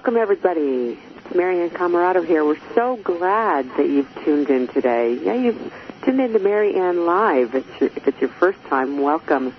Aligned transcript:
Welcome, 0.00 0.16
everybody. 0.16 0.98
It's 1.18 1.34
Marianne 1.34 1.68
Camarado 1.68 2.26
here. 2.26 2.42
We're 2.42 2.56
so 2.74 2.96
glad 2.96 3.68
that 3.76 3.86
you've 3.86 4.08
tuned 4.24 4.48
in 4.48 4.66
today. 4.66 5.12
Yeah, 5.22 5.34
you've 5.34 5.74
tuned 6.02 6.18
in 6.22 6.32
to 6.32 6.38
Marianne 6.38 7.04
Live. 7.04 7.54
If 7.54 7.66
it's, 7.66 7.80
your, 7.82 7.90
if 7.94 8.08
it's 8.08 8.18
your 8.18 8.30
first 8.30 8.58
time, 8.64 9.02
welcome. 9.02 9.54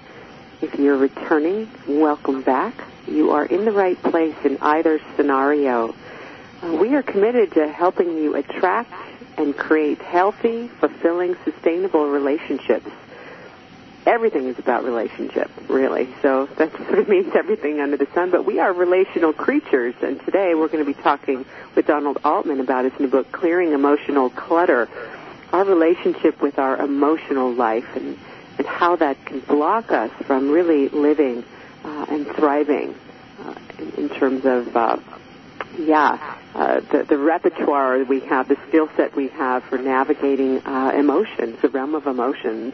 If 0.60 0.80
you're 0.80 0.98
returning, 0.98 1.70
welcome 1.88 2.42
back. 2.42 2.74
You 3.08 3.30
are 3.34 3.46
in 3.46 3.66
the 3.66 3.72
right 3.72 4.02
place 4.02 4.36
in 4.44 4.58
either 4.62 5.00
scenario. 5.16 5.94
Uh, 6.64 6.74
we 6.74 6.96
are 6.96 7.04
committed 7.04 7.52
to 7.52 7.68
helping 7.68 8.18
you 8.18 8.36
attract 8.36 8.92
and 9.38 9.56
create 9.56 10.00
healthy, 10.00 10.70
fulfilling, 10.70 11.36
sustainable 11.46 12.08
relationships 12.08 12.90
everything 14.06 14.48
is 14.48 14.58
about 14.58 14.84
relationship, 14.84 15.50
really. 15.68 16.10
So 16.22 16.48
that 16.58 16.76
sort 16.76 17.00
of 17.00 17.10
means 17.10 17.34
everything 17.36 17.80
under 17.80 17.98
the 17.98 18.08
sun. 18.14 18.32
But 18.32 18.46
we 18.46 18.60
are 18.60 18.74
relational 18.74 19.34
creatures, 19.34 19.96
and 20.02 20.20
today 20.26 20.56
we're 20.56 20.68
going 20.68 20.84
to 20.86 20.94
be 20.94 21.00
talking 21.02 21.46
with 21.76 21.88
Donald 21.88 22.18
Altman 22.24 22.60
about 22.60 22.86
his 22.86 23.00
new 23.00 23.08
book, 23.08 23.32
Clearing 23.32 23.74
Emotional 23.74 24.30
Clutter, 24.30 24.90
our 25.54 25.64
relationship 25.64 26.42
with 26.42 26.58
our 26.58 26.78
emotional 26.78 27.52
life 27.52 27.96
and, 27.96 28.18
and 28.58 28.68
how 28.68 28.96
that 28.96 29.24
can 29.26 29.40
block 29.42 29.92
us 29.92 30.12
from 30.26 30.50
really 30.50 30.90
living 30.90 31.44
uh, 31.84 32.06
and 32.10 32.26
thriving 32.28 32.96
uh, 33.40 33.56
in, 33.80 33.92
in, 33.92 34.10
terms 34.10 34.46
of, 34.46 34.76
uh, 34.76 34.98
yeah, 35.78 36.38
uh, 36.56 36.80
the, 36.80 37.04
the 37.04 37.18
repertoire 37.18 38.04
we 38.04 38.22
have, 38.22 38.48
the 38.48 38.58
skill 38.68 38.90
set 38.96 39.16
we 39.16 39.28
have 39.30 39.64
for 39.66 39.78
navigating 39.78 40.60
uh, 40.66 40.92
emotions, 40.96 41.60
the 41.62 41.70
realm 41.70 41.96
of 41.96 42.08
emotions 42.08 42.74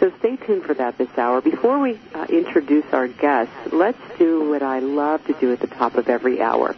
so 0.00 0.12
stay 0.18 0.36
tuned 0.36 0.64
for 0.64 0.74
that 0.74 0.98
this 0.98 1.08
hour. 1.16 1.40
Before 1.40 1.78
we 1.78 1.98
uh, 2.14 2.26
introduce 2.28 2.84
our 2.92 3.08
guests, 3.08 3.54
let's 3.72 4.00
do 4.18 4.50
what 4.50 4.62
I 4.62 4.80
love 4.80 5.24
to 5.26 5.32
do 5.34 5.52
at 5.52 5.60
the 5.60 5.66
top 5.66 5.94
of 5.94 6.08
every 6.08 6.40
hour. 6.40 6.74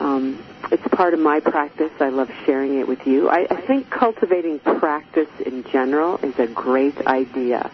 Um, 0.00 0.42
it's 0.70 0.86
part 0.88 1.14
of 1.14 1.20
my 1.20 1.40
practice. 1.40 1.92
I 2.00 2.08
love 2.08 2.30
sharing 2.44 2.78
it 2.78 2.88
with 2.88 3.06
you. 3.06 3.28
I, 3.28 3.46
I 3.50 3.60
think 3.60 3.90
cultivating 3.90 4.58
practice 4.58 5.28
in 5.44 5.64
general 5.64 6.18
is 6.18 6.38
a 6.38 6.46
great 6.46 7.06
idea, 7.06 7.70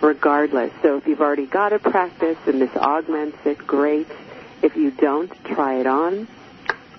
regardless. 0.00 0.72
So 0.82 0.96
if 0.96 1.06
you've 1.06 1.20
already 1.20 1.46
got 1.46 1.72
a 1.72 1.78
practice 1.78 2.38
and 2.46 2.60
this 2.60 2.74
augments 2.76 3.38
it, 3.44 3.58
great. 3.58 4.08
If 4.62 4.76
you 4.76 4.90
don't, 4.90 5.32
try 5.44 5.74
it 5.80 5.86
on. 5.86 6.28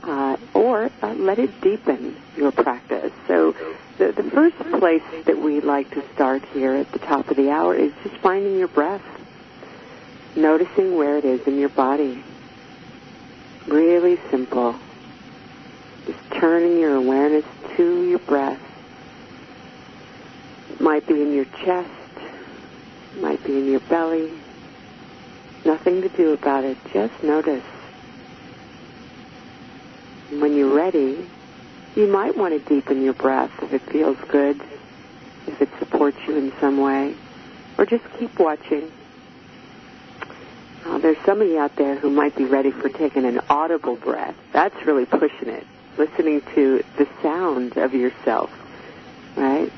Uh, 0.03 0.35
or 0.53 0.91
uh, 1.01 1.13
let 1.13 1.39
it 1.39 1.61
deepen 1.61 2.13
your 2.35 2.51
practice. 2.51 3.13
So 3.25 3.55
the, 3.97 4.11
the 4.11 4.23
first 4.31 4.57
place 4.57 5.01
that 5.25 5.37
we 5.37 5.61
like 5.61 5.89
to 5.91 6.03
start 6.13 6.43
here 6.53 6.73
at 6.73 6.91
the 6.91 6.99
top 6.99 7.29
of 7.29 7.37
the 7.37 7.49
hour 7.49 7.73
is 7.73 7.93
just 8.03 8.17
finding 8.17 8.57
your 8.59 8.67
breath, 8.67 9.01
noticing 10.35 10.97
where 10.97 11.17
it 11.17 11.23
is 11.23 11.47
in 11.47 11.57
your 11.57 11.69
body. 11.69 12.21
Really 13.65 14.19
simple. 14.29 14.75
Just 16.05 16.19
turning 16.31 16.79
your 16.79 16.95
awareness 16.95 17.45
to 17.77 18.03
your 18.03 18.19
breath. 18.19 18.59
It 20.71 20.81
might 20.81 21.07
be 21.07 21.21
in 21.21 21.31
your 21.33 21.45
chest, 21.45 21.89
it 23.15 23.21
might 23.21 23.41
be 23.45 23.57
in 23.57 23.67
your 23.67 23.79
belly. 23.79 24.33
Nothing 25.63 26.01
to 26.01 26.09
do 26.09 26.33
about 26.33 26.65
it. 26.65 26.77
Just 26.91 27.23
notice. 27.23 27.63
And 30.33 30.41
when 30.41 30.55
you're 30.55 30.73
ready, 30.73 31.29
you 31.95 32.07
might 32.07 32.35
want 32.35 32.55
to 32.55 32.67
deepen 32.67 33.03
your 33.03 33.13
breath 33.13 33.51
if 33.61 33.71
it 33.71 33.83
feels 33.83 34.17
good, 34.29 34.59
if 35.45 35.61
it 35.61 35.69
supports 35.77 36.17
you 36.27 36.35
in 36.35 36.51
some 36.59 36.79
way, 36.79 37.13
or 37.77 37.85
just 37.85 38.03
keep 38.17 38.39
watching. 38.39 38.91
Uh, 40.85 40.97
there's 40.97 41.23
somebody 41.23 41.55
out 41.55 41.75
there 41.75 41.99
who 41.99 42.09
might 42.09 42.35
be 42.35 42.45
ready 42.45 42.71
for 42.71 42.89
taking 42.89 43.25
an 43.25 43.41
audible 43.47 43.95
breath. 43.95 44.33
That's 44.53 44.75
really 44.87 45.05
pushing 45.05 45.49
it. 45.49 45.67
Listening 45.99 46.41
to 46.55 46.83
the 46.97 47.07
sound 47.21 47.77
of 47.77 47.93
yourself, 47.93 48.49
right? 49.35 49.71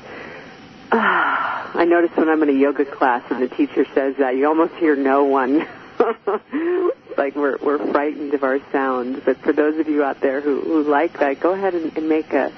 Uh, 0.90 0.96
I 0.98 1.84
notice 1.86 2.16
when 2.16 2.30
I'm 2.30 2.42
in 2.44 2.48
a 2.48 2.58
yoga 2.58 2.86
class 2.86 3.22
and 3.28 3.42
the 3.42 3.54
teacher 3.54 3.84
says 3.94 4.16
that, 4.20 4.36
you 4.36 4.46
almost 4.48 4.72
hear 4.76 4.96
no 4.96 5.24
one. 5.24 5.68
like 7.16 7.34
we're 7.34 7.56
we're 7.58 7.78
frightened 7.92 8.34
of 8.34 8.42
our 8.42 8.60
sound. 8.72 9.22
But 9.24 9.38
for 9.38 9.52
those 9.52 9.78
of 9.78 9.88
you 9.88 10.02
out 10.02 10.20
there 10.20 10.40
who, 10.40 10.60
who 10.60 10.82
like 10.84 11.18
that, 11.18 11.40
go 11.40 11.52
ahead 11.52 11.74
and, 11.74 11.96
and 11.96 12.08
make 12.08 12.32
a 12.32 12.52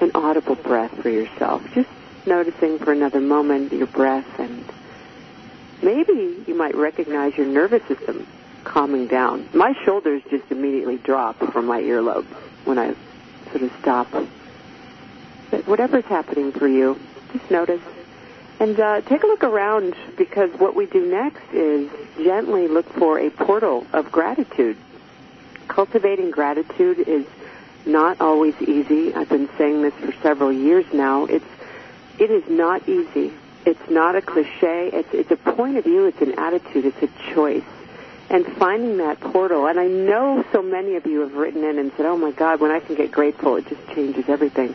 an 0.00 0.10
audible 0.14 0.56
breath 0.56 0.92
for 1.02 1.08
yourself. 1.08 1.62
Just 1.74 1.88
noticing 2.26 2.78
for 2.78 2.92
another 2.92 3.20
moment 3.20 3.72
your 3.72 3.86
breath 3.86 4.38
and 4.38 4.64
maybe 5.82 6.42
you 6.46 6.54
might 6.54 6.74
recognize 6.74 7.36
your 7.36 7.46
nervous 7.46 7.82
system 7.86 8.26
calming 8.64 9.06
down. 9.06 9.48
My 9.52 9.74
shoulders 9.84 10.22
just 10.30 10.50
immediately 10.50 10.96
drop 10.96 11.36
from 11.52 11.66
my 11.66 11.82
earlobes 11.82 12.24
when 12.64 12.78
I 12.78 12.94
sort 13.50 13.62
of 13.62 13.72
stop. 13.80 14.10
But 15.50 15.66
whatever's 15.66 16.06
happening 16.06 16.52
for 16.52 16.66
you, 16.66 16.98
just 17.32 17.50
notice 17.50 17.82
and 18.64 18.80
uh, 18.80 19.02
take 19.02 19.22
a 19.22 19.26
look 19.26 19.44
around 19.44 19.94
because 20.16 20.50
what 20.58 20.74
we 20.74 20.86
do 20.86 21.04
next 21.04 21.42
is 21.52 21.90
gently 22.16 22.66
look 22.66 22.88
for 22.94 23.18
a 23.18 23.28
portal 23.28 23.86
of 23.92 24.10
gratitude. 24.10 24.78
Cultivating 25.68 26.30
gratitude 26.30 26.98
is 27.00 27.26
not 27.84 28.22
always 28.22 28.54
easy. 28.62 29.14
I've 29.14 29.28
been 29.28 29.50
saying 29.58 29.82
this 29.82 29.92
for 29.92 30.12
several 30.22 30.50
years 30.50 30.86
now. 30.94 31.26
It's 31.26 31.44
it 32.18 32.30
is 32.30 32.48
not 32.48 32.88
easy. 32.88 33.34
It's 33.66 33.90
not 33.90 34.16
a 34.16 34.22
cliche. 34.22 34.88
It's 34.94 35.12
it's 35.12 35.30
a 35.30 35.36
point 35.36 35.76
of 35.76 35.84
view. 35.84 36.06
It's 36.06 36.22
an 36.22 36.38
attitude. 36.38 36.86
It's 36.86 37.02
a 37.02 37.34
choice. 37.34 37.64
And 38.30 38.46
finding 38.46 38.96
that 38.96 39.20
portal, 39.20 39.66
and 39.66 39.78
I 39.78 39.88
know 39.88 40.42
so 40.52 40.62
many 40.62 40.94
of 40.94 41.04
you 41.04 41.20
have 41.20 41.34
written 41.34 41.64
in 41.64 41.78
and 41.78 41.92
said, 41.98 42.06
"Oh 42.06 42.16
my 42.16 42.30
God, 42.30 42.60
when 42.60 42.70
I 42.70 42.80
can 42.80 42.94
get 42.94 43.12
grateful, 43.12 43.56
it 43.56 43.68
just 43.68 43.86
changes 43.88 44.30
everything." 44.30 44.74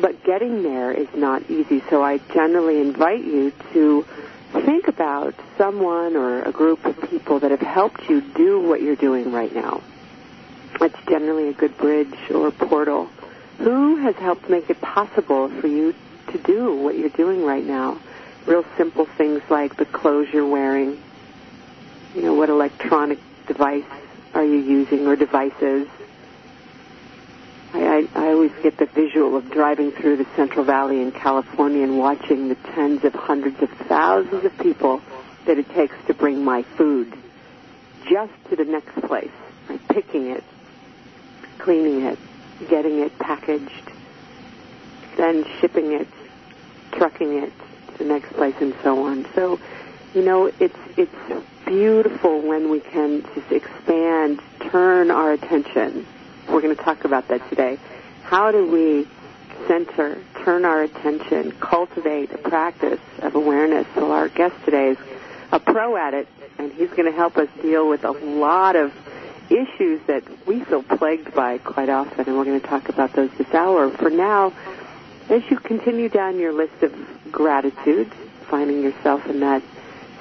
But 0.00 0.22
getting 0.22 0.62
there 0.62 0.92
is 0.92 1.08
not 1.14 1.50
easy, 1.50 1.82
so 1.90 2.04
I 2.04 2.18
generally 2.32 2.80
invite 2.80 3.24
you 3.24 3.52
to 3.72 4.06
think 4.52 4.86
about 4.86 5.34
someone 5.56 6.14
or 6.14 6.42
a 6.42 6.52
group 6.52 6.84
of 6.84 7.10
people 7.10 7.40
that 7.40 7.50
have 7.50 7.60
helped 7.60 8.08
you 8.08 8.20
do 8.20 8.60
what 8.60 8.80
you're 8.80 8.96
doing 8.96 9.32
right 9.32 9.52
now. 9.52 9.82
It's 10.80 10.96
generally 11.08 11.48
a 11.48 11.52
good 11.52 11.76
bridge 11.76 12.14
or 12.30 12.52
portal. 12.52 13.06
Who 13.58 13.96
has 13.96 14.14
helped 14.16 14.48
make 14.48 14.70
it 14.70 14.80
possible 14.80 15.48
for 15.48 15.66
you 15.66 15.94
to 16.28 16.38
do 16.38 16.76
what 16.76 16.96
you're 16.96 17.08
doing 17.08 17.44
right 17.44 17.64
now? 17.64 17.98
Real 18.46 18.64
simple 18.76 19.04
things 19.04 19.42
like 19.50 19.76
the 19.76 19.84
clothes 19.84 20.28
you're 20.32 20.46
wearing. 20.46 21.02
You 22.14 22.22
know, 22.22 22.34
what 22.34 22.50
electronic 22.50 23.18
device 23.48 23.84
are 24.32 24.44
you 24.44 24.58
using 24.58 25.08
or 25.08 25.16
devices? 25.16 25.88
I, 27.72 28.08
I, 28.14 28.20
I 28.20 28.26
always 28.32 28.52
get 28.62 28.76
the 28.78 28.86
visual 28.86 29.36
of 29.36 29.50
driving 29.50 29.92
through 29.92 30.16
the 30.16 30.26
Central 30.36 30.64
Valley 30.64 31.00
in 31.02 31.12
California 31.12 31.82
and 31.82 31.98
watching 31.98 32.48
the 32.48 32.54
tens 32.54 33.04
of 33.04 33.14
hundreds 33.14 33.60
of 33.62 33.70
thousands 33.70 34.44
of 34.44 34.56
people 34.58 35.02
that 35.46 35.58
it 35.58 35.68
takes 35.74 35.94
to 36.06 36.14
bring 36.14 36.44
my 36.44 36.62
food 36.62 37.12
just 38.08 38.32
to 38.50 38.56
the 38.56 38.64
next 38.64 38.94
place. 39.02 39.30
Right? 39.68 39.88
Picking 39.88 40.30
it, 40.30 40.44
cleaning 41.58 42.02
it, 42.06 42.18
getting 42.68 43.00
it 43.00 43.18
packaged, 43.18 43.92
then 45.16 45.44
shipping 45.60 45.92
it, 45.92 46.08
trucking 46.92 47.38
it 47.38 47.52
to 47.92 47.98
the 47.98 48.04
next 48.04 48.32
place, 48.32 48.54
and 48.60 48.74
so 48.82 49.04
on. 49.04 49.26
So, 49.34 49.60
you 50.14 50.22
know, 50.22 50.46
it's 50.46 50.78
it's 50.96 51.14
beautiful 51.66 52.40
when 52.40 52.70
we 52.70 52.80
can 52.80 53.22
just 53.34 53.52
expand, 53.52 54.40
turn 54.70 55.10
our 55.10 55.32
attention 55.32 56.06
we're 56.48 56.60
going 56.60 56.74
to 56.74 56.82
talk 56.82 57.04
about 57.04 57.28
that 57.28 57.48
today. 57.48 57.78
How 58.24 58.50
do 58.50 58.66
we 58.66 59.06
center, 59.66 60.18
turn 60.44 60.64
our 60.64 60.82
attention, 60.82 61.52
cultivate 61.52 62.32
a 62.32 62.38
practice 62.38 63.00
of 63.20 63.34
awareness? 63.34 63.86
So 63.94 64.12
our 64.12 64.28
guest 64.28 64.54
today 64.64 64.90
is 64.90 64.98
a 65.52 65.60
pro 65.60 65.96
at 65.96 66.14
it, 66.14 66.28
and 66.58 66.72
he's 66.72 66.90
going 66.90 67.10
to 67.10 67.16
help 67.16 67.36
us 67.36 67.48
deal 67.62 67.88
with 67.88 68.04
a 68.04 68.10
lot 68.10 68.76
of 68.76 68.92
issues 69.50 70.00
that 70.06 70.24
we 70.46 70.62
feel 70.64 70.82
plagued 70.82 71.34
by 71.34 71.58
quite 71.58 71.88
often, 71.88 72.26
and 72.26 72.36
we're 72.36 72.44
going 72.44 72.60
to 72.60 72.66
talk 72.66 72.88
about 72.88 73.12
those 73.14 73.30
this 73.38 73.52
hour. 73.54 73.90
For 73.90 74.10
now, 74.10 74.52
as 75.28 75.42
you 75.50 75.58
continue 75.58 76.08
down 76.08 76.38
your 76.38 76.52
list 76.52 76.82
of 76.82 76.94
gratitude, 77.32 78.12
finding 78.42 78.82
yourself 78.82 79.26
in 79.26 79.40
that 79.40 79.62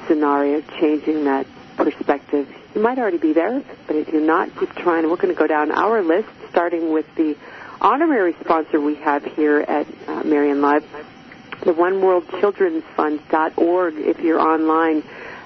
scenario, 0.07 0.61
changing 0.79 1.25
that 1.25 1.45
perspective, 1.77 2.53
you 2.75 2.81
might 2.81 2.97
already 2.97 3.17
be 3.17 3.33
there, 3.33 3.63
but 3.85 3.95
if 3.95 4.09
you're 4.09 4.21
not, 4.21 4.49
keep 4.59 4.73
trying. 4.75 5.09
We're 5.09 5.15
going 5.15 5.33
to 5.33 5.39
go 5.39 5.47
down 5.47 5.71
our 5.71 6.01
list, 6.03 6.27
starting 6.49 6.91
with 6.91 7.05
the 7.15 7.37
honorary 7.79 8.35
sponsor 8.41 8.81
we 8.81 8.95
have 8.95 9.23
here 9.23 9.59
at 9.59 9.87
uh, 10.07 10.23
Marianne 10.23 10.61
Live, 10.61 10.85
the 11.63 11.73
One 11.73 12.01
World 12.01 12.27
Children's 12.39 12.83
Fund.org. 12.95 13.95
If 13.97 14.19
you're 14.19 14.39
online, 14.39 15.03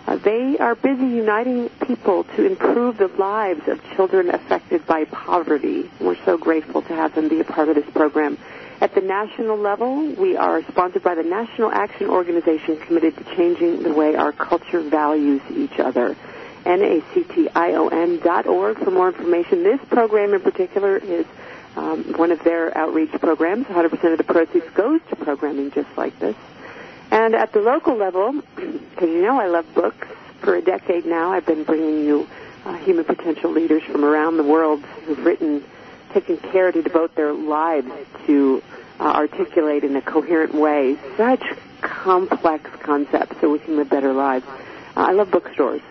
uh, 0.08 0.16
they 0.16 0.58
are 0.58 0.76
busy 0.76 1.06
uniting 1.06 1.70
people 1.86 2.24
to 2.24 2.46
improve 2.46 2.98
the 2.98 3.08
lives 3.08 3.68
of 3.68 3.80
children 3.96 4.30
affected 4.30 4.86
by 4.86 5.06
poverty. 5.06 5.90
We're 6.00 6.24
so 6.26 6.38
grateful 6.38 6.82
to 6.82 6.96
have 6.96 7.14
them 7.14 7.28
be 7.28 7.40
a 7.40 7.44
part 7.44 7.70
of 7.70 7.76
this 7.76 7.90
program. 7.94 8.38
At 8.82 8.96
the 8.96 9.02
national 9.02 9.58
level, 9.58 10.02
we 10.16 10.36
are 10.36 10.64
sponsored 10.64 11.04
by 11.04 11.14
the 11.14 11.22
National 11.24 11.72
Action 11.72 12.08
Organization 12.08 12.78
committed 12.78 13.16
to 13.16 13.24
changing 13.36 13.84
the 13.84 13.94
way 13.94 14.16
our 14.16 14.32
culture 14.32 14.82
values 14.82 15.40
each 15.56 15.80
other. 15.80 16.18
N-A-C-T-I-O-N 16.66 18.20
dot 18.20 18.48
org 18.48 18.80
for 18.80 18.90
more 18.90 19.10
information. 19.10 19.64
This 19.64 19.80
program 19.90 20.34
in 20.34 20.42
particular 20.42 20.98
is 20.98 21.28
um, 21.76 22.14
one 22.18 22.32
of 22.32 22.44
their 22.44 22.76
outreach 22.76 23.12
programs. 23.12 23.68
100% 23.68 24.12
of 24.12 24.18
the 24.18 24.24
proceeds 24.24 24.68
goes 24.74 25.00
to 25.10 25.16
programming 25.16 25.70
just 25.72 25.90
like 25.96 26.18
this. 26.20 26.36
And 27.12 27.36
at 27.36 27.54
the 27.54 27.62
local 27.62 27.96
level, 27.96 28.34
because 28.56 29.10
you 29.10 29.22
know 29.22 29.40
I 29.40 29.46
love 29.46 29.72
books, 29.76 30.08
for 30.40 30.56
a 30.56 30.62
decade 30.62 31.06
now 31.06 31.32
I've 31.32 31.46
been 31.46 31.64
bringing 31.64 32.04
you 32.04 32.28
uh, 32.66 32.76
human 32.78 33.06
potential 33.06 33.52
leaders 33.52 33.84
from 33.84 34.04
around 34.04 34.38
the 34.38 34.44
world 34.44 34.82
who've 35.06 35.24
written, 35.24 35.64
taken 36.14 36.38
care 36.38 36.72
to 36.72 36.82
devote 36.82 37.16
their 37.16 37.34
lives 37.34 37.92
to 38.28 38.64
uh, 39.00 39.04
articulate 39.04 39.84
in 39.84 39.96
a 39.96 40.02
coherent 40.02 40.54
way 40.54 40.98
such 41.18 41.44
complex 41.82 42.70
concepts 42.82 43.40
so 43.42 43.50
we 43.50 43.60
can 43.60 43.78
live 43.78 43.90
better 43.90 44.14
lives. 44.14 44.46
Uh, 44.48 44.60
I 44.96 45.12
love 45.14 45.32
bookstores 45.32 45.82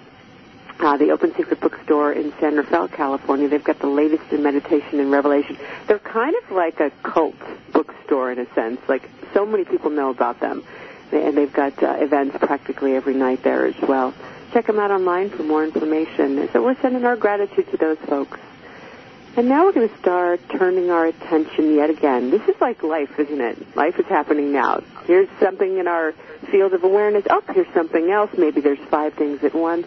uh, 0.82 0.96
the 0.96 1.10
Open 1.10 1.34
Secret 1.34 1.60
Bookstore 1.60 2.12
in 2.12 2.32
San 2.40 2.56
Rafael, 2.56 2.88
California. 2.88 3.48
They've 3.48 3.62
got 3.62 3.78
the 3.78 3.86
latest 3.86 4.32
in 4.32 4.42
meditation 4.42 5.00
and 5.00 5.10
revelation. 5.10 5.58
They're 5.86 5.98
kind 5.98 6.34
of 6.42 6.50
like 6.50 6.80
a 6.80 6.90
cult 7.02 7.36
bookstore 7.72 8.32
in 8.32 8.38
a 8.38 8.54
sense. 8.54 8.80
Like 8.88 9.08
so 9.34 9.44
many 9.44 9.64
people 9.64 9.90
know 9.90 10.10
about 10.10 10.40
them, 10.40 10.64
and 11.12 11.36
they've 11.36 11.52
got 11.52 11.82
uh, 11.82 11.96
events 11.98 12.36
practically 12.38 12.94
every 12.94 13.14
night 13.14 13.42
there 13.42 13.66
as 13.66 13.78
well. 13.82 14.14
Check 14.52 14.66
them 14.66 14.78
out 14.78 14.90
online 14.90 15.30
for 15.30 15.42
more 15.42 15.64
information. 15.64 16.48
So 16.52 16.62
we're 16.62 16.80
sending 16.80 17.04
our 17.04 17.16
gratitude 17.16 17.70
to 17.70 17.76
those 17.76 17.98
folks. 17.98 18.38
And 19.36 19.48
now 19.48 19.64
we're 19.64 19.72
going 19.72 19.88
to 19.88 19.98
start 19.98 20.40
turning 20.50 20.90
our 20.90 21.06
attention 21.06 21.74
yet 21.74 21.88
again. 21.88 22.30
This 22.30 22.42
is 22.48 22.60
like 22.60 22.82
life, 22.82 23.18
isn't 23.18 23.40
it? 23.40 23.76
Life 23.76 23.98
is 23.98 24.06
happening 24.06 24.52
now. 24.52 24.82
Here's 25.04 25.28
something 25.38 25.78
in 25.78 25.86
our 25.86 26.12
field 26.50 26.74
of 26.74 26.84
awareness. 26.84 27.24
Oh, 27.30 27.42
here's 27.52 27.72
something 27.72 28.10
else. 28.10 28.30
Maybe 28.36 28.60
there's 28.60 28.78
five 28.90 29.14
things 29.14 29.42
at 29.44 29.54
once 29.54 29.86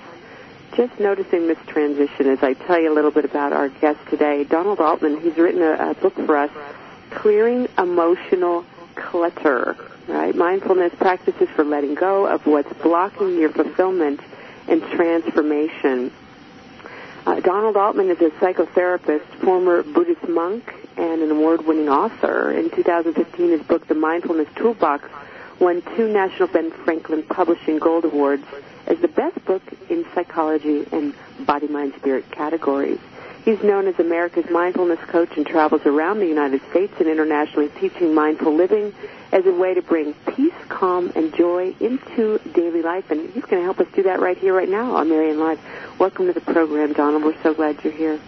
just 0.75 0.99
noticing 0.99 1.47
this 1.47 1.57
transition 1.67 2.27
as 2.27 2.41
I 2.41 2.53
tell 2.53 2.79
you 2.79 2.91
a 2.91 2.95
little 2.95 3.11
bit 3.11 3.25
about 3.25 3.53
our 3.53 3.69
guest 3.69 3.99
today, 4.09 4.43
Donald 4.43 4.79
Altman. 4.79 5.21
He's 5.21 5.37
written 5.37 5.61
a, 5.61 5.91
a 5.91 5.93
book 5.93 6.15
for 6.15 6.35
us, 6.35 6.51
Clearing 7.11 7.67
Emotional 7.77 8.65
Clutter, 8.95 9.77
right? 10.07 10.35
Mindfulness 10.35 10.93
practices 10.95 11.47
for 11.55 11.63
letting 11.63 11.95
go 11.95 12.25
of 12.25 12.45
what's 12.47 12.71
blocking 12.81 13.37
your 13.37 13.49
fulfillment 13.49 14.19
and 14.67 14.81
transformation. 14.81 16.11
Uh, 17.25 17.39
Donald 17.39 17.77
Altman 17.77 18.09
is 18.09 18.19
a 18.19 18.29
psychotherapist, 18.31 19.25
former 19.41 19.81
Buddhist 19.81 20.27
monk, 20.27 20.73
and 20.97 21.21
an 21.21 21.31
award-winning 21.31 21.87
author. 21.87 22.51
In 22.51 22.69
2015, 22.69 23.49
his 23.49 23.61
book, 23.61 23.87
The 23.87 23.95
Mindfulness 23.95 24.49
Toolbox, 24.55 25.07
won 25.57 25.81
two 25.95 26.11
National 26.11 26.49
Ben 26.49 26.71
Franklin 26.71 27.23
Publishing 27.23 27.79
Gold 27.79 28.03
Awards 28.03 28.43
as 28.87 28.99
the 28.99 29.07
best 29.07 29.43
book 29.45 29.61
in 29.89 30.05
psychology 30.13 30.85
and 30.91 31.13
body, 31.45 31.67
mind, 31.67 31.93
spirit 31.97 32.29
categories. 32.29 32.99
He's 33.45 33.61
known 33.63 33.87
as 33.87 33.97
America's 33.99 34.49
mindfulness 34.49 34.99
coach 35.07 35.37
and 35.37 35.45
travels 35.45 35.85
around 35.85 36.19
the 36.19 36.27
United 36.27 36.61
States 36.71 36.93
and 36.99 37.07
internationally 37.07 37.69
teaching 37.79 38.13
mindful 38.13 38.53
living 38.53 38.93
as 39.33 39.47
a 39.47 39.51
way 39.51 39.73
to 39.73 39.81
bring 39.81 40.13
peace, 40.13 40.53
calm, 40.69 41.11
and 41.15 41.35
joy 41.35 41.73
into 41.79 42.37
daily 42.53 42.83
life. 42.83 43.09
And 43.09 43.31
he's 43.31 43.43
going 43.43 43.61
to 43.61 43.63
help 43.63 43.79
us 43.79 43.87
do 43.95 44.03
that 44.03 44.19
right 44.19 44.37
here, 44.37 44.53
right 44.53 44.69
now 44.69 44.95
on 44.95 45.09
Marianne 45.09 45.39
Live. 45.39 45.59
Welcome 45.97 46.27
to 46.27 46.33
the 46.33 46.41
program, 46.41 46.93
Donald. 46.93 47.23
We're 47.23 47.41
so 47.41 47.55
glad 47.55 47.83
you're 47.83 47.93
here. 47.93 48.19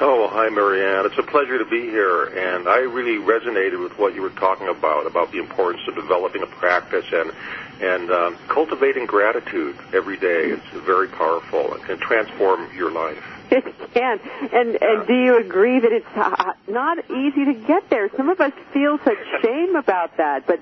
Oh, 0.00 0.28
hi, 0.28 0.48
Marianne. 0.48 1.04
It's 1.04 1.18
a 1.18 1.22
pleasure 1.22 1.58
to 1.58 1.64
be 1.66 1.82
here, 1.82 2.24
and 2.24 2.68
I 2.68 2.78
really 2.78 3.18
resonated 3.18 3.82
with 3.82 3.98
what 3.98 4.14
you 4.14 4.22
were 4.22 4.30
talking 4.30 4.68
about, 4.68 5.06
about 5.06 5.30
the 5.30 5.38
importance 5.38 5.86
of 5.88 5.94
developing 5.94 6.42
a 6.42 6.46
practice 6.46 7.06
and 7.12 7.32
and 7.78 8.10
um, 8.10 8.38
cultivating 8.48 9.04
gratitude 9.04 9.76
every 9.92 10.16
day. 10.16 10.48
It's 10.48 10.66
very 10.86 11.08
powerful 11.08 11.74
and 11.74 11.82
can 11.82 11.98
transform 11.98 12.74
your 12.74 12.90
life. 12.90 13.35
It 13.50 13.64
can. 13.94 14.20
And 14.52 14.82
and 14.82 15.06
do 15.06 15.14
you 15.14 15.38
agree 15.38 15.80
that 15.80 15.92
it's 15.92 16.16
uh, 16.16 16.52
not 16.68 16.98
easy 17.10 17.44
to 17.46 17.54
get 17.54 17.88
there? 17.90 18.10
Some 18.16 18.28
of 18.28 18.40
us 18.40 18.52
feel 18.72 18.98
such 19.04 19.18
shame 19.42 19.76
about 19.76 20.16
that, 20.16 20.46
but 20.46 20.60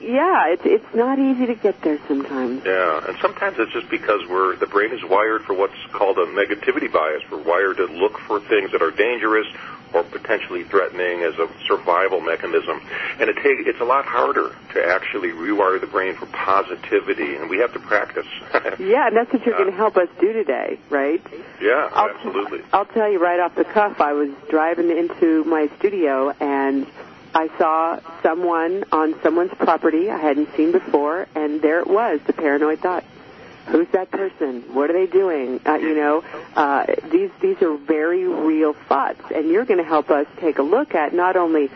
yeah, 0.00 0.48
it's 0.48 0.62
it's 0.64 0.94
not 0.94 1.18
easy 1.18 1.46
to 1.46 1.54
get 1.54 1.80
there 1.82 1.98
sometimes. 2.08 2.64
Yeah, 2.64 3.06
and 3.06 3.16
sometimes 3.20 3.56
it's 3.58 3.72
just 3.72 3.88
because 3.88 4.20
we're 4.28 4.56
the 4.56 4.66
brain 4.66 4.92
is 4.92 5.04
wired 5.04 5.44
for 5.44 5.54
what's 5.54 5.78
called 5.92 6.18
a 6.18 6.26
negativity 6.26 6.92
bias. 6.92 7.22
We're 7.30 7.42
wired 7.42 7.76
to 7.78 7.86
look 7.86 8.18
for 8.18 8.40
things 8.40 8.72
that 8.72 8.82
are 8.82 8.90
dangerous 8.90 9.46
or 9.92 10.02
potentially 10.04 10.64
threatening 10.64 11.22
as 11.22 11.34
a 11.38 11.48
survival 11.66 12.20
mechanism. 12.20 12.80
And 13.18 13.28
it 13.28 13.36
take, 13.36 13.66
it's 13.66 13.80
a 13.80 13.84
lot 13.84 14.04
harder 14.04 14.54
to 14.74 14.86
actually 14.86 15.30
rewire 15.30 15.80
the 15.80 15.86
brain 15.86 16.14
for 16.14 16.26
positivity, 16.26 17.36
and 17.36 17.50
we 17.50 17.58
have 17.58 17.72
to 17.74 17.80
practice. 17.80 18.26
yeah, 18.78 19.08
and 19.08 19.16
that's 19.16 19.32
what 19.32 19.44
you're 19.44 19.54
uh, 19.54 19.58
going 19.58 19.70
to 19.70 19.76
help 19.76 19.96
us 19.96 20.08
do 20.20 20.32
today, 20.32 20.78
right? 20.90 21.22
Yeah, 21.60 21.90
I'll 21.92 22.10
absolutely. 22.10 22.58
T- 22.58 22.64
I'll 22.72 22.86
tell 22.86 23.10
you 23.10 23.18
right 23.18 23.40
off 23.40 23.54
the 23.54 23.64
cuff, 23.64 24.00
I 24.00 24.12
was 24.12 24.30
driving 24.48 24.90
into 24.90 25.44
my 25.44 25.68
studio 25.78 26.34
and 26.40 26.86
I 27.34 27.48
saw 27.56 28.00
someone 28.22 28.84
on 28.92 29.20
someone's 29.22 29.54
property 29.54 30.10
I 30.10 30.18
hadn't 30.18 30.54
seen 30.54 30.72
before, 30.72 31.26
and 31.34 31.62
there 31.62 31.80
it 31.80 31.86
was, 31.86 32.20
the 32.26 32.34
paranoid 32.34 32.80
thought 32.80 33.04
who's 33.66 33.88
that 33.92 34.10
person? 34.10 34.62
What 34.74 34.90
are 34.90 34.92
they 34.92 35.06
doing? 35.06 35.60
Uh, 35.64 35.74
you 35.74 35.94
know, 35.94 36.24
uh, 36.56 36.86
these 37.10 37.30
these 37.40 37.60
are 37.62 37.76
very 37.76 38.24
real 38.26 38.72
thoughts, 38.72 39.22
and 39.34 39.48
you're 39.48 39.64
going 39.64 39.78
to 39.78 39.84
help 39.84 40.10
us 40.10 40.26
take 40.38 40.58
a 40.58 40.62
look 40.62 40.94
at 40.94 41.14
not 41.14 41.36
only 41.36 41.70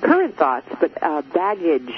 current 0.00 0.36
thoughts 0.36 0.66
but 0.80 1.02
uh, 1.02 1.22
baggage, 1.22 1.92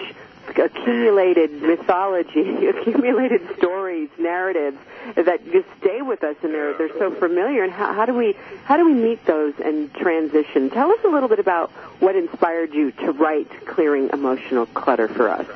accumulated 0.49 1.63
mythology, 1.63 2.67
accumulated 2.69 3.57
stories, 3.59 4.09
narratives 4.19 4.79
that 5.17 5.45
just 5.51 5.67
stay 5.81 6.03
with 6.03 6.23
us, 6.23 6.37
and 6.43 6.55
they're 6.55 6.77
they're 6.79 6.99
so 6.99 7.11
familiar. 7.13 7.65
And 7.65 7.73
how, 7.73 7.93
how 7.93 8.07
do 8.07 8.15
we 8.15 8.37
how 8.65 8.77
do 8.77 8.85
we 8.85 8.95
meet 8.95 9.25
those 9.27 9.55
and 9.63 9.93
transition? 9.95 10.71
Tell 10.71 10.91
us 10.91 11.01
a 11.05 11.09
little 11.09 11.29
bit 11.29 11.39
about 11.39 11.71
what 12.01 12.17
inspired 12.17 12.75
you 12.75 12.93
to 12.93 13.13
write 13.13 13.49
"Clearing 13.67 14.11
Emotional 14.13 14.67
Clutter" 14.67 15.09
for 15.09 15.29
us. 15.29 15.47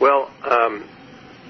Well. 0.00 0.30
Um 0.44 0.84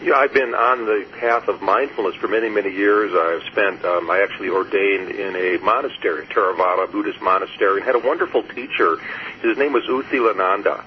yeah, 0.00 0.14
I've 0.14 0.33
been 0.33 0.55
on 0.55 0.87
the 0.87 1.07
path 1.19 1.49
of 1.49 1.61
mindfulness 1.61 2.14
for 2.17 2.28
many, 2.28 2.49
many 2.49 2.71
years. 2.71 3.12
I've 3.14 3.43
spent, 3.50 3.85
um, 3.85 4.11
I 4.11 4.23
actually 4.23 4.49
ordained 4.49 5.11
in 5.11 5.35
a 5.35 5.59
monastery, 5.59 6.25
Theravada 6.26 6.90
Buddhist 6.90 7.21
monastery, 7.21 7.78
and 7.78 7.85
had 7.85 7.97
a 7.97 8.07
wonderful 8.07 8.45
teacher. 8.45 8.99
His 9.43 9.59
name 9.59 9.73
was 9.73 9.85
U 9.87 10.05
Silananda, 10.05 10.85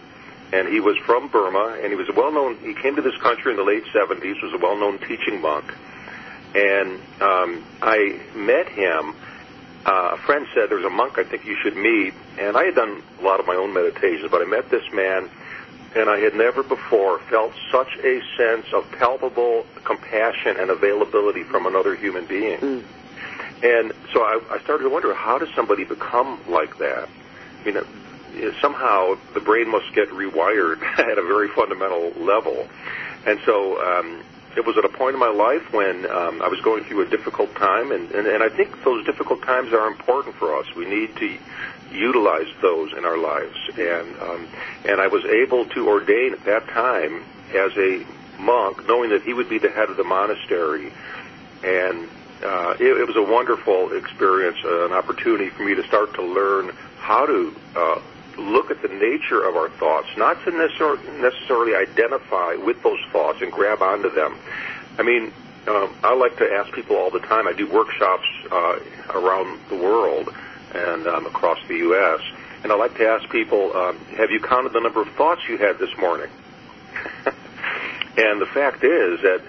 and 0.53 0.68
he 0.70 0.80
was 0.80 0.98
from 1.06 1.27
Burma, 1.27 1.77
and 1.82 1.91
he 1.91 1.96
was 1.96 2.08
a 2.08 2.13
well-known, 2.13 2.58
he 2.60 2.74
came 2.74 2.96
to 2.96 3.01
this 3.01 3.18
country 3.18 3.51
in 3.51 3.58
the 3.58 3.63
late 3.63 3.84
70s, 3.94 4.41
was 4.41 4.53
a 4.53 4.58
well-known 4.58 5.00
teaching 5.00 5.41
monk. 5.41 5.74
And 6.56 7.00
um, 7.22 7.65
I 7.82 8.20
met 8.34 8.70
him. 8.70 9.15
Uh, 9.86 10.12
a 10.13 10.18
friend 10.20 10.46
said, 10.53 10.70
there's 10.70 10.86
a 10.86 10.89
monk 10.89 11.18
I 11.18 11.24
think 11.24 11.46
you 11.46 11.58
should 11.62 11.75
meet. 11.75 12.13
And 12.38 12.56
I 12.56 12.65
had 12.65 12.75
done 12.75 13.03
a 13.20 13.24
lot 13.24 13.39
of 13.39 13.48
my 13.48 13.56
own 13.56 13.74
meditations, 13.74 14.30
but 14.32 14.41
I 14.41 14.46
met 14.46 14.70
this 14.70 14.84
man 14.94 15.30
and 15.95 16.10
I 16.10 16.19
had 16.19 16.36
never 16.36 16.63
before 16.63 17.19
felt 17.19 17.53
such 17.71 17.98
a 17.98 18.21
sense 18.38 18.65
of 18.74 18.89
palpable 18.91 19.65
compassion 19.83 20.57
and 20.57 20.69
availability 20.69 21.43
from 21.43 21.65
another 21.65 21.95
human 21.95 22.25
being. 22.25 22.60
Mm. 22.60 22.83
And 23.63 23.93
so 24.13 24.21
I, 24.21 24.39
I 24.50 24.60
started 24.60 24.83
to 24.86 24.89
wonder, 24.89 25.13
how 25.13 25.38
does 25.38 25.50
somebody 25.53 25.83
become 25.83 26.39
like 26.50 26.77
that? 26.77 27.10
You 27.65 27.74
know, 27.74 27.86
somehow 28.62 29.17
the 29.33 29.39
brain 29.39 29.69
must 29.69 29.93
get 29.93 30.10
rewired 30.10 30.81
at 31.00 31.17
a 31.17 31.24
very 31.24 31.50
fundamental 31.50 32.12
level. 32.24 32.67
And 33.25 33.39
so 33.45 33.79
um, 33.81 34.24
it 34.55 34.65
was 34.65 34.77
at 34.77 34.86
a 34.86 34.89
point 34.89 35.13
in 35.13 35.19
my 35.19 35.29
life 35.29 35.71
when 35.74 36.10
um, 36.10 36.41
I 36.41 36.48
was 36.48 36.60
going 36.62 36.83
through 36.86 37.01
a 37.01 37.10
difficult 37.10 37.53
time, 37.55 37.91
and, 37.91 38.12
and, 38.12 38.27
and 38.27 38.41
I 38.41 38.50
think 38.50 38.83
those 38.83 39.05
difficult 39.05 39.43
times 39.43 39.74
are 39.74 39.88
important 39.88 40.36
for 40.36 40.57
us. 40.57 40.65
We 40.75 40.86
need 40.86 41.15
to 41.17 41.38
utilize 41.91 42.48
those 42.62 42.93
in 42.93 43.05
our 43.05 43.17
lives. 43.17 43.57
And 43.77 44.19
um, 44.21 44.48
and 44.86 45.01
I 45.01 45.07
was 45.07 45.25
able 45.25 45.65
to 45.65 45.88
ordain 45.88 46.33
at 46.33 46.43
that 46.45 46.67
time 46.67 47.24
as 47.53 47.71
a 47.77 48.05
monk, 48.39 48.88
knowing 48.88 49.10
that 49.12 49.24
he 49.24 49.33
would 49.33 49.50
be 49.50 49.60
the 49.60 49.69
head 49.69 49.89
of 49.89 49.98
the 49.98 50.03
monastery, 50.03 50.91
and 51.63 52.07
uh, 52.43 52.75
it, 52.79 52.98
it 52.98 53.07
was 53.07 53.15
a 53.15 53.21
wonderful 53.21 53.93
experience, 53.93 54.57
uh, 54.65 54.86
an 54.86 54.93
opportunity 54.93 55.50
for 55.50 55.63
me 55.63 55.75
to 55.75 55.83
start 55.83 56.13
to 56.15 56.24
learn 56.24 56.75
how 56.98 57.25
to 57.25 57.55
uh, 57.75 58.01
look 58.38 58.71
at 58.71 58.81
the 58.81 58.88
nature 58.88 59.43
of 59.48 59.55
our 59.55 59.69
thoughts, 59.69 60.07
not 60.17 60.43
to 60.43 60.51
necessarily 60.51 61.75
identify 61.75 62.55
with 62.55 62.81
those 62.81 63.00
thoughts 63.12 63.41
and 63.41 63.51
grab 63.51 63.81
onto 63.81 64.10
them. 64.10 64.36
I 64.98 65.03
mean, 65.03 65.31
um, 65.67 65.93
I 66.03 66.15
like 66.15 66.38
to 66.38 66.51
ask 66.51 66.71
people 66.74 66.95
all 66.95 67.12
the 67.12 67.19
time. 67.19 67.48
I 67.48 67.53
do 67.53 67.67
workshops 67.67 68.27
uh, 68.51 68.79
around 69.10 69.60
the 69.69 69.75
world 69.75 70.33
and 70.74 71.08
um, 71.08 71.25
across 71.25 71.60
the 71.68 71.75
U.S. 71.78 72.22
And 72.63 72.72
I 72.72 72.75
like 72.75 72.96
to 72.98 73.08
ask 73.08 73.30
people, 73.30 73.75
um, 73.75 73.98
have 74.18 74.32
you 74.32 74.40
counted 74.40 74.74
the 74.74 74.80
number 74.80 75.01
of 75.01 75.10
thoughts 75.16 75.42
you 75.48 75.58
had 75.58 75.80
this 75.80 75.96
morning? 75.98 76.30
and 78.18 78.42
the 78.42 78.50
fact 78.54 78.84
is 78.84 79.22
that 79.22 79.42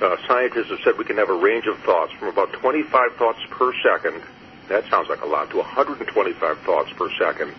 uh, 0.00 0.16
scientists 0.26 0.68
have 0.68 0.80
said 0.84 0.98
we 0.98 1.04
can 1.04 1.16
have 1.16 1.30
a 1.30 1.34
range 1.34 1.66
of 1.66 1.78
thoughts 1.80 2.12
from 2.12 2.28
about 2.28 2.52
25 2.52 3.14
thoughts 3.16 3.40
per 3.50 3.72
second. 3.82 4.22
That 4.68 4.88
sounds 4.90 5.08
like 5.08 5.22
a 5.22 5.26
lot 5.26 5.50
to 5.50 5.58
125 5.58 6.58
thoughts 6.60 6.92
per 6.92 7.10
second. 7.18 7.54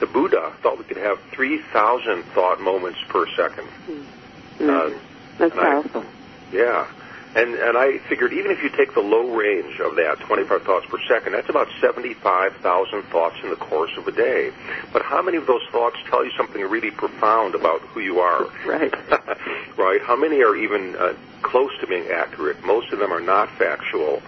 The 0.00 0.06
Buddha 0.06 0.52
thought 0.62 0.78
we 0.78 0.84
could 0.84 0.96
have 0.98 1.20
3,000 1.32 2.24
thought 2.34 2.60
moments 2.60 2.98
per 3.08 3.26
2nd 3.26 3.66
mm-hmm. 3.88 4.68
uh, 4.68 4.90
That's 5.38 5.54
powerful. 5.54 6.02
I, 6.02 6.56
yeah. 6.56 6.86
And 7.34 7.54
and 7.54 7.78
I 7.78 7.98
figured 8.08 8.32
even 8.34 8.50
if 8.50 8.62
you 8.62 8.68
take 8.68 8.92
the 8.92 9.00
low 9.00 9.34
range 9.34 9.80
of 9.80 9.96
that, 9.96 10.20
25 10.20 10.62
thoughts 10.64 10.86
per 10.86 10.98
second, 11.08 11.32
that's 11.32 11.48
about 11.48 11.68
75,000 11.80 13.02
thoughts 13.04 13.36
in 13.42 13.48
the 13.48 13.56
course 13.56 13.90
of 13.96 14.06
a 14.06 14.12
day. 14.12 14.52
But 14.92 15.02
how 15.02 15.22
many 15.22 15.38
of 15.38 15.46
those 15.46 15.62
thoughts 15.70 15.96
tell 16.10 16.24
you 16.24 16.30
something 16.36 16.60
really 16.62 16.90
profound 16.90 17.54
about 17.54 17.80
who 17.80 18.00
you 18.00 18.20
are? 18.20 18.44
Right. 18.66 18.92
right. 19.78 20.02
How 20.02 20.14
many 20.14 20.42
are 20.42 20.54
even 20.54 20.94
uh, 20.96 21.14
close 21.40 21.70
to 21.80 21.86
being 21.86 22.08
accurate? 22.08 22.62
Most 22.64 22.92
of 22.92 22.98
them 22.98 23.12
are 23.12 23.20
not 23.20 23.50
factual, 23.56 24.22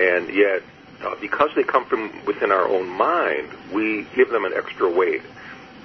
and 0.00 0.28
yet 0.28 0.62
uh, 1.02 1.14
because 1.20 1.50
they 1.54 1.62
come 1.62 1.84
from 1.84 2.10
within 2.24 2.50
our 2.50 2.66
own 2.66 2.88
mind, 2.88 3.48
we 3.72 4.06
give 4.16 4.30
them 4.30 4.44
an 4.44 4.52
extra 4.54 4.90
weight. 4.90 5.22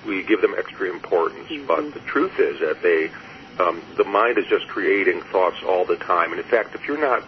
We 0.07 0.23
give 0.23 0.41
them 0.41 0.55
extra 0.57 0.89
importance. 0.89 1.49
Mm-hmm. 1.49 1.67
But 1.67 1.93
the 1.93 1.99
truth 2.01 2.39
is 2.39 2.59
that 2.61 2.81
they 2.81 3.11
um, 3.59 3.81
the 3.97 4.03
mind 4.03 4.37
is 4.37 4.45
just 4.47 4.67
creating 4.67 5.21
thoughts 5.21 5.57
all 5.67 5.85
the 5.85 5.97
time. 5.97 6.31
And 6.31 6.39
in 6.39 6.45
fact, 6.45 6.75
if 6.75 6.87
you're 6.87 6.99
not, 6.99 7.23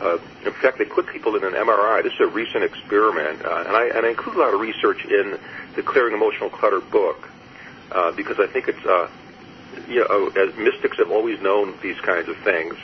uh, 0.00 0.18
in 0.44 0.52
fact, 0.52 0.78
they 0.78 0.84
put 0.84 1.06
people 1.06 1.36
in 1.36 1.44
an 1.44 1.52
MRI. 1.52 2.02
This 2.02 2.12
is 2.14 2.20
a 2.20 2.26
recent 2.26 2.64
experiment, 2.64 3.44
uh, 3.44 3.64
and, 3.66 3.76
I, 3.76 3.86
and 3.88 4.06
I 4.06 4.10
include 4.10 4.36
a 4.36 4.40
lot 4.40 4.54
of 4.54 4.60
research 4.60 5.04
in 5.04 5.38
the 5.74 5.82
Clearing 5.82 6.14
Emotional 6.14 6.50
Clutter 6.50 6.80
book 6.80 7.28
uh, 7.92 8.12
because 8.12 8.40
I 8.40 8.46
think 8.46 8.68
it's, 8.68 8.84
uh, 8.84 9.08
you 9.88 10.00
know, 10.00 10.28
as 10.28 10.56
mystics 10.56 10.98
have 10.98 11.10
always 11.10 11.40
known 11.40 11.74
these 11.82 11.98
kinds 12.00 12.28
of 12.28 12.36
things, 12.38 12.74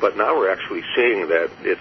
but 0.00 0.16
now 0.16 0.36
we're 0.36 0.50
actually 0.50 0.82
seeing 0.94 1.28
that 1.28 1.50
it's 1.62 1.80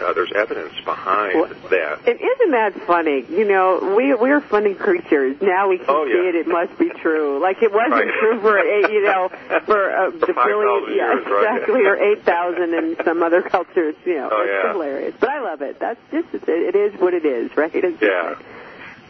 uh, 0.00 0.12
there's 0.12 0.32
evidence 0.34 0.74
behind 0.84 1.40
well, 1.40 1.48
that. 1.70 2.06
And 2.06 2.20
isn't 2.20 2.50
that 2.50 2.74
funny? 2.86 3.24
You 3.28 3.46
know, 3.46 3.94
we 3.96 4.14
we're 4.14 4.40
funny 4.40 4.74
creatures. 4.74 5.36
Now 5.40 5.68
we 5.68 5.78
can 5.78 5.86
oh, 5.88 6.06
see 6.06 6.12
yeah. 6.12 6.28
it. 6.28 6.34
It 6.34 6.48
must 6.48 6.78
be 6.78 6.90
true. 7.00 7.40
Like 7.40 7.62
it 7.62 7.72
wasn't 7.72 8.06
right. 8.06 8.20
true 8.20 8.40
for 8.40 8.58
eight, 8.58 8.92
you 8.92 9.04
know 9.04 9.28
for 9.66 9.90
uh, 9.90 10.10
the 10.10 10.32
billion, 10.32 10.96
yeah, 10.96 11.18
exactly, 11.18 11.82
right. 11.82 11.86
or 11.86 11.96
eight 11.96 12.22
thousand 12.24 12.74
in 12.74 12.96
some 13.04 13.22
other 13.22 13.42
cultures. 13.42 13.94
You 14.04 14.16
know, 14.16 14.28
oh, 14.32 14.42
it's 14.42 14.64
yeah. 14.64 14.72
hilarious. 14.72 15.14
But 15.18 15.30
I 15.30 15.40
love 15.40 15.62
it. 15.62 15.78
That's 15.78 16.00
just 16.10 16.34
it, 16.34 16.48
it 16.48 16.76
is 16.76 17.00
what 17.00 17.14
it 17.14 17.24
is, 17.24 17.56
right? 17.56 17.74
It's 17.74 18.02
yeah. 18.02 18.38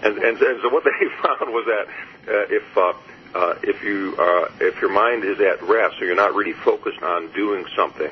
And, 0.02 0.18
and 0.18 0.38
and 0.38 0.60
so 0.62 0.68
what 0.68 0.84
they 0.84 0.90
found 1.22 1.52
was 1.52 1.66
that 1.66 1.86
uh, 2.28 2.46
if 2.50 2.76
uh, 2.76 2.92
uh, 3.34 3.54
if 3.62 3.82
you 3.82 4.14
uh, 4.18 4.48
if 4.60 4.80
your 4.80 4.90
mind 4.90 5.24
is 5.24 5.40
at 5.40 5.62
rest, 5.62 6.00
or 6.00 6.06
you're 6.06 6.16
not 6.16 6.34
really 6.34 6.52
focused 6.52 7.02
on 7.02 7.32
doing 7.32 7.64
something, 7.76 8.10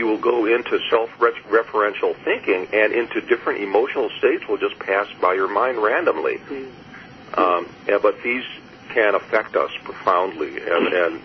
you 0.00 0.06
will 0.06 0.18
go 0.18 0.46
into 0.46 0.80
self-referential 0.88 2.16
thinking 2.24 2.66
and 2.72 2.94
into 2.94 3.20
different 3.20 3.62
emotional 3.62 4.08
states 4.18 4.48
will 4.48 4.56
just 4.56 4.78
pass 4.78 5.06
by 5.20 5.34
your 5.34 5.52
mind 5.52 5.76
randomly. 5.76 6.38
Mm-hmm. 6.38 7.38
Um, 7.38 7.68
yeah, 7.86 7.98
but 8.00 8.22
these 8.22 8.42
can 8.88 9.14
affect 9.14 9.56
us 9.56 9.70
profoundly, 9.84 10.56
and 10.56 10.86
and, 10.88 11.20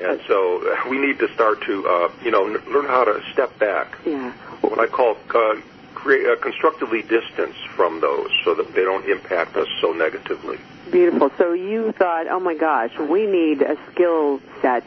and 0.00 0.20
so 0.28 0.62
we 0.90 0.98
need 0.98 1.18
to 1.20 1.28
start 1.32 1.62
to 1.62 1.88
uh, 1.88 2.12
you 2.22 2.30
know 2.30 2.46
n- 2.46 2.62
learn 2.70 2.84
how 2.84 3.04
to 3.04 3.22
step 3.32 3.58
back. 3.58 3.96
Yeah. 4.04 4.30
What 4.60 4.78
I 4.78 4.86
call 4.86 5.16
uh, 5.34 5.56
create 5.94 6.26
uh, 6.26 6.36
constructively 6.36 7.00
distance 7.02 7.56
from 7.74 8.00
those, 8.00 8.30
so 8.44 8.54
that 8.54 8.74
they 8.74 8.84
don't 8.84 9.08
impact 9.08 9.56
us 9.56 9.68
so 9.80 9.92
negatively. 9.92 10.58
Beautiful. 10.92 11.30
So 11.38 11.54
you 11.54 11.92
thought, 11.92 12.28
oh 12.28 12.40
my 12.40 12.54
gosh, 12.54 12.96
we 12.98 13.26
need 13.26 13.62
a 13.62 13.76
skill 13.90 14.40
set 14.60 14.86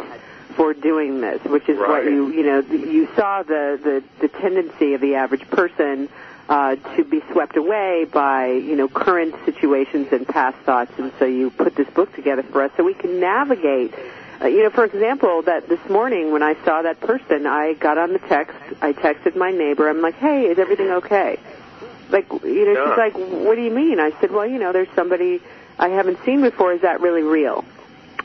for 0.56 0.74
doing 0.74 1.22
this, 1.22 1.44
which 1.44 1.68
is 1.70 1.78
right. 1.78 1.90
what 1.90 2.06
you 2.06 2.32
you 2.32 2.44
know 2.44 2.60
you 2.62 3.08
saw 3.16 3.44
the 3.44 3.80
the, 3.82 4.04
the 4.22 4.28
tendency 4.28 4.94
of 4.94 5.02
the 5.02 5.16
average 5.16 5.48
person 5.50 6.10
uh, 6.48 6.76
to 6.96 7.04
be 7.04 7.22
swept 7.32 7.58
away 7.58 8.06
by 8.06 8.48
you 8.48 8.76
know 8.76 8.88
current 8.88 9.36
situations 9.46 10.08
and 10.12 10.28
past 10.28 10.58
thoughts, 10.60 10.92
and 10.98 11.12
so 11.20 11.26
you 11.26 11.50
put 11.50 11.76
this 11.76 11.90
book 11.90 12.14
together 12.16 12.44
for 12.44 12.64
us 12.64 12.72
so 12.78 12.84
we 12.84 12.94
can 12.94 13.20
navigate. 13.20 13.94
Uh, 14.42 14.48
you 14.48 14.64
know, 14.64 14.70
for 14.70 14.84
example, 14.84 15.42
that 15.44 15.68
this 15.70 15.80
morning 15.90 16.32
when 16.32 16.44
I 16.44 16.56
saw 16.66 16.82
that 16.82 17.00
person, 17.00 17.46
I 17.46 17.74
got 17.74 17.98
on 17.98 18.14
the 18.14 18.20
text. 18.20 18.56
I 18.82 18.94
texted 18.94 19.36
my 19.36 19.52
neighbor. 19.52 19.90
I'm 19.90 20.02
like, 20.02 20.16
"Hey, 20.16 20.48
is 20.48 20.60
everything 20.60 20.90
okay?" 20.90 21.40
Like, 22.10 22.32
you 22.44 22.66
know, 22.66 22.74
yeah. 22.74 22.90
she's 22.90 22.98
like, 22.98 23.14
"What 23.18 23.56
do 23.56 23.62
you 23.62 23.72
mean?" 23.72 24.00
I 24.00 24.12
said, 24.22 24.32
"Well, 24.32 24.46
you 24.46 24.60
know, 24.60 24.72
there's 24.72 24.90
somebody 24.96 25.42
I 25.80 25.90
haven't 25.90 26.20
seen 26.26 26.42
before. 26.42 26.74
Is 26.74 26.82
that 26.82 27.02
really 27.02 27.24
real?" 27.24 27.66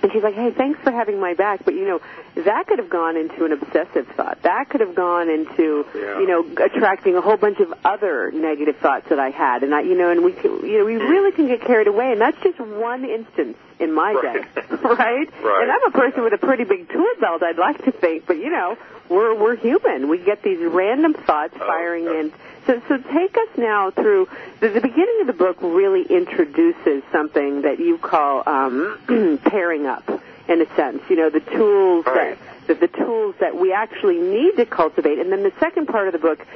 And 0.03 0.11
she's 0.13 0.23
like, 0.23 0.35
hey, 0.35 0.51
thanks 0.51 0.81
for 0.81 0.91
having 0.91 1.21
my 1.21 1.35
back. 1.35 1.65
But, 1.65 1.75
you 1.75 1.87
know, 1.87 2.01
that 2.43 2.67
could 2.67 2.79
have 2.79 2.89
gone 2.89 3.17
into 3.17 3.45
an 3.45 3.53
obsessive 3.53 4.07
thought. 4.09 4.43
That 4.43 4.69
could 4.71 4.81
have 4.81 4.95
gone 4.95 5.29
into, 5.29 5.87
yeah. 5.95 6.19
you 6.19 6.27
know, 6.27 6.65
attracting 6.65 7.17
a 7.17 7.21
whole 7.21 7.37
bunch 7.37 7.61
of 7.61 7.75
other 7.85 8.31
negative 8.31 8.77
thoughts 8.77 9.09
that 9.11 9.19
I 9.19 9.31
had. 9.31 9.63
And 9.63 9.75
I, 9.75 9.83
you 9.83 9.97
know, 9.97 10.11
and 10.11 10.25
we, 10.25 10.33
can, 10.33 10.65
you 10.67 10.79
know, 10.79 10.85
we 10.85 10.97
really 10.97 11.33
can 11.33 11.47
get 11.49 11.61
carried 11.61 11.87
away. 11.87 12.13
And 12.13 12.21
that's 12.21 12.41
just 12.43 12.59
one 12.59 13.05
instance 13.05 13.59
in 13.81 13.93
my 13.93 14.13
right. 14.13 14.55
day, 14.55 14.63
right? 14.71 15.43
Right. 15.43 15.63
And 15.63 15.73
I'm 15.73 15.87
a 15.89 15.91
person 15.91 16.23
with 16.23 16.33
a 16.35 16.39
pretty 16.39 16.65
big 16.65 16.89
tool 16.91 17.07
belt, 17.21 17.43
I'd 17.43 17.59
like 17.59 17.85
to 17.85 17.93
think. 17.93 18.27
But, 18.27 18.37
you 18.37 18.51
know, 18.51 18.77
we're, 19.09 19.35
we're 19.35 19.57
human. 19.57 20.09
We 20.09 20.19
get 20.19 20.43
these 20.43 20.59
random 20.61 21.15
thoughts 21.15 21.55
Oh, 21.57 21.67
firing 21.67 22.05
in. 22.07 22.33
So, 22.67 22.81
so 22.89 22.99
take 22.99 23.37
us 23.37 23.49
now 23.57 23.91
through 23.91 24.29
the, 24.61 24.69
the 24.69 24.81
beginning 24.81 25.19
of 25.23 25.27
the 25.27 25.33
book. 25.33 25.57
Really 25.63 26.03
introduces 26.03 27.03
something 27.11 27.63
that 27.63 27.79
you 27.81 27.99
call 27.99 28.43
um, 28.47 28.99
pairing 29.45 29.87
up, 29.87 30.09
in 30.49 30.61
a 30.61 30.77
sense. 30.77 31.03
You 31.09 31.17
know, 31.17 31.31
the 31.31 31.41
tools 31.41 32.05
Right. 32.07 32.39
that 32.39 32.50
the, 32.71 32.87
the 32.87 32.89
tools 32.89 33.35
that 33.41 33.57
we 33.57 33.73
actually 33.73 34.19
need 34.19 34.57
to 34.57 34.67
cultivate, 34.67 35.19
and 35.19 35.33
then 35.33 35.43
the 35.43 35.53
second 35.59 35.87
part 35.87 36.07
of 36.07 36.13
the 36.13 36.19
book 36.19 36.47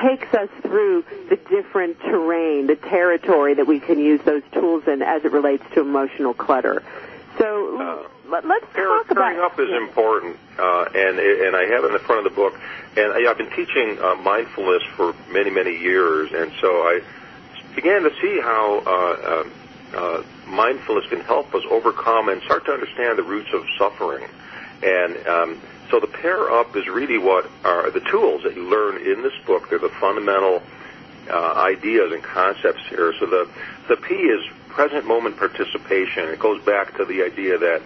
takes 0.00 0.32
us 0.34 0.48
through 0.62 1.04
the 1.28 1.36
different 1.36 1.98
terrain, 2.00 2.66
the 2.66 2.76
territory 2.76 3.54
that 3.54 3.66
we 3.66 3.80
can 3.80 3.98
use 3.98 4.20
those 4.24 4.42
tools 4.52 4.84
in 4.86 5.02
as 5.02 5.24
it 5.24 5.32
relates 5.32 5.64
to 5.74 5.80
emotional 5.80 6.34
clutter. 6.34 6.82
So 7.38 7.78
Uh, 7.80 8.08
let, 8.28 8.44
us 8.44 8.62
talk 8.74 9.10
about 9.10 9.24
pairing 9.24 9.40
up 9.40 9.58
is 9.58 9.68
yeah. 9.70 9.78
important, 9.78 10.36
uh, 10.58 10.84
and 10.94 11.18
and 11.18 11.56
I 11.56 11.64
have 11.72 11.84
it 11.84 11.88
in 11.88 11.92
the 11.94 11.98
front 11.98 12.26
of 12.26 12.32
the 12.32 12.36
book. 12.36 12.54
And 12.96 13.12
I, 13.12 13.30
I've 13.30 13.38
been 13.38 13.50
teaching 13.50 13.98
uh, 14.00 14.16
mindfulness 14.16 14.82
for 14.96 15.14
many 15.30 15.50
many 15.50 15.76
years, 15.78 16.30
and 16.32 16.52
so 16.60 16.68
I 16.82 17.00
began 17.74 18.02
to 18.02 18.12
see 18.20 18.40
how 18.40 18.82
uh, 18.84 19.32
um, 19.32 19.52
uh, 19.94 20.22
mindfulness 20.46 21.06
can 21.08 21.20
help 21.20 21.54
us 21.54 21.64
overcome 21.70 22.28
and 22.28 22.42
start 22.42 22.66
to 22.66 22.72
understand 22.72 23.18
the 23.18 23.22
roots 23.22 23.48
of 23.54 23.64
suffering. 23.78 24.28
And 24.82 25.26
um, 25.26 25.60
so 25.90 26.00
the 26.00 26.06
pair 26.06 26.50
up 26.50 26.74
is 26.76 26.86
really 26.88 27.18
what 27.18 27.48
are 27.64 27.90
the 27.90 28.00
tools 28.00 28.42
that 28.44 28.54
you 28.56 28.68
learn 28.68 28.96
in 28.96 29.22
this 29.22 29.34
book. 29.46 29.68
They're 29.68 29.78
the 29.78 29.88
fundamental 29.88 30.62
uh, 31.30 31.52
ideas 31.56 32.12
and 32.12 32.22
concepts 32.22 32.86
here. 32.88 33.14
So 33.18 33.26
the 33.26 33.48
the 33.88 33.96
P 33.96 34.14
is 34.14 34.44
present 34.68 35.06
moment 35.06 35.36
participation. 35.36 36.28
It 36.28 36.38
goes 36.38 36.62
back 36.64 36.96
to 36.96 37.04
the 37.04 37.22
idea 37.22 37.58
that 37.58 37.82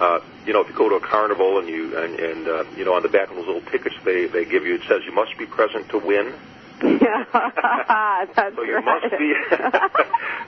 uh, 0.00 0.20
you 0.46 0.52
know 0.52 0.62
if 0.62 0.68
you 0.68 0.74
go 0.74 0.88
to 0.88 0.96
a 0.96 1.00
carnival 1.00 1.58
and 1.58 1.68
you 1.68 1.96
and, 1.98 2.18
and 2.18 2.48
uh, 2.48 2.64
you 2.76 2.84
know 2.84 2.94
on 2.94 3.02
the 3.02 3.08
back 3.08 3.30
of 3.30 3.36
those 3.36 3.46
little 3.46 3.70
tickets 3.70 3.94
they 4.04 4.26
they 4.26 4.44
give 4.44 4.66
you 4.66 4.76
it 4.76 4.82
says 4.88 5.02
you 5.04 5.12
must 5.12 5.36
be 5.38 5.46
present 5.46 5.88
to 5.90 5.98
win. 5.98 6.32
Yeah, 6.82 7.24
that's 8.34 8.56
So 8.56 8.62
you 8.62 8.74
right. 8.76 8.84
must 8.84 9.18
be. 9.18 9.34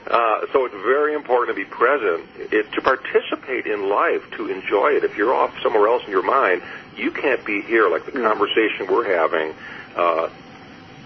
uh, 0.09 0.45
so 0.51 0.65
it's 0.65 0.75
very 0.83 1.13
important 1.13 1.55
to 1.55 1.63
be 1.63 1.69
present, 1.69 2.25
it, 2.51 2.71
to 2.73 2.81
participate 2.81 3.65
in 3.67 3.89
life, 3.89 4.21
to 4.37 4.47
enjoy 4.49 4.93
it. 4.97 5.03
If 5.03 5.15
you're 5.17 5.33
off 5.33 5.51
somewhere 5.61 5.87
else 5.87 6.03
in 6.05 6.11
your 6.11 6.23
mind, 6.23 6.61
you 6.95 7.11
can't 7.11 7.43
be 7.45 7.61
here 7.61 7.89
like 7.89 8.05
the 8.05 8.19
Yeah. 8.19 8.27
conversation 8.29 8.87
we're 8.89 9.15
having. 9.15 9.53
Uh, 9.95 10.29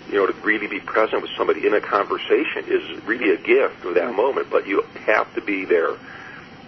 you 0.09 0.15
know, 0.15 0.25
to 0.25 0.33
really 0.41 0.67
be 0.67 0.79
present 0.79 1.21
with 1.21 1.31
somebody 1.37 1.67
in 1.67 1.73
a 1.73 1.81
conversation 1.81 2.63
is 2.67 3.03
really 3.05 3.31
a 3.33 3.37
gift 3.37 3.83
of 3.83 3.93
that 3.95 4.05
Yeah. 4.07 4.11
moment, 4.11 4.49
but 4.49 4.65
you 4.65 4.81
have 5.05 5.27
to 5.35 5.41
be 5.41 5.65
there, 5.65 5.95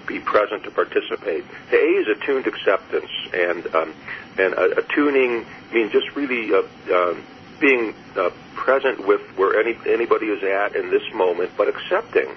be 0.06 0.20
present 0.20 0.64
to 0.66 0.72
participate. 0.72 1.46
The 1.72 1.78
A 1.78 1.88
is 2.02 2.08
attuned 2.10 2.48
acceptance, 2.48 3.10
and 3.34 3.66
um, 3.74 3.94
and 4.38 4.54
uh, 4.56 4.68
attuning 4.76 5.46
means 5.74 5.94
just 5.94 6.14
really 6.18 6.52
uh, 6.54 6.64
uh, 6.94 7.16
being 7.60 7.94
uh, 8.16 8.30
present 8.56 9.06
with 9.06 9.22
where 9.38 9.60
any 9.60 9.78
anybody 9.88 10.28
is 10.28 10.44
at 10.44 10.76
in 10.76 10.90
this 10.90 11.04
moment, 11.14 11.52
but 11.58 11.68
accepting, 11.68 12.30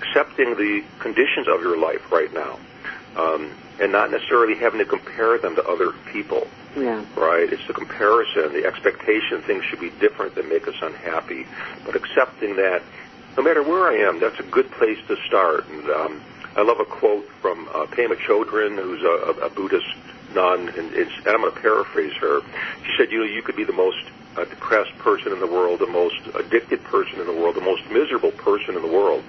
accepting 0.00 0.56
the 0.56 0.84
conditions 0.98 1.48
of 1.48 1.60
your 1.60 1.78
life 1.78 2.10
right 2.10 2.32
now, 2.32 2.58
um, 3.16 3.50
and 3.80 3.92
not 3.92 4.10
necessarily 4.10 4.56
having 4.56 4.78
to 4.78 4.84
compare 4.84 5.38
them 5.38 5.56
to 5.56 5.66
other 5.66 5.92
people. 6.12 6.46
Yeah. 6.76 7.04
Right? 7.16 7.52
It's 7.52 7.66
the 7.66 7.72
comparison, 7.72 8.52
the 8.52 8.64
expectation 8.64 9.42
things 9.42 9.64
should 9.64 9.80
be 9.80 9.90
different 9.90 10.36
that 10.36 10.48
make 10.48 10.68
us 10.68 10.76
unhappy. 10.80 11.46
But 11.84 11.96
accepting 11.96 12.56
that 12.56 12.82
no 13.36 13.42
matter 13.42 13.62
where 13.62 13.88
I 13.88 14.08
am, 14.08 14.20
that's 14.20 14.38
a 14.38 14.44
good 14.44 14.70
place 14.72 14.98
to 15.08 15.16
start. 15.26 15.68
And 15.68 15.90
um, 15.90 16.20
I 16.56 16.62
love 16.62 16.80
a 16.80 16.84
quote 16.84 17.28
from 17.40 17.68
uh, 17.68 17.86
Pema 17.86 18.16
Chodron, 18.16 18.76
who's 18.76 19.02
a, 19.02 19.46
a 19.46 19.50
Buddhist 19.50 19.86
nun, 20.34 20.68
and, 20.68 20.92
it's, 20.94 21.12
and 21.18 21.28
I'm 21.28 21.40
going 21.40 21.52
to 21.52 21.60
paraphrase 21.60 22.14
her. 22.20 22.40
She 22.84 22.92
said, 22.96 23.10
you 23.10 23.18
know, 23.18 23.24
you 23.24 23.42
could 23.42 23.56
be 23.56 23.64
the 23.64 23.72
most 23.72 23.98
uh, 24.36 24.44
depressed 24.44 24.96
person 24.98 25.32
in 25.32 25.40
the 25.40 25.46
world, 25.46 25.80
the 25.80 25.86
most 25.86 26.20
addicted 26.38 26.82
person 26.84 27.20
in 27.20 27.26
the 27.26 27.32
world, 27.32 27.56
the 27.56 27.60
most 27.60 27.82
miserable 27.90 28.30
person 28.32 28.76
in 28.76 28.82
the 28.82 28.88
world. 28.88 29.22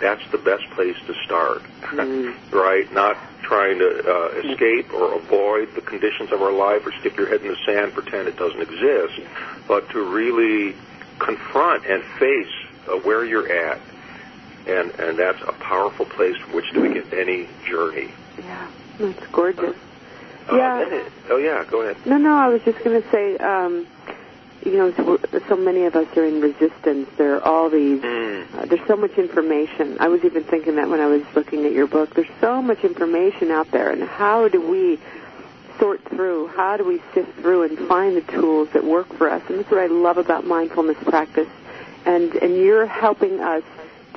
That's 0.00 0.22
the 0.32 0.38
best 0.38 0.64
place 0.74 0.96
to 1.06 1.14
start, 1.24 1.62
Mm. 1.92 2.34
right? 2.52 2.90
Not 2.92 3.16
trying 3.42 3.78
to 3.78 3.86
uh, 3.86 4.40
escape 4.50 4.92
or 4.92 5.14
avoid 5.14 5.74
the 5.74 5.80
conditions 5.82 6.32
of 6.32 6.42
our 6.42 6.52
life 6.52 6.82
or 6.86 6.92
stick 7.00 7.16
your 7.16 7.28
head 7.28 7.42
in 7.42 7.48
the 7.48 7.56
sand, 7.66 7.92
pretend 7.94 8.26
it 8.28 8.36
doesn't 8.36 8.60
exist, 8.60 9.20
but 9.68 9.88
to 9.90 10.02
really 10.02 10.74
confront 11.18 11.84
and 11.86 12.02
face 12.18 12.50
uh, 12.88 12.96
where 12.98 13.24
you're 13.24 13.50
at. 13.70 13.78
And, 14.66 14.90
and 14.98 15.18
that's 15.18 15.40
a 15.46 15.52
powerful 15.52 16.06
place 16.06 16.36
from 16.38 16.54
which 16.54 16.64
to 16.72 16.80
begin 16.80 17.06
any 17.12 17.46
journey. 17.68 18.10
Yeah. 18.38 18.66
That's 18.98 19.26
gorgeous. 19.30 19.76
Uh, 20.50 20.56
Yeah. 20.56 20.80
and 20.82 20.92
it- 20.92 21.12
oh, 21.30 21.36
yeah, 21.36 21.64
go 21.70 21.82
ahead. 21.82 21.96
No, 22.06 22.16
no, 22.16 22.34
I 22.36 22.48
was 22.48 22.62
just 22.62 22.82
going 22.82 23.00
to 23.00 23.10
say, 23.10 23.36
um, 23.36 23.86
you 24.64 24.76
know, 24.78 24.92
so, 25.48 25.56
many 25.56 25.84
of 25.84 25.94
us 25.94 26.06
are 26.16 26.24
in 26.24 26.40
resistance. 26.40 27.08
There 27.16 27.36
are 27.36 27.42
all 27.42 27.68
these, 27.70 28.00
Mm. 28.00 28.44
uh, 28.56 28.64
there's 28.66 28.86
so 28.86 28.96
much 28.96 29.16
information. 29.18 29.96
I 30.00 30.08
was 30.08 30.24
even 30.24 30.42
thinking 30.44 30.76
that 30.76 30.88
when 30.88 31.00
I 31.00 31.06
was 31.06 31.22
looking 31.34 31.64
at 31.66 31.72
your 31.72 31.86
book. 31.86 32.14
There's 32.14 32.26
so 32.40 32.62
much 32.62 32.82
information 32.84 33.50
out 33.50 33.70
there, 33.70 33.90
and 33.90 34.02
how 34.02 34.48
do 34.48 34.60
we 34.60 34.98
sort 35.78 36.02
through? 36.04 36.48
How 36.48 36.76
do 36.76 36.84
we 36.84 37.02
sift 37.12 37.38
through 37.40 37.64
and 37.64 37.78
find 37.88 38.16
the 38.16 38.22
tools 38.32 38.68
that 38.72 38.84
work 38.84 39.12
for 39.14 39.28
us? 39.30 39.42
And 39.48 39.58
that's 39.58 39.70
what 39.70 39.80
I 39.80 39.86
love 39.86 40.18
about 40.18 40.46
mindfulness 40.46 40.96
practice. 41.04 41.48
And 42.06 42.34
and 42.36 42.56
you're 42.56 42.86
helping 42.86 43.40
us 43.40 43.62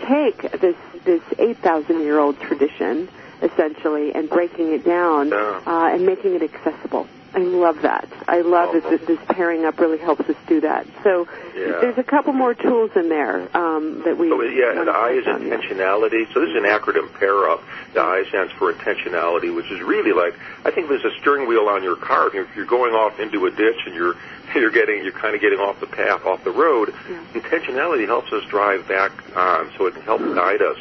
take 0.07 0.51
this 0.59 0.75
this 1.03 1.21
8,000 1.39 2.01
year 2.01 2.19
old 2.19 2.39
tradition 2.39 3.07
essentially 3.41 4.13
and 4.13 4.29
breaking 4.29 4.71
it 4.73 4.83
down 4.83 5.29
Yeah. 5.29 5.61
uh, 5.65 5.89
and 5.93 6.05
making 6.05 6.35
it 6.35 6.43
accessible. 6.43 7.07
I 7.37 7.41
love 7.41 7.83
that. 7.83 8.09
I 8.27 8.41
love 8.41 8.69
Oh. 8.73 8.79
that 8.79 8.89
this, 8.89 9.01
this 9.07 9.19
pairing 9.29 9.63
up 9.63 9.79
really 9.79 9.99
helps 9.99 10.27
us 10.27 10.35
do 10.47 10.59
that. 10.61 10.87
So 11.03 11.27
Yeah. 11.55 11.77
there's 11.81 11.97
a 11.99 12.03
couple 12.03 12.33
more 12.33 12.55
tools 12.55 12.89
in 12.95 13.09
there 13.09 13.47
um, 13.55 14.01
that 14.05 14.17
we. 14.17 14.27
So, 14.29 14.41
yeah, 14.41 14.73
the 14.83 14.89
I 14.91 15.11
is 15.11 15.25
intentionality. 15.25 16.25
So 16.33 16.39
this 16.39 16.49
is 16.49 16.55
an 16.55 16.63
acronym 16.63 17.13
pair 17.19 17.47
up. 17.47 17.61
The 17.93 18.01
I 18.01 18.23
stands 18.29 18.51
for 18.53 18.73
intentionality, 18.73 19.53
which 19.53 19.69
is 19.69 19.81
really 19.81 20.13
like 20.13 20.33
I 20.65 20.71
think 20.71 20.89
there's 20.89 21.05
a 21.05 21.11
steering 21.21 21.47
wheel 21.47 21.67
on 21.69 21.83
your 21.83 21.95
car. 21.95 22.35
If 22.35 22.55
you're 22.55 22.65
going 22.65 22.93
off 22.95 23.19
into 23.19 23.45
a 23.45 23.51
ditch 23.51 23.81
and 23.85 23.93
you're 23.93 24.15
you're 24.55 24.71
getting 24.71 25.03
you're 25.03 25.11
kind 25.11 25.35
of 25.35 25.41
getting 25.41 25.59
off 25.59 25.79
the 25.79 25.85
path, 25.85 26.25
off 26.25 26.43
the 26.43 26.49
road, 26.51 26.89
intentionality 27.35 28.07
helps 28.07 28.33
us 28.33 28.43
drive 28.45 28.87
back 28.87 29.11
on, 29.37 29.69
so 29.77 29.85
it 29.85 29.93
can 29.93 30.01
help 30.01 30.21
guide 30.33 30.63
us. 30.63 30.77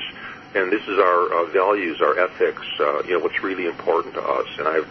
And 0.55 0.73
this 0.73 0.83
is 0.89 0.99
our 0.99 1.35
uh, 1.35 1.45
values, 1.53 2.01
our 2.01 2.19
ethics. 2.19 2.63
Uh, 2.81 3.03
you 3.03 3.11
know 3.13 3.19
what's 3.19 3.43
really 3.43 3.67
important 3.67 4.15
to 4.15 4.23
us. 4.23 4.47
And 4.59 4.67
I've 4.67 4.89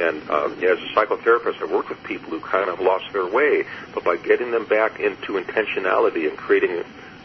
and 0.00 0.30
um, 0.30 0.52
as 0.54 0.78
a 0.78 0.88
psychotherapist, 0.94 1.60
I 1.60 1.66
work 1.66 1.88
with 1.88 2.02
people 2.04 2.30
who 2.30 2.40
kind 2.40 2.70
of 2.70 2.80
lost 2.80 3.12
their 3.12 3.26
way, 3.26 3.64
but 3.94 4.04
by 4.04 4.16
getting 4.16 4.50
them 4.50 4.66
back 4.66 4.98
into 4.98 5.34
intentionality 5.34 6.28
and 6.28 6.36
creating 6.36 6.82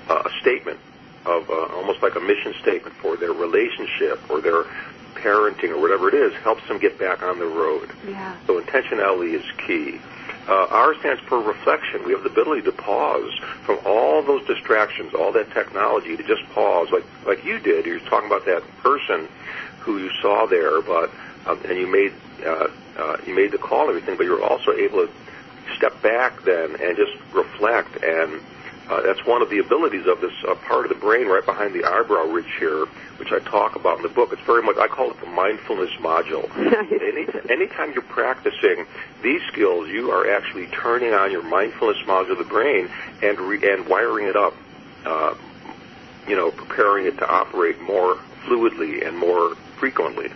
a, 0.09 0.13
a 0.13 0.29
statement 0.41 0.79
of 1.25 1.49
uh, 1.49 1.75
almost 1.75 2.03
like 2.03 2.15
a 2.15 2.19
mission 2.19 2.53
statement 2.61 2.95
for 2.97 3.17
their 3.17 3.33
relationship 3.33 4.19
or 4.29 4.41
their 4.41 4.65
parenting 5.15 5.69
or 5.69 5.81
whatever 5.81 6.09
it 6.09 6.13
is, 6.13 6.33
helps 6.43 6.67
them 6.67 6.77
get 6.77 6.99
back 6.99 7.23
on 7.23 7.39
the 7.39 7.45
road. 7.45 7.89
Yeah. 8.07 8.37
So 8.45 8.61
intentionality 8.61 9.33
is 9.33 9.43
key. 9.65 9.99
Uh, 10.47 10.67
R 10.69 10.93
stands 10.99 11.21
for 11.23 11.41
reflection. 11.41 12.05
We 12.05 12.11
have 12.11 12.21
the 12.21 12.29
ability 12.29 12.61
to 12.63 12.71
pause 12.71 13.33
from 13.63 13.79
all 13.83 14.21
those 14.21 14.45
distractions, 14.45 15.15
all 15.15 15.31
that 15.31 15.51
technology, 15.51 16.15
to 16.15 16.23
just 16.23 16.47
pause, 16.49 16.89
like 16.91 17.05
like 17.25 17.43
you 17.43 17.57
did. 17.59 17.87
You 17.87 17.93
were 17.93 17.99
talking 18.01 18.27
about 18.27 18.45
that 18.45 18.61
person 18.77 19.27
who 19.79 19.97
you 19.97 20.11
saw 20.21 20.45
there, 20.45 20.81
but 20.81 21.09
um, 21.45 21.59
and 21.65 21.77
you 21.77 21.87
made 21.87 22.13
uh, 22.45 22.67
uh, 22.97 23.17
you 23.25 23.35
made 23.35 23.51
the 23.51 23.57
call 23.57 23.81
and 23.81 23.89
everything, 23.89 24.17
but 24.17 24.23
you 24.23 24.31
were 24.31 24.43
also 24.43 24.71
able 24.71 25.07
to 25.07 25.13
step 25.77 26.01
back 26.01 26.43
then 26.43 26.75
and 26.81 26.97
just 26.97 27.13
reflect. 27.33 28.03
And 28.03 28.41
uh, 28.89 29.01
that's 29.01 29.25
one 29.25 29.41
of 29.41 29.49
the 29.49 29.59
abilities 29.59 30.05
of 30.05 30.21
this 30.21 30.33
uh, 30.47 30.53
part 30.55 30.85
of 30.85 30.89
the 30.89 30.99
brain 30.99 31.27
right 31.27 31.45
behind 31.45 31.73
the 31.73 31.83
eyebrow 31.83 32.25
ridge 32.25 32.53
here, 32.59 32.85
which 33.17 33.31
I 33.31 33.39
talk 33.39 33.75
about 33.75 33.97
in 33.97 34.03
the 34.03 34.09
book. 34.09 34.31
It's 34.31 34.41
very 34.43 34.61
much 34.61 34.77
I 34.77 34.87
call 34.87 35.11
it 35.11 35.19
the 35.19 35.27
mindfulness 35.27 35.91
module. 35.99 36.49
Any, 36.57 37.27
anytime 37.51 37.93
you're 37.93 38.03
practicing 38.03 38.85
these 39.23 39.41
skills, 39.51 39.89
you 39.89 40.11
are 40.11 40.29
actually 40.29 40.67
turning 40.67 41.13
on 41.13 41.31
your 41.31 41.43
mindfulness 41.43 41.97
module 42.05 42.33
of 42.33 42.37
the 42.37 42.43
brain 42.43 42.89
and 43.23 43.39
re- 43.39 43.71
and 43.71 43.87
wiring 43.87 44.27
it 44.27 44.35
up. 44.35 44.53
Uh, 45.03 45.35
you 46.27 46.35
know, 46.35 46.49
preparing 46.49 47.05
it 47.05 47.17
to 47.19 47.27
operate 47.27 47.79
more 47.81 48.15
fluidly 48.45 49.05
and 49.07 49.15
more 49.17 49.55
frequently. 49.77 50.31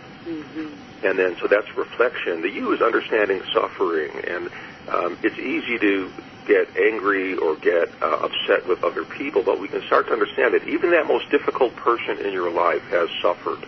And 1.02 1.18
then, 1.18 1.36
so 1.40 1.46
that's 1.46 1.76
reflection. 1.76 2.42
The 2.42 2.50
U 2.50 2.72
is 2.72 2.82
understanding 2.82 3.42
suffering, 3.54 4.12
and 4.28 4.50
um, 4.88 5.18
it's 5.22 5.38
easy 5.38 5.78
to 5.78 6.12
get 6.46 6.76
angry 6.76 7.36
or 7.36 7.56
get 7.56 7.88
uh, 8.02 8.28
upset 8.28 8.66
with 8.66 8.82
other 8.82 9.04
people, 9.04 9.42
but 9.42 9.58
we 9.60 9.68
can 9.68 9.82
start 9.82 10.06
to 10.08 10.12
understand 10.12 10.54
that 10.54 10.66
even 10.66 10.90
that 10.90 11.06
most 11.06 11.30
difficult 11.30 11.74
person 11.76 12.18
in 12.18 12.32
your 12.32 12.50
life 12.50 12.82
has 12.88 13.08
suffered. 13.22 13.64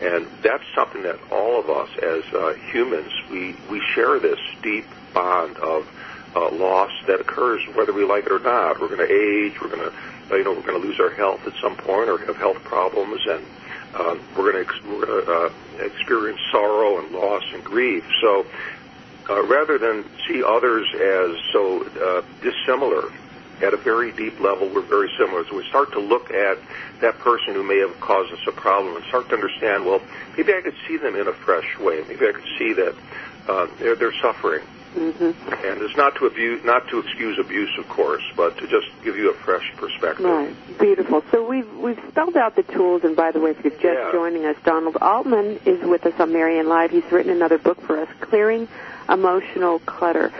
And 0.00 0.26
that's 0.42 0.64
something 0.74 1.02
that 1.02 1.18
all 1.30 1.58
of 1.58 1.70
us 1.70 1.88
as 2.02 2.24
uh, 2.34 2.54
humans, 2.70 3.12
we, 3.30 3.56
we 3.70 3.80
share 3.94 4.18
this 4.18 4.38
deep 4.62 4.86
bond 5.12 5.56
of 5.58 5.88
uh, 6.34 6.50
loss 6.50 6.90
that 7.06 7.20
occurs 7.20 7.62
whether 7.74 7.92
we 7.92 8.04
like 8.04 8.26
it 8.26 8.32
or 8.32 8.40
not. 8.40 8.80
We're 8.80 8.88
going 8.88 9.06
to 9.06 9.12
age, 9.12 9.60
we're 9.60 9.68
going 9.68 9.90
to, 9.90 10.36
you 10.36 10.44
know, 10.44 10.52
we're 10.52 10.66
going 10.66 10.80
to 10.80 10.86
lose 10.86 10.98
our 11.00 11.10
health 11.10 11.46
at 11.46 11.54
some 11.60 11.76
point 11.76 12.08
or 12.08 12.18
have 12.18 12.36
health 12.36 12.62
problems, 12.64 13.20
and 13.26 13.44
um, 13.98 14.20
we're 14.36 14.52
going 14.52 14.64
ex- 14.64 14.82
to 14.82 15.50
uh, 15.50 15.84
experience 15.84 16.40
sorrow 16.50 16.98
and 16.98 17.12
loss 17.12 17.42
and 17.52 17.64
grief. 17.64 18.04
So 18.20 18.46
uh, 19.30 19.42
rather 19.46 19.78
than 19.78 20.04
see 20.28 20.42
others 20.44 20.86
as 20.94 21.40
so 21.52 21.84
uh, 21.86 22.22
dissimilar, 22.42 23.10
at 23.62 23.72
a 23.72 23.76
very 23.76 24.12
deep 24.12 24.40
level, 24.40 24.68
we're 24.68 24.82
very 24.82 25.10
similar. 25.18 25.44
So 25.48 25.56
we 25.56 25.64
start 25.68 25.92
to 25.92 26.00
look 26.00 26.30
at 26.30 26.58
that 27.00 27.18
person 27.20 27.54
who 27.54 27.62
may 27.62 27.78
have 27.78 27.98
caused 28.00 28.32
us 28.32 28.40
a 28.48 28.52
problem 28.52 28.96
and 28.96 29.04
start 29.06 29.28
to 29.28 29.34
understand, 29.34 29.86
well, 29.86 30.00
maybe 30.36 30.52
I 30.52 30.60
could 30.60 30.74
see 30.88 30.96
them 30.96 31.14
in 31.14 31.28
a 31.28 31.32
fresh 31.32 31.78
way. 31.78 32.02
Maybe 32.08 32.26
I 32.26 32.32
could 32.32 32.48
see 32.58 32.72
that 32.74 32.94
uh, 33.48 33.66
they're, 33.78 33.96
they're 33.96 34.14
suffering. 34.20 34.62
Mm-hmm. 34.94 35.52
And 35.66 35.82
it's 35.82 35.96
not 35.96 36.14
to 36.16 36.26
abuse, 36.26 36.64
not 36.64 36.88
to 36.88 37.00
excuse 37.00 37.38
abuse, 37.38 37.70
of 37.78 37.88
course, 37.88 38.22
but 38.36 38.56
to 38.58 38.66
just 38.68 38.86
give 39.02 39.16
you 39.16 39.30
a 39.30 39.34
fresh 39.34 39.72
perspective. 39.76 40.24
Right. 40.24 40.78
Beautiful. 40.78 41.22
So 41.30 41.46
we've 41.46 41.70
we've 41.76 42.00
spelled 42.08 42.36
out 42.36 42.54
the 42.56 42.62
tools. 42.62 43.02
And 43.04 43.16
by 43.16 43.32
the 43.32 43.40
way, 43.40 43.50
if 43.50 43.64
you're 43.64 43.72
just 43.72 43.84
Yeah. 43.84 44.12
joining 44.12 44.44
us, 44.46 44.56
Donald 44.64 44.96
Altman 45.00 45.58
is 45.64 45.82
with 45.82 46.06
us 46.06 46.18
on 46.20 46.32
Marianne 46.32 46.68
Live. 46.68 46.90
He's 46.92 47.10
written 47.10 47.32
another 47.32 47.58
book 47.58 47.80
for 47.82 47.98
us, 47.98 48.08
Clearing 48.20 48.68
Emotional 49.08 49.80
Clutter. 49.80 50.32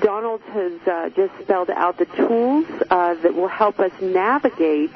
Donald 0.00 0.40
has 0.52 0.72
uh, 0.86 1.10
just 1.10 1.32
spelled 1.42 1.70
out 1.70 1.96
the 1.98 2.06
tools 2.06 2.66
uh, 2.90 3.14
that 3.14 3.34
will 3.34 3.48
help 3.48 3.78
us 3.78 3.92
navigate 4.00 4.90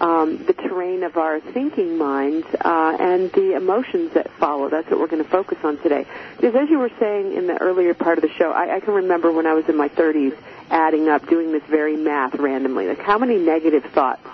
um, 0.00 0.44
the 0.44 0.52
terrain 0.52 1.02
of 1.02 1.16
our 1.16 1.40
thinking 1.40 1.98
mind 1.98 2.44
uh, 2.60 2.96
and 2.98 3.32
the 3.32 3.54
emotions 3.56 4.14
that 4.14 4.30
follow. 4.38 4.68
That's 4.68 4.88
what 4.90 5.00
we're 5.00 5.08
going 5.08 5.24
to 5.24 5.30
focus 5.30 5.58
on 5.64 5.78
today. 5.78 6.06
Because 6.36 6.54
as 6.54 6.70
you 6.70 6.78
were 6.78 6.90
saying 7.00 7.34
in 7.34 7.46
the 7.46 7.56
earlier 7.60 7.94
part 7.94 8.18
of 8.18 8.22
the 8.22 8.30
show, 8.30 8.52
I, 8.52 8.76
I 8.76 8.80
can 8.80 8.94
remember 8.94 9.32
when 9.32 9.46
I 9.46 9.54
was 9.54 9.68
in 9.68 9.76
my 9.76 9.88
30s 9.88 10.36
adding 10.70 11.08
up, 11.08 11.26
doing 11.28 11.52
this 11.52 11.62
very 11.64 11.96
math 11.96 12.34
randomly. 12.34 12.86
Like 12.86 13.00
how 13.00 13.18
many 13.18 13.38
negative 13.38 13.84
thoughts? 13.92 14.26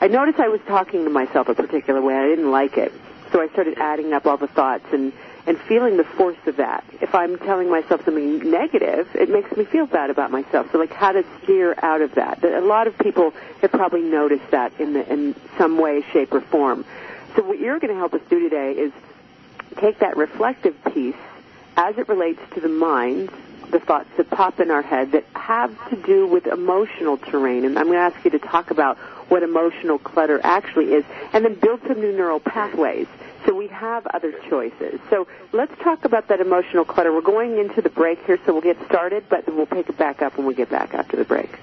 I 0.00 0.08
noticed 0.08 0.38
I 0.38 0.48
was 0.48 0.60
talking 0.66 1.04
to 1.04 1.10
myself 1.10 1.48
a 1.48 1.54
particular 1.54 2.00
way. 2.00 2.14
I 2.14 2.26
didn't 2.26 2.50
like 2.50 2.76
it. 2.76 2.92
So 3.32 3.40
I 3.40 3.48
started 3.48 3.78
adding 3.78 4.12
up 4.12 4.26
all 4.26 4.36
the 4.36 4.46
thoughts 4.46 4.86
and 4.92 5.12
and 5.48 5.58
feeling 5.62 5.96
the 5.96 6.04
force 6.04 6.36
of 6.46 6.56
that. 6.56 6.84
If 7.00 7.14
I'm 7.14 7.38
telling 7.38 7.70
myself 7.70 8.04
something 8.04 8.50
negative, 8.50 9.08
it 9.14 9.30
makes 9.30 9.50
me 9.56 9.64
feel 9.64 9.86
bad 9.86 10.10
about 10.10 10.30
myself. 10.30 10.70
So 10.70 10.78
like 10.78 10.92
how 10.92 11.12
to 11.12 11.24
steer 11.42 11.74
out 11.82 12.02
of 12.02 12.16
that. 12.16 12.44
A 12.44 12.60
lot 12.60 12.86
of 12.86 12.98
people 12.98 13.32
have 13.62 13.72
probably 13.72 14.02
noticed 14.02 14.50
that 14.50 14.78
in 14.78 14.92
the, 14.92 15.10
in 15.10 15.34
some 15.56 15.78
way, 15.78 16.04
shape, 16.12 16.34
or 16.34 16.42
form. 16.42 16.84
So 17.34 17.42
what 17.44 17.58
you're 17.58 17.78
going 17.78 17.94
to 17.94 17.98
help 17.98 18.12
us 18.12 18.20
do 18.28 18.40
today 18.40 18.72
is 18.72 18.92
take 19.78 20.00
that 20.00 20.18
reflective 20.18 20.76
piece 20.92 21.16
as 21.78 21.96
it 21.96 22.10
relates 22.10 22.40
to 22.52 22.60
the 22.60 22.68
mind, 22.68 23.30
the 23.70 23.80
thoughts 23.80 24.10
that 24.18 24.28
pop 24.28 24.60
in 24.60 24.70
our 24.70 24.82
head 24.82 25.12
that 25.12 25.24
have 25.34 25.72
to 25.88 25.96
do 25.96 26.26
with 26.26 26.46
emotional 26.46 27.16
terrain. 27.16 27.64
And 27.64 27.78
I'm 27.78 27.86
going 27.86 27.96
to 27.96 28.14
ask 28.14 28.22
you 28.22 28.32
to 28.32 28.38
talk 28.38 28.70
about 28.70 28.98
what 29.30 29.42
emotional 29.42 29.98
clutter 29.98 30.40
actually 30.44 30.92
is 30.92 31.06
and 31.32 31.42
then 31.42 31.54
build 31.54 31.80
some 31.86 32.00
new 32.00 32.12
neural 32.12 32.40
pathways 32.40 33.06
so 33.48 33.54
we 33.54 33.68
have 33.68 34.06
other 34.08 34.32
choices. 34.50 35.00
So 35.08 35.26
let's 35.52 35.72
talk 35.82 36.04
about 36.04 36.28
that 36.28 36.40
emotional 36.40 36.84
clutter. 36.84 37.12
We're 37.12 37.22
going 37.22 37.58
into 37.58 37.80
the 37.80 37.88
break 37.88 38.22
here, 38.26 38.38
so 38.44 38.52
we'll 38.52 38.60
get 38.62 38.76
started, 38.84 39.24
but 39.30 39.46
we'll 39.52 39.64
pick 39.66 39.88
it 39.88 39.96
back 39.96 40.20
up 40.20 40.36
when 40.36 40.46
we 40.46 40.54
get 40.54 40.68
back 40.68 40.92
after 40.92 41.16
the 41.16 41.24
break. 41.24 41.58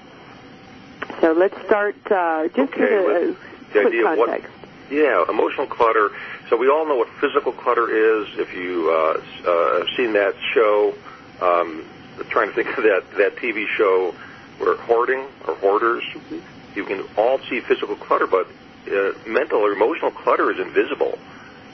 So 1.20 1.32
let's 1.32 1.54
start 1.64 1.94
uh, 2.10 2.48
just 2.48 2.72
Okay, 2.72 3.06
with 3.06 3.16
a, 3.16 3.26
the 3.28 3.36
quick 3.70 3.86
idea 3.86 4.08
of 4.10 4.18
what- 4.18 4.28
context. 4.30 4.52
Yeah, 4.90 5.24
emotional 5.28 5.66
clutter. 5.66 6.10
So 6.48 6.56
we 6.56 6.68
all 6.68 6.86
know 6.86 6.94
what 6.96 7.08
physical 7.20 7.50
clutter 7.52 7.88
is. 8.22 8.28
If 8.38 8.54
you 8.54 8.88
uh, 8.90 9.20
uh, 9.48 9.78
have 9.78 9.88
seen 9.96 10.12
that 10.14 10.34
show, 10.54 10.94
Um, 11.40 11.84
trying 12.30 12.48
to 12.48 12.54
think 12.54 12.68
of 12.78 12.84
that 12.84 13.02
that 13.18 13.36
TV 13.36 13.66
show 13.76 14.14
where 14.58 14.76
hoarding 14.76 15.22
or 15.46 15.54
hoarders. 15.56 16.02
Mm-hmm. 16.04 16.38
You 16.78 16.84
can 16.84 17.04
all 17.16 17.38
see 17.50 17.60
physical 17.60 17.94
clutter, 17.96 18.26
but 18.26 18.46
uh, 18.88 19.12
mental 19.26 19.58
or 19.60 19.72
emotional 19.72 20.10
clutter 20.12 20.50
is 20.52 20.58
invisible. 20.60 21.18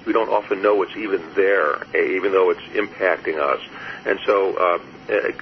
We 0.05 0.12
don't 0.12 0.29
often 0.29 0.62
know 0.62 0.83
it's 0.83 0.97
even 0.97 1.23
there, 1.35 1.83
eh, 1.95 2.17
even 2.17 2.33
though 2.33 2.51
it's 2.51 2.62
impacting 2.75 3.38
us. 3.38 3.61
And 4.05 4.19
so 4.27 4.57
uh, 4.57 4.79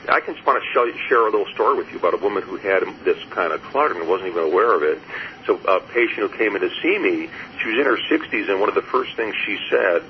I 0.09 0.21
can 0.21 0.35
just 0.35 0.47
want 0.47 0.63
to 0.63 0.69
show, 0.73 0.91
share 1.09 1.27
a 1.27 1.31
little 1.31 1.47
story 1.55 1.77
with 1.77 1.91
you 1.93 1.99
about 1.99 2.15
a 2.15 2.19
woman 2.19 2.43
who 2.43 2.57
had 2.57 2.83
this 3.05 3.23
kind 3.31 3.53
of 3.53 3.63
clutter 3.63 3.99
and 3.99 4.09
wasn't 4.09 4.29
even 4.31 4.45
aware 4.45 4.75
of 4.75 4.83
it. 4.83 5.01
So 5.47 5.57
a 5.67 5.81
patient 5.81 6.19
who 6.19 6.29
came 6.29 6.57
in 6.57 6.63
to 6.63 6.71
see 6.83 6.99
me, 6.99 7.29
she 7.61 7.69
was 7.69 7.79
in 7.79 7.85
her 7.85 7.97
60s, 7.97 8.51
and 8.51 8.61
one 8.61 8.69
of 8.69 8.75
the 8.75 8.83
first 8.83 9.17
things 9.17 9.35
she 9.47 9.59
said, 9.71 10.03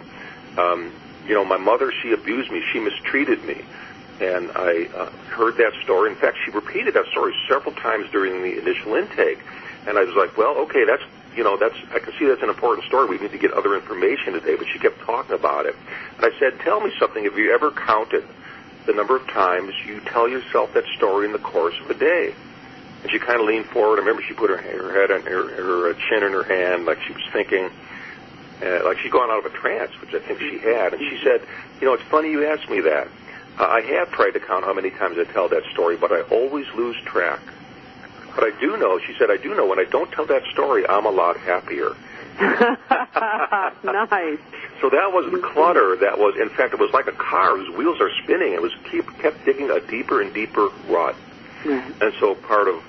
um, 0.59 0.93
you 1.27 1.35
know, 1.35 1.45
my 1.45 1.59
mother, 1.59 1.93
she 2.03 2.13
abused 2.13 2.51
me, 2.51 2.63
she 2.73 2.81
mistreated 2.81 3.45
me. 3.45 3.63
And 4.21 4.51
I 4.55 4.87
uh, 4.95 5.11
heard 5.31 5.57
that 5.57 5.73
story. 5.83 6.11
In 6.11 6.17
fact, 6.17 6.39
she 6.45 6.51
repeated 6.51 6.95
that 6.95 7.07
story 7.07 7.35
several 7.49 7.75
times 7.75 8.11
during 8.11 8.43
the 8.43 8.59
initial 8.59 8.95
intake. 8.95 9.39
And 9.87 9.97
I 9.97 10.05
was 10.05 10.15
like, 10.15 10.37
well, 10.37 10.57
okay, 10.59 10.85
that's 10.85 11.03
you 11.37 11.45
know, 11.45 11.57
that's 11.57 11.77
I 11.93 11.99
can 11.99 12.13
see 12.19 12.27
that's 12.27 12.43
an 12.43 12.49
important 12.49 12.87
story. 12.87 13.09
We 13.09 13.19
need 13.19 13.33
to 13.33 13.39
get 13.39 13.53
other 13.53 13.75
information 13.75 14.33
today. 14.33 14.57
But 14.57 14.67
she 14.69 14.79
kept 14.79 15.01
talking 15.01 15.35
about 15.35 15.67
it, 15.67 15.77
and 16.17 16.25
I 16.25 16.37
said, 16.39 16.59
"Tell 16.61 16.81
me 16.81 16.93
something. 16.99 17.25
Have 17.25 17.39
you 17.39 17.53
ever 17.53 17.71
counted 17.71 18.25
the 18.87 18.93
number 18.93 19.17
of 19.17 19.27
times 19.29 19.73
you 19.87 20.01
tell 20.01 20.29
yourself 20.29 20.75
that 20.75 20.85
story 20.97 21.27
in 21.27 21.33
the 21.33 21.39
course 21.39 21.75
of 21.81 21.91
a 21.91 21.95
day?" 21.95 22.35
And 23.03 23.11
she 23.11 23.19
kind 23.19 23.41
of 23.41 23.47
leaned 23.47 23.67
forward. 23.67 23.97
I 23.97 24.01
remember 24.01 24.23
she 24.23 24.35
put 24.35 24.51
her, 24.51 24.57
her 24.59 24.93
head 24.93 25.11
on 25.11 25.23
her, 25.23 25.49
her 25.49 25.95
chin 26.09 26.23
in 26.23 26.33
her 26.33 26.43
hand, 26.43 26.85
like 26.85 27.01
she 27.03 27.13
was 27.13 27.23
thinking, 27.33 27.71
uh, 28.63 28.85
like 28.85 28.99
she'd 28.99 29.13
gone 29.13 29.31
out 29.31 29.45
of 29.45 29.47
a 29.47 29.57
trance, 29.57 29.93
which 30.01 30.13
I 30.15 30.19
think 30.19 30.41
she 30.41 30.59
had. 30.59 30.93
And 30.95 31.01
she 31.01 31.21
said, 31.25 31.43
"You 31.81 31.87
know, 31.87 31.95
it's 31.95 32.03
funny 32.05 32.31
you 32.31 32.45
asked 32.47 32.69
me 32.69 32.81
that. 32.81 33.09
Uh, 33.59 33.67
I 33.67 33.81
have 33.83 34.11
tried 34.11 34.33
to 34.33 34.41
count 34.41 34.65
how 34.65 34.75
many 34.75 34.91
times 34.91 35.17
I 35.19 35.25
tell 35.25 35.49
that 35.49 35.63
story, 35.73 35.97
but 35.97 36.11
I 36.13 36.23
always 36.23 36.67
lose 36.75 36.97
track." 37.05 37.41
But 38.35 38.45
I 38.45 38.61
do 38.61 38.77
know, 38.77 38.99
she 38.99 39.15
said, 39.19 39.31
I 39.31 39.37
do 39.37 39.55
know 39.55 39.67
when 39.67 39.79
I 39.79 39.85
don't 39.85 40.11
tell 40.13 40.27
that 40.27 40.45
story, 40.53 40.87
I'm 40.87 41.07
a 41.07 41.11
lot 41.11 41.37
happier. 41.37 41.97
nice. 42.41 44.39
So 44.81 44.89
that 44.89 45.13
was 45.13 45.31
the 45.31 45.39
clutter. 45.39 45.97
That 45.97 46.19
was, 46.19 46.37
in 46.41 46.49
fact, 46.49 46.73
it 46.73 46.81
was 46.81 46.91
like 46.93 47.07
a 47.07 47.13
car 47.13 47.57
whose 47.57 47.77
wheels 47.77 48.01
are 48.01 48.11
spinning. 48.23 48.55
It 48.55 48.63
was 48.63 48.73
keep 48.91 49.07
kept 49.19 49.45
digging 49.45 49.71
a 49.71 49.81
deeper 49.81 50.23
and 50.23 50.33
deeper 50.33 50.69
rut. 50.89 51.17
Mm-hmm. 51.65 52.03
And 52.03 52.15
so 52.19 52.35
part 52.35 52.69
of, 52.69 52.83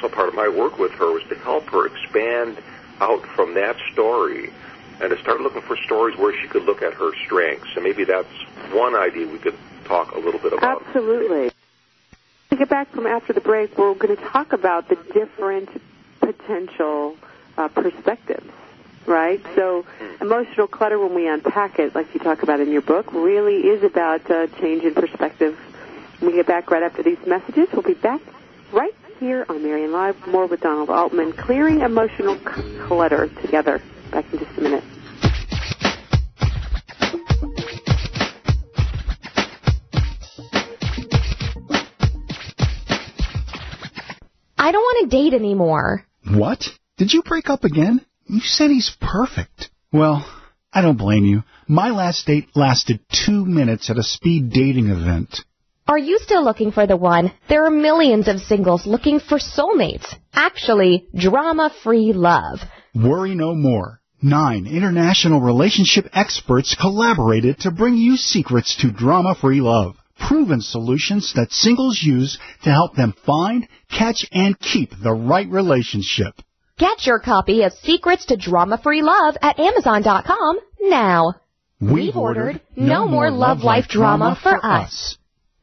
so 0.00 0.08
part 0.08 0.28
of 0.28 0.34
my 0.34 0.48
work 0.48 0.78
with 0.78 0.92
her 0.92 1.12
was 1.12 1.24
to 1.30 1.34
help 1.36 1.64
her 1.70 1.86
expand 1.86 2.58
out 3.00 3.26
from 3.26 3.54
that 3.54 3.76
story 3.92 4.52
and 5.00 5.10
to 5.10 5.18
start 5.20 5.40
looking 5.40 5.62
for 5.62 5.76
stories 5.78 6.16
where 6.16 6.38
she 6.40 6.46
could 6.48 6.64
look 6.64 6.82
at 6.82 6.94
her 6.94 7.12
strengths. 7.24 7.68
And 7.74 7.82
maybe 7.82 8.04
that's 8.04 8.32
one 8.72 8.94
idea 8.94 9.26
we 9.26 9.38
could 9.38 9.56
talk 9.84 10.12
a 10.14 10.18
little 10.18 10.40
bit 10.40 10.52
about. 10.52 10.86
Absolutely 10.86 11.50
we 12.56 12.60
get 12.60 12.70
back 12.70 12.90
from 12.90 13.06
after 13.06 13.34
the 13.34 13.40
break, 13.42 13.76
we're 13.76 13.92
going 13.92 14.16
to 14.16 14.22
talk 14.30 14.54
about 14.54 14.88
the 14.88 14.96
different 15.12 15.68
potential 16.20 17.14
uh, 17.58 17.68
perspectives, 17.68 18.50
right? 19.04 19.44
So, 19.54 19.84
emotional 20.22 20.66
clutter, 20.66 20.98
when 20.98 21.14
we 21.14 21.28
unpack 21.28 21.78
it, 21.78 21.94
like 21.94 22.14
you 22.14 22.20
talk 22.20 22.42
about 22.42 22.60
in 22.60 22.72
your 22.72 22.80
book, 22.80 23.12
really 23.12 23.56
is 23.56 23.82
about 23.82 24.30
uh, 24.30 24.46
change 24.58 24.84
in 24.84 24.94
perspective. 24.94 25.54
When 26.20 26.30
we 26.30 26.38
get 26.38 26.46
back 26.46 26.70
right 26.70 26.82
after 26.82 27.02
these 27.02 27.18
messages, 27.26 27.68
we'll 27.74 27.82
be 27.82 27.92
back 27.92 28.22
right 28.72 28.94
here 29.20 29.44
on 29.50 29.62
Marianne 29.62 29.92
Live. 29.92 30.26
More 30.26 30.46
with 30.46 30.60
Donald 30.60 30.88
Altman, 30.88 31.34
clearing 31.34 31.82
emotional 31.82 32.36
clutter 32.36 33.28
together. 33.42 33.82
Back 34.12 34.32
in 34.32 34.38
just 34.38 34.45
I 44.66 44.72
don't 44.72 44.82
want 44.82 45.08
to 45.08 45.16
date 45.16 45.32
anymore. 45.32 46.04
What? 46.28 46.64
Did 46.96 47.12
you 47.12 47.22
break 47.22 47.48
up 47.48 47.62
again? 47.62 48.04
You 48.24 48.40
said 48.40 48.68
he's 48.68 48.96
perfect. 49.00 49.70
Well, 49.92 50.28
I 50.72 50.82
don't 50.82 50.98
blame 50.98 51.24
you. 51.24 51.44
My 51.68 51.90
last 51.90 52.26
date 52.26 52.48
lasted 52.56 52.98
two 53.08 53.44
minutes 53.44 53.90
at 53.90 53.96
a 53.96 54.02
speed 54.02 54.50
dating 54.50 54.88
event. 54.88 55.38
Are 55.86 55.96
you 55.96 56.18
still 56.18 56.42
looking 56.44 56.72
for 56.72 56.84
the 56.84 56.96
one? 56.96 57.30
There 57.48 57.64
are 57.64 57.70
millions 57.70 58.26
of 58.26 58.40
singles 58.40 58.88
looking 58.88 59.20
for 59.20 59.38
soulmates. 59.38 60.12
Actually, 60.32 61.06
drama-free 61.14 62.12
love. 62.14 62.58
Worry 62.92 63.36
no 63.36 63.54
more. 63.54 64.00
Nine 64.20 64.66
international 64.66 65.40
relationship 65.40 66.06
experts 66.12 66.74
collaborated 66.74 67.60
to 67.60 67.70
bring 67.70 67.94
you 67.94 68.16
secrets 68.16 68.74
to 68.80 68.90
drama-free 68.90 69.60
love 69.60 69.94
proven 70.18 70.60
solutions 70.60 71.32
that 71.34 71.52
singles 71.52 72.00
use 72.02 72.38
to 72.64 72.70
help 72.70 72.94
them 72.94 73.14
find, 73.24 73.66
catch, 73.90 74.26
and 74.32 74.58
keep 74.58 74.90
the 75.02 75.12
right 75.12 75.48
relationship. 75.48 76.34
Get 76.78 77.06
your 77.06 77.20
copy 77.20 77.62
of 77.62 77.72
Secrets 77.72 78.26
to 78.26 78.36
Drama-Free 78.36 79.02
Love 79.02 79.36
at 79.40 79.58
Amazon.com 79.58 80.58
now. 80.82 81.34
We've 81.80 82.16
ordered 82.16 82.60
No 82.76 83.06
More 83.06 83.30
Love 83.30 83.60
Life 83.60 83.88
Drama 83.88 84.38
for 84.42 84.64
Us. 84.64 85.18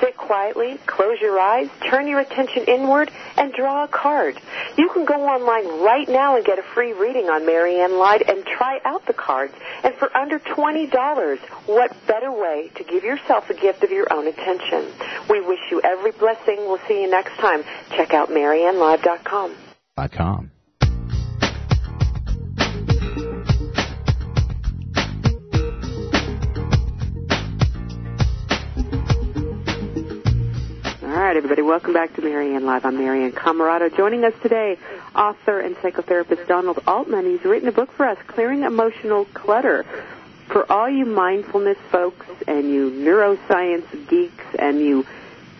Sit 0.00 0.16
quietly, 0.16 0.78
close 0.86 1.20
your 1.20 1.38
eyes, 1.38 1.68
turn 1.88 2.06
your 2.06 2.20
attention 2.20 2.64
inward, 2.64 3.10
and 3.36 3.52
draw 3.52 3.84
a 3.84 3.88
card. 3.88 4.40
You 4.76 4.88
can 4.90 5.04
go 5.04 5.14
online 5.26 5.82
right 5.82 6.08
now 6.08 6.36
and 6.36 6.44
get 6.44 6.58
a 6.58 6.62
free 6.62 6.92
reading 6.92 7.28
on 7.28 7.44
Marianne 7.44 7.98
Live 7.98 8.22
and 8.28 8.44
try 8.44 8.80
out 8.84 9.06
the 9.06 9.12
cards. 9.12 9.54
And 9.82 9.94
for 9.94 10.14
under 10.16 10.38
$20, 10.38 11.38
what 11.66 11.96
better 12.06 12.30
way 12.30 12.70
to 12.76 12.84
give 12.84 13.02
yourself 13.02 13.50
a 13.50 13.54
gift 13.54 13.82
of 13.82 13.90
your 13.90 14.12
own 14.12 14.26
attention? 14.26 14.86
We 15.28 15.40
wish 15.40 15.60
you 15.70 15.80
every 15.82 16.12
blessing. 16.12 16.58
We'll 16.58 16.80
see 16.86 17.02
you 17.02 17.10
next 17.10 17.36
time. 17.38 17.64
Check 17.90 18.14
out 18.14 18.28
MarianneLive.com. 18.28 19.54
Dot 19.96 20.12
.com. 20.12 20.50
right, 31.28 31.36
everybody, 31.36 31.60
welcome 31.60 31.92
back 31.92 32.14
to 32.14 32.22
Marianne 32.22 32.64
Live. 32.64 32.86
I'm 32.86 32.96
Marianne 32.96 33.32
Camarado. 33.32 33.94
Joining 33.94 34.24
us 34.24 34.32
today, 34.40 34.78
author 35.14 35.60
and 35.60 35.76
psychotherapist 35.76 36.46
Donald 36.46 36.82
Altman. 36.86 37.26
He's 37.26 37.44
written 37.44 37.68
a 37.68 37.72
book 37.72 37.92
for 37.92 38.06
us, 38.06 38.16
Clearing 38.26 38.62
Emotional 38.62 39.26
Clutter. 39.34 39.84
For 40.46 40.72
all 40.72 40.88
you 40.88 41.04
mindfulness 41.04 41.76
folks 41.92 42.24
and 42.46 42.70
you 42.70 42.90
neuroscience 42.90 44.08
geeks 44.08 44.42
and 44.58 44.80
you 44.80 45.06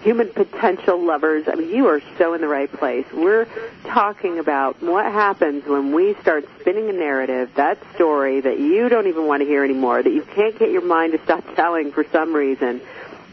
human 0.01 0.31
potential 0.31 1.05
lovers, 1.05 1.45
I 1.47 1.55
mean, 1.57 1.69
you 1.69 1.89
are 1.89 2.01
so 2.17 2.33
in 2.33 2.41
the 2.41 2.49
right 2.49 2.73
place. 2.73 3.05
We're 3.13 3.47
talking 3.85 4.39
about 4.39 4.83
what 4.83 5.05
happens 5.05 5.67
when 5.67 5.93
we 5.93 6.15
start 6.23 6.49
spinning 6.61 6.89
a 6.89 6.95
narrative, 6.95 7.51
that 7.57 7.79
story 7.95 8.41
that 8.41 8.59
you 8.59 8.89
don't 8.89 9.07
even 9.07 9.27
want 9.27 9.43
to 9.43 9.47
hear 9.47 9.65
anymore, 9.65 10.03
that 10.03 10.15
you 10.15 10.23
can't 10.23 10.59
get 10.59 10.71
your 10.71 10.81
mind 10.81 11.13
to 11.13 11.23
stop 11.25 11.45
telling 11.57 11.93
for 11.93 12.07
some 12.11 12.35
reason 12.35 12.81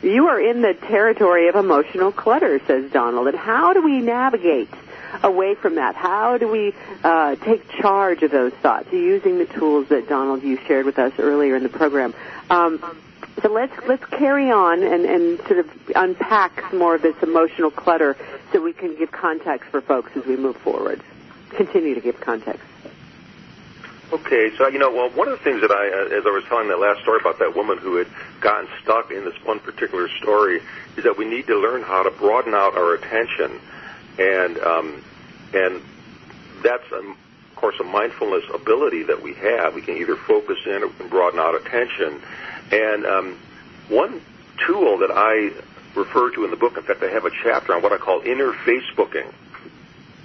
you 0.06 0.28
are 0.28 0.40
in 0.40 0.62
the 0.62 0.74
territory 0.74 1.48
of 1.48 1.56
emotional 1.56 2.12
clutter, 2.12 2.62
says 2.68 2.92
Donald. 2.92 3.28
And 3.28 3.38
how 3.38 3.74
do 3.74 3.82
we 3.82 4.00
navigate 4.00 4.70
away 5.24 5.56
from 5.56 5.76
that? 5.76 5.96
How 5.96 6.38
do 6.38 6.48
we 6.48 6.74
uh, 7.04 7.36
take 7.36 7.68
charge 7.70 8.22
of 8.24 8.32
those 8.32 8.54
thoughts 8.54 8.92
using 8.92 9.38
the 9.38 9.46
tools 9.46 9.90
that 9.90 10.08
Donald 10.08 10.44
you 10.44 10.58
shared 10.68 10.86
with 10.86 11.00
us 11.00 11.14
earlier 11.18 11.56
in 11.56 11.64
the 11.64 11.70
program? 11.70 12.14
Um, 12.50 12.80
so 13.42 13.52
let's 13.52 13.74
let's 13.88 14.06
carry 14.06 14.50
on 14.52 14.82
and, 14.84 15.06
and 15.06 15.40
sort 15.40 15.60
of 15.60 15.70
unpack 15.96 16.74
more 16.74 16.96
of 16.96 17.02
this 17.02 17.16
emotional 17.22 17.72
clutter 17.72 18.16
so 18.52 18.62
we 18.62 18.74
can 18.74 18.96
give 18.96 19.12
context 19.12 19.70
for 19.70 19.82
folks 19.82 20.12
as 20.16 20.26
we 20.26 20.38
move 20.38 20.56
forward. 20.58 21.02
Continue 21.50 21.96
to 21.96 22.02
give 22.02 22.20
context. 22.22 22.64
Okay, 24.16 24.56
so 24.58 24.68
you 24.68 24.80
know, 24.80 24.92
well, 24.92 25.10
one 25.10 25.28
of 25.28 25.38
the 25.38 25.44
things 25.44 25.60
that 25.60 25.72
I, 25.72 25.90
uh, 25.90 26.18
as 26.18 26.26
I 26.26 26.30
was 26.30 26.46
telling 26.46 26.70
that 26.70 26.80
last 26.80 27.02
story 27.02 27.20
about 27.20 27.40
that 27.40 27.54
woman 27.54 27.78
who 27.78 27.98
had 27.98 28.08
gotten 28.40 28.70
stuck 28.82 29.12
in 29.12 29.26
this 29.26 29.36
one 29.44 29.60
particular 29.60 30.08
story, 30.08 30.62
is 30.96 31.04
that 31.04 31.18
we 31.18 31.26
need 31.26 31.48
to 31.48 31.60
learn 31.60 31.84
how 31.84 32.04
to 32.04 32.12
broaden 32.12 32.54
out 32.54 32.78
our 32.78 32.94
attention, 32.94 33.60
and 34.18 34.58
um, 34.60 35.04
and 35.54 35.82
that's, 36.64 36.90
um, 36.94 37.18
of 37.50 37.56
course, 37.58 37.76
a 37.82 37.84
mindfulness 37.84 38.46
ability 38.54 39.04
that 39.04 39.22
we 39.22 39.34
have. 39.34 39.76
We 39.76 39.82
can 39.82 39.98
either 39.98 40.16
focus 40.16 40.60
in 40.66 40.84
or 40.84 40.88
we 40.88 40.94
can 40.94 41.10
broaden 41.10 41.40
out 41.40 41.56
attention. 41.56 42.22
And 42.72 43.06
um, 43.06 43.38
one 43.90 44.22
tool 44.66 44.98
that 45.00 45.12
I 45.12 45.52
refer 46.00 46.32
to 46.36 46.46
in 46.46 46.52
the 46.52 46.58
book, 46.58 46.78
in 46.78 46.84
fact, 46.84 47.04
I 47.04 47.10
have 47.10 47.26
a 47.26 47.32
chapter 47.44 47.76
on 47.76 47.82
what 47.82 47.92
I 47.92 47.98
call 47.98 48.22
inner 48.22 48.54
Facebooking. 48.54 49.32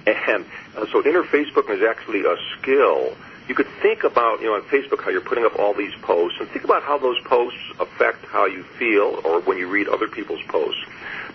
And 0.07 0.45
uh, 0.75 0.87
so 0.91 1.05
inner 1.05 1.21
Facebooking 1.21 1.77
is 1.77 1.83
actually 1.83 2.21
a 2.21 2.35
skill. 2.57 3.15
You 3.47 3.55
could 3.55 3.67
think 3.81 4.03
about, 4.03 4.39
you 4.41 4.47
know, 4.47 4.55
on 4.55 4.61
Facebook 4.63 5.01
how 5.03 5.09
you're 5.09 5.21
putting 5.21 5.45
up 5.45 5.59
all 5.59 5.73
these 5.73 5.93
posts, 6.01 6.39
and 6.39 6.49
think 6.49 6.63
about 6.63 6.83
how 6.83 6.97
those 6.97 7.19
posts 7.21 7.59
affect 7.79 8.25
how 8.25 8.45
you 8.45 8.63
feel 8.63 9.19
or 9.23 9.41
when 9.41 9.57
you 9.57 9.67
read 9.67 9.87
other 9.87 10.07
people's 10.07 10.41
posts. 10.47 10.81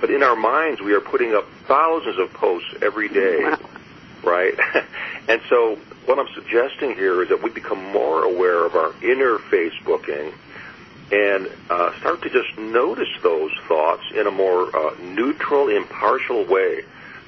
But 0.01 0.11
in 0.11 0.23
our 0.23 0.37
minds, 0.37 0.81
we 0.81 0.93
are 0.95 1.01
putting 1.01 1.35
up 1.35 1.49
thousands 1.67 2.19
of 2.19 2.33
posts 2.33 2.75
every 2.83 3.09
day, 3.09 3.45
right? 4.23 4.55
and 5.29 5.41
so 5.49 5.79
what 6.07 6.19
I'm 6.19 6.29
suggesting 6.35 6.95
here 6.95 7.23
is 7.23 7.29
that 7.31 7.43
we 7.43 7.51
become 7.51 7.83
more 7.93 8.23
aware 8.23 8.65
of 8.65 8.75
our 8.77 8.95
inner 9.03 9.39
Facebooking 9.39 10.33
and 11.13 11.49
uh, 11.71 11.97
start 11.99 12.23
to 12.23 12.31
just 12.31 12.59
notice 12.59 13.09
those 13.23 13.53
thoughts 13.69 14.03
in 14.15 14.27
a 14.27 14.31
more 14.31 14.75
uh, 14.77 14.95
neutral, 15.01 15.69
impartial 15.69 16.45
way. 16.45 16.83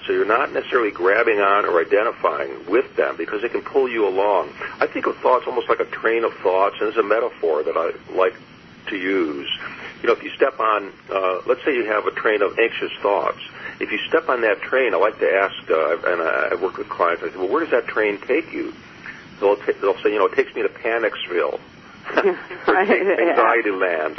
So 0.09 0.15
you're 0.15 0.25
not 0.25 0.55
necessarily 0.55 0.91
grabbing 0.91 1.39
on 1.39 1.67
or 1.67 1.83
identifying 1.83 2.65
with 2.65 2.97
them 2.97 3.19
because 3.19 3.43
they 3.43 3.51
can 3.51 3.61
pull 3.61 3.91
you 3.91 4.09
along. 4.09 4.55
I 4.81 4.87
think 4.87 5.07
of 5.07 5.19
thoughts 5.19 5.45
almost 5.47 5.69
like 5.69 5.81
a 5.81 5.85
train 5.85 6.25
of 6.25 6.33
thoughts, 6.43 6.77
and 6.81 6.89
it's 6.89 6.97
a 6.97 7.03
metaphor 7.03 7.63
that 7.63 7.77
I 7.77 7.93
like 8.17 8.35
to 8.87 8.97
use. 8.97 9.47
You 10.01 10.09
know, 10.09 10.15
if 10.15 10.23
you 10.23 10.31
step 10.31 10.59
on, 10.61 10.95
uh, 11.13 11.41
let's 11.47 11.63
say 11.63 11.75
you 11.75 11.85
have 11.93 12.07
a 12.07 12.11
train 12.11 12.41
of 12.41 12.59
anxious 12.59 12.91
thoughts. 13.03 13.37
If 13.81 13.93
you 13.93 13.99
step 14.09 14.31
on 14.31 14.41
that 14.41 14.63
train, 14.63 14.95
I 14.95 14.97
like 14.97 15.19
to 15.19 15.31
ask, 15.31 15.71
uh, 15.71 15.99
and 16.11 16.23
I, 16.23 16.49
I 16.53 16.55
work 16.55 16.79
with 16.79 16.89
clients. 16.89 17.23
I 17.23 17.29
say, 17.29 17.37
well, 17.37 17.49
where 17.49 17.61
does 17.61 17.73
that 17.73 17.87
train 17.87 18.19
take 18.19 18.51
you? 18.51 18.73
They'll, 19.41 19.57
t- 19.57 19.77
they'll 19.79 20.01
say, 20.03 20.11
you 20.11 20.19
know, 20.19 20.27
it 20.27 20.37
takes 20.37 20.55
me 20.55 20.63
to 20.63 20.71
Panicsville, 20.71 21.61
anxiety 22.17 23.71
land, 23.73 24.19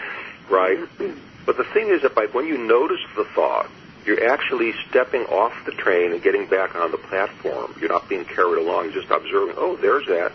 right? 0.50 0.78
But 1.46 1.56
the 1.56 1.64
thing 1.64 1.88
is 1.88 2.02
that 2.02 2.14
by 2.14 2.26
when 2.26 2.46
you 2.46 2.58
notice 2.58 3.00
the 3.16 3.24
thought, 3.24 3.68
you're 4.04 4.30
actually 4.30 4.72
stepping 4.88 5.22
off 5.22 5.52
the 5.66 5.72
train 5.72 6.12
and 6.12 6.22
getting 6.22 6.46
back 6.46 6.74
on 6.74 6.90
the 6.90 6.98
platform. 6.98 7.74
You're 7.80 7.90
not 7.90 8.08
being 8.08 8.24
carried 8.24 8.58
along. 8.58 8.84
You're 8.84 9.02
just 9.02 9.10
observing. 9.10 9.56
Oh, 9.58 9.76
there's 9.76 10.06
that 10.06 10.32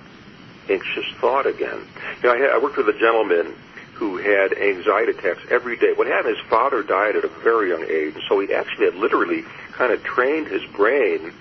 anxious 0.69 1.05
thought 1.19 1.45
again. 1.45 1.79
You 2.21 2.29
know, 2.29 2.35
I, 2.35 2.37
had, 2.37 2.49
I 2.51 2.57
worked 2.57 2.77
with 2.77 2.89
a 2.89 2.99
gentleman 2.99 3.55
who 3.93 4.17
had 4.17 4.53
anxiety 4.53 5.11
attacks 5.11 5.41
every 5.49 5.77
day. 5.77 5.93
What 5.93 6.07
happened? 6.07 6.37
His 6.37 6.45
father 6.47 6.83
died 6.83 7.15
at 7.15 7.23
a 7.23 7.29
very 7.29 7.69
young 7.69 7.83
age, 7.83 8.13
and 8.15 8.23
so 8.27 8.39
he 8.39 8.53
actually 8.53 8.85
had 8.85 8.95
literally 8.95 9.43
kind 9.71 9.93
of 9.93 10.03
trained 10.03 10.47
his 10.47 10.63
brain 10.73 11.31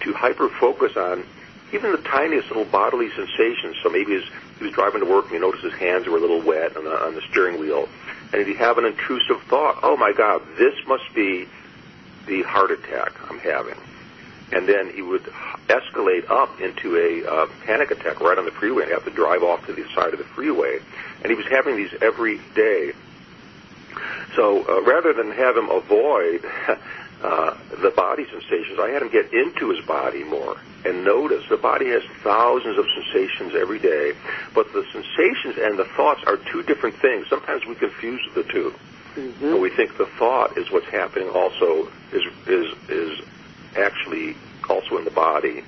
to 0.00 0.12
hyper 0.12 0.48
focus 0.48 0.96
on 0.96 1.24
even 1.72 1.90
the 1.90 1.98
tiniest 1.98 2.48
little 2.48 2.64
bodily 2.64 3.10
sensations. 3.10 3.76
So 3.82 3.90
maybe 3.90 4.12
his, 4.12 4.24
he 4.58 4.64
was 4.64 4.72
driving 4.72 5.00
to 5.00 5.06
work 5.06 5.24
and 5.26 5.34
he 5.34 5.40
noticed 5.40 5.64
his 5.64 5.74
hands 5.74 6.06
were 6.06 6.16
a 6.16 6.20
little 6.20 6.40
wet 6.40 6.76
on 6.76 6.84
the, 6.84 7.04
on 7.04 7.14
the 7.14 7.22
steering 7.30 7.58
wheel, 7.58 7.88
and 8.32 8.46
he'd 8.46 8.56
have 8.56 8.78
an 8.78 8.84
intrusive 8.84 9.42
thought. 9.42 9.80
Oh 9.82 9.96
my 9.96 10.12
God, 10.12 10.42
this 10.56 10.74
must 10.86 11.12
be 11.14 11.48
the 12.26 12.42
heart 12.42 12.70
attack 12.70 13.12
I'm 13.30 13.38
having. 13.38 13.76
And 14.52 14.68
then 14.68 14.90
he 14.90 15.02
would 15.02 15.24
escalate 15.68 16.30
up 16.30 16.60
into 16.60 16.96
a 16.96 17.28
uh, 17.28 17.46
panic 17.64 17.90
attack 17.90 18.20
right 18.20 18.38
on 18.38 18.44
the 18.44 18.50
freeway 18.52 18.84
and 18.84 18.92
have 18.92 19.04
to 19.04 19.10
drive 19.10 19.42
off 19.42 19.66
to 19.66 19.72
the 19.72 19.84
side 19.94 20.12
of 20.12 20.18
the 20.18 20.24
freeway. 20.24 20.78
And 21.22 21.30
he 21.30 21.34
was 21.34 21.46
having 21.46 21.76
these 21.76 21.92
every 22.00 22.40
day. 22.54 22.92
So 24.36 24.66
uh, 24.68 24.82
rather 24.82 25.12
than 25.12 25.30
have 25.32 25.56
him 25.56 25.70
avoid 25.70 26.44
uh, 27.22 27.56
the 27.80 27.90
body 27.90 28.26
sensations, 28.30 28.78
I 28.78 28.90
had 28.90 29.02
him 29.02 29.08
get 29.08 29.32
into 29.32 29.70
his 29.70 29.84
body 29.86 30.24
more 30.24 30.58
and 30.84 31.04
notice 31.04 31.44
the 31.48 31.56
body 31.56 31.88
has 31.88 32.02
thousands 32.22 32.78
of 32.78 32.86
sensations 32.94 33.54
every 33.54 33.78
day, 33.78 34.12
but 34.54 34.72
the 34.72 34.84
sensations 34.92 35.56
and 35.58 35.78
the 35.78 35.84
thoughts 35.96 36.22
are 36.26 36.36
two 36.36 36.62
different 36.62 36.96
things. 36.96 37.26
Sometimes 37.28 37.64
we 37.66 37.74
confuse 37.74 38.20
the 38.34 38.42
2 38.44 38.74
Mm-hmm. 39.14 39.44
and 39.44 39.60
we 39.60 39.70
think 39.70 39.96
the 39.96 40.06
thought 40.06 40.58
is 40.58 40.70
what's 40.72 40.88
happening 40.88 41.28
also 41.28 41.88
is 42.12 42.22
is 42.48 42.74
is 42.88 43.20
actually 43.76 44.36
also 44.68 44.98
in 44.98 45.04
the 45.04 45.10
body. 45.10 45.62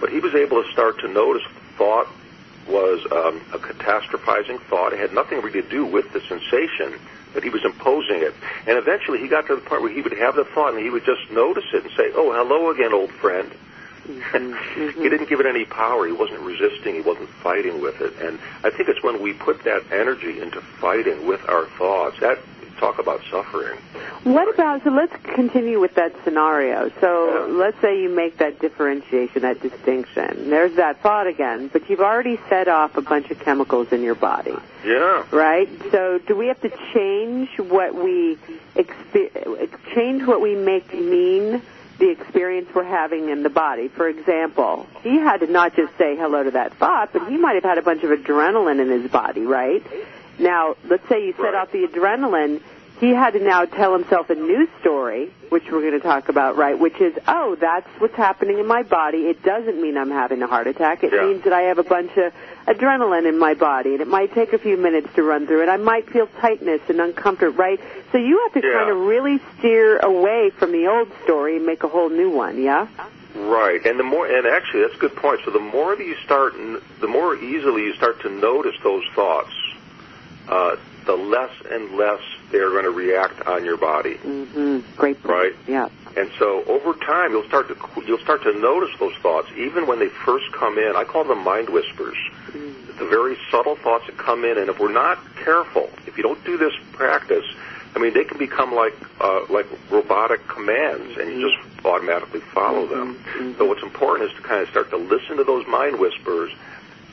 But 0.00 0.10
he 0.10 0.20
was 0.20 0.34
able 0.34 0.62
to 0.62 0.72
start 0.72 0.98
to 1.00 1.08
notice 1.08 1.42
thought 1.76 2.08
was 2.68 3.00
um, 3.12 3.40
a 3.52 3.58
catastrophizing 3.58 4.60
thought. 4.62 4.92
It 4.92 4.98
had 4.98 5.12
nothing 5.12 5.40
really 5.40 5.62
to 5.62 5.68
do 5.68 5.84
with 5.84 6.12
the 6.12 6.20
sensation, 6.20 6.98
but 7.32 7.44
he 7.44 7.50
was 7.50 7.64
imposing 7.64 8.22
it. 8.22 8.34
And 8.66 8.76
eventually 8.78 9.18
he 9.20 9.28
got 9.28 9.46
to 9.46 9.54
the 9.54 9.60
point 9.60 9.82
where 9.82 9.92
he 9.92 10.00
would 10.00 10.16
have 10.18 10.34
the 10.34 10.44
thought 10.44 10.74
and 10.74 10.82
he 10.82 10.90
would 10.90 11.04
just 11.04 11.30
notice 11.30 11.64
it 11.72 11.84
and 11.84 11.92
say, 11.92 12.10
oh, 12.14 12.32
hello 12.32 12.70
again, 12.70 12.92
old 12.92 13.12
friend. 13.12 13.52
Mm-hmm. 14.06 15.00
he 15.02 15.08
didn't 15.08 15.28
give 15.28 15.40
it 15.40 15.46
any 15.46 15.64
power. 15.64 16.06
He 16.06 16.12
wasn't 16.12 16.40
resisting. 16.40 16.94
He 16.94 17.00
wasn't 17.00 17.28
fighting 17.28 17.80
with 17.80 18.00
it. 18.00 18.14
And 18.20 18.38
I 18.64 18.70
think 18.70 18.88
it's 18.88 19.02
when 19.02 19.22
we 19.22 19.32
put 19.32 19.62
that 19.64 19.84
energy 19.92 20.40
into 20.40 20.60
fighting 20.60 21.26
with 21.26 21.48
our 21.48 21.66
thoughts 21.78 22.18
that 22.20 22.38
talk 22.78 22.98
about 22.98 23.20
suffering. 23.30 23.78
What 24.24 24.52
about, 24.52 24.82
so 24.84 24.90
let's 24.90 25.14
continue 25.34 25.80
with 25.80 25.94
that 25.94 26.12
scenario. 26.24 26.90
So 27.00 27.46
Yeah. 27.48 27.54
let's 27.54 27.80
say 27.80 28.00
you 28.02 28.08
make 28.08 28.38
that 28.38 28.58
differentiation, 28.58 29.42
that 29.42 29.60
distinction. 29.62 30.50
There's 30.50 30.74
that 30.76 31.00
thought 31.02 31.26
again, 31.26 31.68
but 31.72 31.88
you've 31.88 32.00
already 32.00 32.38
set 32.48 32.68
off 32.68 32.96
a 32.96 33.02
bunch 33.02 33.30
of 33.30 33.38
chemicals 33.40 33.92
in 33.92 34.02
your 34.02 34.14
body, 34.16 34.56
Yeah. 34.84 35.22
right? 35.30 35.68
So 35.92 36.18
do 36.18 36.34
we 36.34 36.48
have 36.48 36.60
to 36.62 36.70
change 36.92 37.48
what 37.58 37.94
we, 37.94 38.36
expe- 38.74 39.68
change 39.94 40.24
what 40.24 40.40
we 40.40 40.54
make 40.54 40.92
mean 40.92 41.62
the 41.98 42.10
experience 42.10 42.68
we're 42.74 42.82
having 42.84 43.28
in 43.30 43.42
the 43.42 43.48
body? 43.50 43.88
For 43.88 44.08
example, 44.08 44.86
he 45.02 45.16
had 45.18 45.40
to 45.40 45.46
not 45.46 45.74
just 45.76 45.96
say 45.96 46.16
hello 46.16 46.42
to 46.42 46.50
that 46.52 46.74
thought, 46.74 47.12
but 47.12 47.26
he 47.28 47.36
might 47.36 47.54
have 47.54 47.64
had 47.64 47.78
a 47.78 47.82
bunch 47.82 48.02
of 48.02 48.10
adrenaline 48.10 48.80
in 48.80 48.88
his 48.90 49.10
body, 49.10 49.42
right? 49.42 49.82
Now, 50.38 50.76
let's 50.88 51.08
say 51.08 51.24
you 51.26 51.32
set 51.32 51.42
Right. 51.44 51.54
off 51.54 51.72
the 51.72 51.86
adrenaline. 51.86 52.60
He 53.00 53.10
had 53.12 53.34
to 53.34 53.40
now 53.40 53.66
tell 53.66 53.92
himself 53.92 54.30
a 54.30 54.34
new 54.34 54.66
story, 54.80 55.30
which 55.50 55.64
we're 55.70 55.80
going 55.82 55.92
to 55.92 56.00
talk 56.00 56.30
about, 56.30 56.56
right? 56.56 56.78
Which 56.78 56.98
is, 56.98 57.12
oh, 57.28 57.54
that's 57.60 57.86
what's 57.98 58.14
happening 58.14 58.58
in 58.58 58.66
my 58.66 58.84
body. 58.84 59.28
It 59.28 59.42
doesn't 59.42 59.80
mean 59.80 59.98
I'm 59.98 60.10
having 60.10 60.42
a 60.42 60.46
heart 60.46 60.66
attack. 60.66 61.04
It 61.04 61.12
Yeah. 61.12 61.26
means 61.26 61.44
that 61.44 61.52
I 61.52 61.62
have 61.62 61.78
a 61.78 61.82
bunch 61.82 62.16
of 62.16 62.32
adrenaline 62.66 63.26
in 63.26 63.38
my 63.38 63.52
body, 63.52 63.92
and 63.92 64.00
it 64.00 64.08
might 64.08 64.32
take 64.34 64.54
a 64.54 64.58
few 64.58 64.78
minutes 64.78 65.08
to 65.14 65.22
run 65.22 65.46
through 65.46 65.62
it. 65.64 65.68
I 65.68 65.76
might 65.76 66.08
feel 66.08 66.26
tightness 66.40 66.80
and 66.88 66.98
uncomfort, 66.98 67.58
right? 67.58 67.78
So 68.12 68.18
you 68.18 68.40
have 68.44 68.62
to 68.62 68.66
Yeah. 68.66 68.74
kind 68.78 68.90
of 68.90 68.98
really 69.06 69.40
steer 69.58 69.98
away 69.98 70.48
from 70.58 70.72
the 70.72 70.86
old 70.88 71.08
story 71.24 71.56
and 71.56 71.66
make 71.66 71.84
a 71.84 71.88
whole 71.88 72.08
new 72.08 72.30
one, 72.30 72.62
yeah? 72.62 72.86
Right, 73.38 73.84
and 73.84 73.98
the 74.00 74.04
more, 74.04 74.26
and 74.26 74.46
actually, 74.46 74.80
that's 74.84 74.94
a 74.94 74.98
good 74.98 75.14
point. 75.16 75.40
So 75.44 75.50
the 75.50 75.58
more 75.58 75.94
that 75.94 76.02
you 76.02 76.14
start, 76.24 76.54
the 77.00 77.06
more 77.06 77.36
easily 77.36 77.82
you 77.82 77.92
start 77.92 78.20
to 78.22 78.30
notice 78.30 78.74
those 78.82 79.04
thoughts, 79.14 79.52
uh, 80.48 80.76
the 81.04 81.16
less 81.16 81.50
and 81.70 81.96
less 81.96 82.20
they're 82.50 82.70
going 82.70 82.84
to 82.84 82.90
react 82.90 83.46
on 83.46 83.64
your 83.64 83.76
body. 83.76 84.14
hmm 84.14 84.80
Great 84.96 85.22
point. 85.22 85.34
Right. 85.34 85.52
Yeah. 85.68 85.88
And 86.16 86.30
so 86.38 86.64
over 86.64 86.94
time, 86.94 87.32
you'll 87.32 87.46
start 87.46 87.68
to 87.68 87.76
you'll 88.06 88.18
start 88.18 88.42
to 88.44 88.52
notice 88.58 88.90
those 88.98 89.14
thoughts, 89.16 89.48
even 89.56 89.86
when 89.86 89.98
they 89.98 90.08
first 90.08 90.50
come 90.52 90.78
in. 90.78 90.96
I 90.96 91.04
call 91.04 91.24
them 91.24 91.44
mind 91.44 91.68
whispers. 91.68 92.16
The 92.52 93.04
very 93.04 93.36
subtle 93.50 93.76
thoughts 93.76 94.06
that 94.06 94.16
come 94.16 94.44
in, 94.46 94.56
and 94.56 94.70
if 94.70 94.78
we're 94.78 94.90
not 94.92 95.18
careful, 95.36 95.90
if 96.06 96.16
you 96.16 96.22
don't 96.22 96.42
do 96.46 96.56
this 96.56 96.72
practice, 96.92 97.44
I 97.94 97.98
mean, 97.98 98.14
they 98.14 98.24
can 98.24 98.38
become 98.38 98.74
like 98.74 98.94
uh, 99.20 99.40
like 99.50 99.66
robotic 99.90 100.48
commands, 100.48 101.18
and 101.18 101.30
you 101.30 101.50
just 101.50 101.84
automatically 101.84 102.40
follow 102.40 102.86
them. 102.86 103.22
So 103.58 103.66
what's 103.66 103.82
important 103.82 104.30
is 104.30 104.36
to 104.36 104.42
kind 104.42 104.62
of 104.62 104.68
start 104.70 104.88
to 104.90 104.96
listen 104.96 105.36
to 105.36 105.44
those 105.44 105.66
mind 105.66 105.98
whispers 105.98 106.50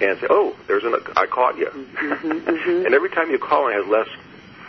and 0.01 0.19
say, 0.19 0.27
"Oh, 0.29 0.55
there's 0.67 0.83
an 0.83 0.95
I 1.15 1.25
caught 1.25 1.57
you," 1.57 1.69
and 2.85 2.93
every 2.93 3.09
time 3.09 3.29
you 3.31 3.39
call, 3.39 3.67
it 3.67 3.73
has 3.73 3.87
less 3.87 4.07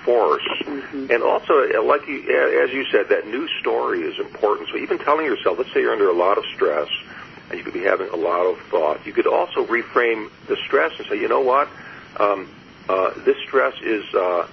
force. 0.04 0.46
And 0.92 1.22
also, 1.22 1.66
uh, 1.74 1.82
like 1.82 2.06
you, 2.06 2.20
as 2.62 2.70
you 2.72 2.84
said, 2.92 3.08
that 3.08 3.26
new 3.26 3.48
story 3.60 4.02
is 4.02 4.18
important. 4.18 4.68
So 4.70 4.76
even 4.76 4.98
telling 4.98 5.26
yourself, 5.26 5.58
let's 5.58 5.72
say 5.72 5.80
you're 5.80 5.92
under 5.92 6.08
a 6.08 6.14
lot 6.14 6.38
of 6.38 6.44
stress, 6.54 6.88
and 7.48 7.58
you 7.58 7.64
could 7.64 7.74
be 7.74 7.84
having 7.84 8.08
a 8.08 8.16
lot 8.16 8.46
of 8.46 8.58
thought, 8.70 9.06
you 9.06 9.12
could 9.12 9.26
also 9.26 9.64
reframe 9.66 10.30
the 10.46 10.56
stress 10.66 10.92
and 10.98 11.06
say, 11.08 11.20
you 11.20 11.28
know 11.28 11.40
what, 11.40 11.68
um, 12.18 12.48
uh, 12.88 13.12
this 13.24 13.36
stress 13.46 13.74
is 13.82 14.04
uh, 14.14 14.46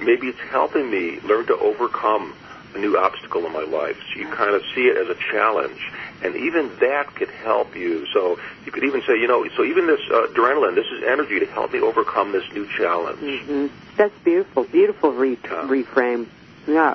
maybe 0.00 0.28
it's 0.28 0.40
helping 0.50 0.90
me 0.90 1.20
learn 1.20 1.46
to 1.46 1.56
overcome 1.58 2.34
a 2.74 2.78
new 2.78 2.96
obstacle 2.96 3.44
in 3.46 3.52
my 3.52 3.64
life. 3.64 3.96
So 4.12 4.20
you 4.20 4.28
kind 4.28 4.54
of 4.54 4.62
see 4.74 4.82
it 4.82 4.96
as 4.96 5.08
a 5.08 5.18
challenge. 5.30 5.80
And 6.22 6.34
even 6.36 6.74
that 6.80 7.14
could 7.14 7.30
help 7.30 7.76
you. 7.76 8.06
So 8.12 8.38
you 8.66 8.72
could 8.72 8.84
even 8.84 9.02
say, 9.06 9.18
you 9.20 9.28
know, 9.28 9.46
so 9.56 9.64
even 9.64 9.86
this 9.86 10.00
uh, 10.12 10.26
adrenaline, 10.28 10.74
this 10.74 10.86
is 10.86 11.04
energy 11.06 11.38
to 11.40 11.46
help 11.46 11.72
me 11.72 11.80
overcome 11.80 12.32
this 12.32 12.44
new 12.52 12.66
challenge. 12.76 13.18
hmm 13.46 13.66
That's 13.96 14.16
beautiful. 14.24 14.64
Beautiful 14.64 15.12
re- 15.12 15.38
Yeah. 15.44 15.68
reframe. 15.68 16.26
Yeah. 16.66 16.94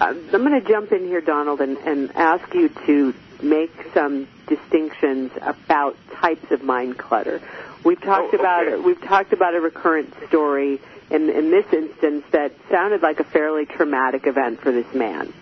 Uh, 0.00 0.04
I'm 0.04 0.28
going 0.30 0.60
to 0.62 0.68
jump 0.68 0.92
in 0.92 1.06
here, 1.06 1.22
Donald, 1.22 1.60
and, 1.62 1.78
and 1.78 2.14
ask 2.14 2.52
you 2.54 2.68
to 2.86 3.14
make 3.42 3.72
some 3.94 4.28
distinctions 4.46 5.30
about 5.42 5.96
types 6.12 6.50
of 6.50 6.62
mind 6.62 6.98
clutter. 6.98 7.40
We've 7.84 8.00
talked 8.00 8.34
Oh, 8.34 8.38
about 8.38 8.66
okay. 8.66 8.82
we've 8.82 9.00
talked 9.00 9.32
about 9.32 9.54
a 9.54 9.60
recurrent 9.60 10.12
story 10.28 10.80
in 11.10 11.30
in 11.30 11.50
this 11.50 11.66
instance 11.72 12.24
that 12.32 12.52
sounded 12.70 13.00
like 13.02 13.20
a 13.20 13.24
fairly 13.24 13.64
traumatic 13.64 14.26
event 14.26 14.60
for 14.60 14.72
this 14.72 14.92
man, 14.94 15.32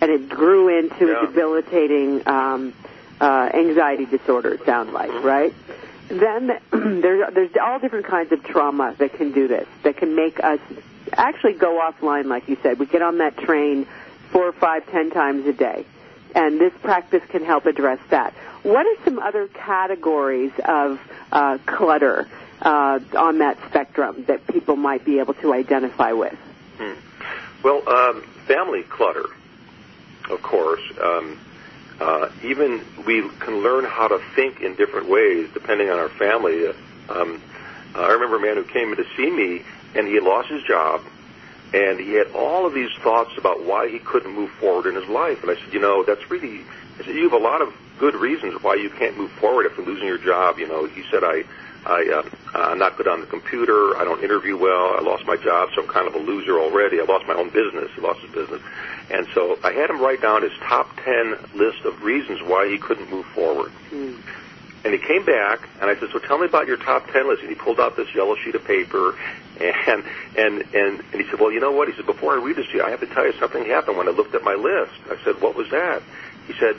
and 0.00 0.10
it 0.10 0.28
grew 0.28 0.68
into 0.68 1.06
Yeah. 1.06 1.22
a 1.22 1.26
debilitating 1.26 2.26
um, 2.28 2.72
uh, 3.20 3.50
anxiety 3.52 4.06
disorder. 4.06 4.54
It 4.54 4.64
sounds 4.64 4.92
like, 4.92 5.12
right? 5.24 5.52
Then 6.08 6.58
there's 6.70 7.34
there's 7.34 7.50
all 7.62 7.78
different 7.78 8.06
kinds 8.06 8.32
of 8.32 8.42
trauma 8.44 8.94
that 8.98 9.12
can 9.14 9.32
do 9.32 9.48
this. 9.48 9.66
That 9.82 9.96
can 9.96 10.14
make 10.14 10.42
us 10.42 10.60
actually 11.12 11.54
go 11.54 11.80
offline, 11.80 12.26
like 12.26 12.48
you 12.48 12.56
said. 12.62 12.78
We 12.78 12.86
get 12.86 13.02
on 13.02 13.18
that 13.18 13.36
train 13.36 13.86
four, 14.30 14.52
five, 14.52 14.86
ten 14.90 15.10
times 15.10 15.46
a 15.46 15.52
day, 15.52 15.84
and 16.34 16.60
this 16.60 16.72
practice 16.82 17.22
can 17.28 17.44
help 17.44 17.66
address 17.66 17.98
that. 18.10 18.32
What 18.62 18.86
are 18.86 19.04
some 19.04 19.18
other 19.18 19.48
categories 19.48 20.52
of 20.64 21.00
uh, 21.32 21.58
clutter 21.66 22.28
uh, 22.60 23.00
on 23.16 23.38
that 23.38 23.58
spectrum 23.68 24.24
that 24.28 24.46
people 24.46 24.76
might 24.76 25.04
be 25.04 25.18
able 25.20 25.34
to 25.34 25.52
identify 25.54 26.12
with? 26.12 26.36
Hmm. 26.78 26.92
Well, 27.62 27.88
um, 27.88 28.22
family 28.46 28.82
clutter, 28.82 29.24
of 30.30 30.42
course. 30.42 30.82
Um, 31.00 31.38
uh, 32.00 32.30
even 32.44 32.80
we 33.06 33.28
can 33.40 33.62
learn 33.62 33.84
how 33.84 34.08
to 34.08 34.20
think 34.36 34.60
in 34.60 34.74
different 34.76 35.08
ways 35.08 35.48
depending 35.52 35.90
on 35.90 35.98
our 35.98 36.08
family. 36.08 36.68
Um, 37.08 37.42
I 37.94 38.12
remember 38.12 38.36
a 38.36 38.40
man 38.40 38.56
who 38.56 38.64
came 38.64 38.90
in 38.90 38.96
to 38.96 39.06
see 39.16 39.30
me, 39.30 39.64
and 39.94 40.06
he 40.06 40.14
had 40.14 40.22
lost 40.22 40.48
his 40.48 40.62
job, 40.62 41.02
and 41.74 41.98
he 41.98 42.12
had 42.12 42.28
all 42.32 42.66
of 42.66 42.74
these 42.74 42.90
thoughts 43.02 43.32
about 43.36 43.64
why 43.64 43.88
he 43.88 43.98
couldn't 43.98 44.32
move 44.32 44.50
forward 44.52 44.86
in 44.86 44.94
his 44.94 45.08
life. 45.08 45.42
And 45.42 45.50
I 45.50 45.56
said, 45.56 45.72
you 45.72 45.80
know, 45.80 46.04
that's 46.04 46.30
really, 46.30 46.60
I 47.00 47.04
said, 47.04 47.14
you 47.14 47.24
have 47.24 47.32
a 47.32 47.44
lot 47.44 47.62
of 47.62 47.74
good 47.98 48.14
reasons 48.14 48.62
why 48.62 48.76
you 48.76 48.90
can't 48.90 49.16
move 49.18 49.32
forward 49.32 49.66
after 49.66 49.82
losing 49.82 50.06
your 50.06 50.18
job. 50.18 50.58
You 50.58 50.68
know, 50.68 50.86
he 50.86 51.02
said, 51.10 51.24
I, 51.24 51.44
I, 51.84 52.22
uh, 52.22 52.30
I'm 52.54 52.78
not 52.78 52.96
good 52.96 53.08
on 53.08 53.20
the 53.20 53.26
computer. 53.26 53.96
I 53.96 54.04
don't 54.04 54.22
interview 54.22 54.56
well. 54.56 54.94
I 54.96 55.00
lost 55.00 55.26
my 55.26 55.36
job, 55.36 55.70
so 55.74 55.82
I'm 55.82 55.88
kind 55.88 56.06
of 56.06 56.14
a 56.14 56.18
loser 56.18 56.58
already. 56.58 57.00
I 57.00 57.04
lost 57.04 57.26
my 57.26 57.34
own 57.34 57.50
business. 57.50 57.90
He 57.94 58.00
lost 58.00 58.20
his 58.20 58.30
business. 58.30 58.62
And 59.10 59.26
so 59.34 59.58
I 59.64 59.72
had 59.72 59.90
him 59.90 60.00
write 60.00 60.22
down 60.22 60.42
his 60.42 60.52
top 60.60 60.88
10 61.04 61.36
list 61.54 61.84
of 61.84 62.02
reasons 62.02 62.40
why 62.42 62.68
he 62.68 62.78
couldn't 62.78 63.10
move 63.10 63.26
forward. 63.26 63.72
Mm. 63.90 64.20
And 64.84 64.92
he 64.92 65.00
came 65.00 65.24
back, 65.24 65.68
and 65.80 65.90
I 65.90 65.98
said, 65.98 66.10
"So 66.12 66.18
tell 66.18 66.38
me 66.38 66.46
about 66.46 66.68
your 66.68 66.76
top 66.76 67.10
ten 67.10 67.26
list." 67.26 67.42
And 67.42 67.50
he 67.50 67.56
pulled 67.56 67.80
out 67.80 67.96
this 67.96 68.14
yellow 68.14 68.36
sheet 68.36 68.54
of 68.54 68.64
paper, 68.64 69.16
and 69.60 70.04
and 70.36 70.62
and 70.72 71.02
and 71.12 71.20
he 71.20 71.24
said, 71.28 71.40
"Well, 71.40 71.50
you 71.50 71.58
know 71.58 71.72
what?" 71.72 71.88
He 71.88 71.94
said, 71.94 72.06
"Before 72.06 72.32
I 72.32 72.36
read 72.36 72.56
this 72.56 72.66
to 72.68 72.76
you, 72.78 72.82
I 72.84 72.90
have 72.90 73.00
to 73.00 73.06
tell 73.06 73.26
you 73.26 73.32
something 73.40 73.64
happened 73.66 73.98
when 73.98 74.08
I 74.08 74.12
looked 74.12 74.34
at 74.36 74.44
my 74.44 74.54
list." 74.54 74.94
I 75.10 75.16
said, 75.24 75.42
"What 75.42 75.56
was 75.56 75.68
that?" 75.70 76.00
He 76.46 76.52
said, 76.54 76.76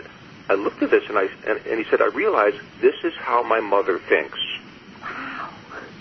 "I 0.50 0.54
looked 0.54 0.82
at 0.82 0.92
this, 0.92 1.04
and 1.10 1.18
I 1.18 1.28
and, 1.46 1.60
and 1.68 1.78
he 1.78 1.86
said, 1.90 2.02
I 2.02 2.08
realized 2.08 2.58
this 2.80 2.96
is 3.04 3.14
how 3.16 3.44
my 3.44 3.60
mother 3.60 4.00
thinks." 4.00 4.40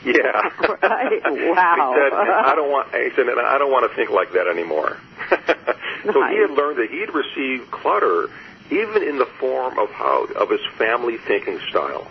Yeah. 0.05 0.15
right. 0.83 1.23
Wow. 1.25 1.95
he 1.95 2.11
said, 2.11 2.13
I 2.13 2.55
don't 2.55 2.71
want. 2.71 2.95
He 2.95 3.11
said, 3.17 3.27
I 3.29 3.59
don't 3.59 3.71
want 3.71 3.91
to 3.91 3.97
think 3.97 4.11
like 4.11 4.33
that 4.33 4.47
anymore. 4.47 4.97
so 5.29 5.37
nice. 5.37 6.33
he 6.33 6.41
had 6.41 6.51
learned 6.51 6.79
that 6.79 6.89
he'd 6.91 7.13
received 7.13 7.71
clutter, 7.71 8.29
even 8.71 9.03
in 9.03 9.19
the 9.19 9.27
form 9.27 9.79
of 9.79 9.91
how 9.91 10.25
of 10.25 10.51
his 10.51 10.61
family 10.77 11.17
thinking 11.19 11.61
style, 11.69 12.07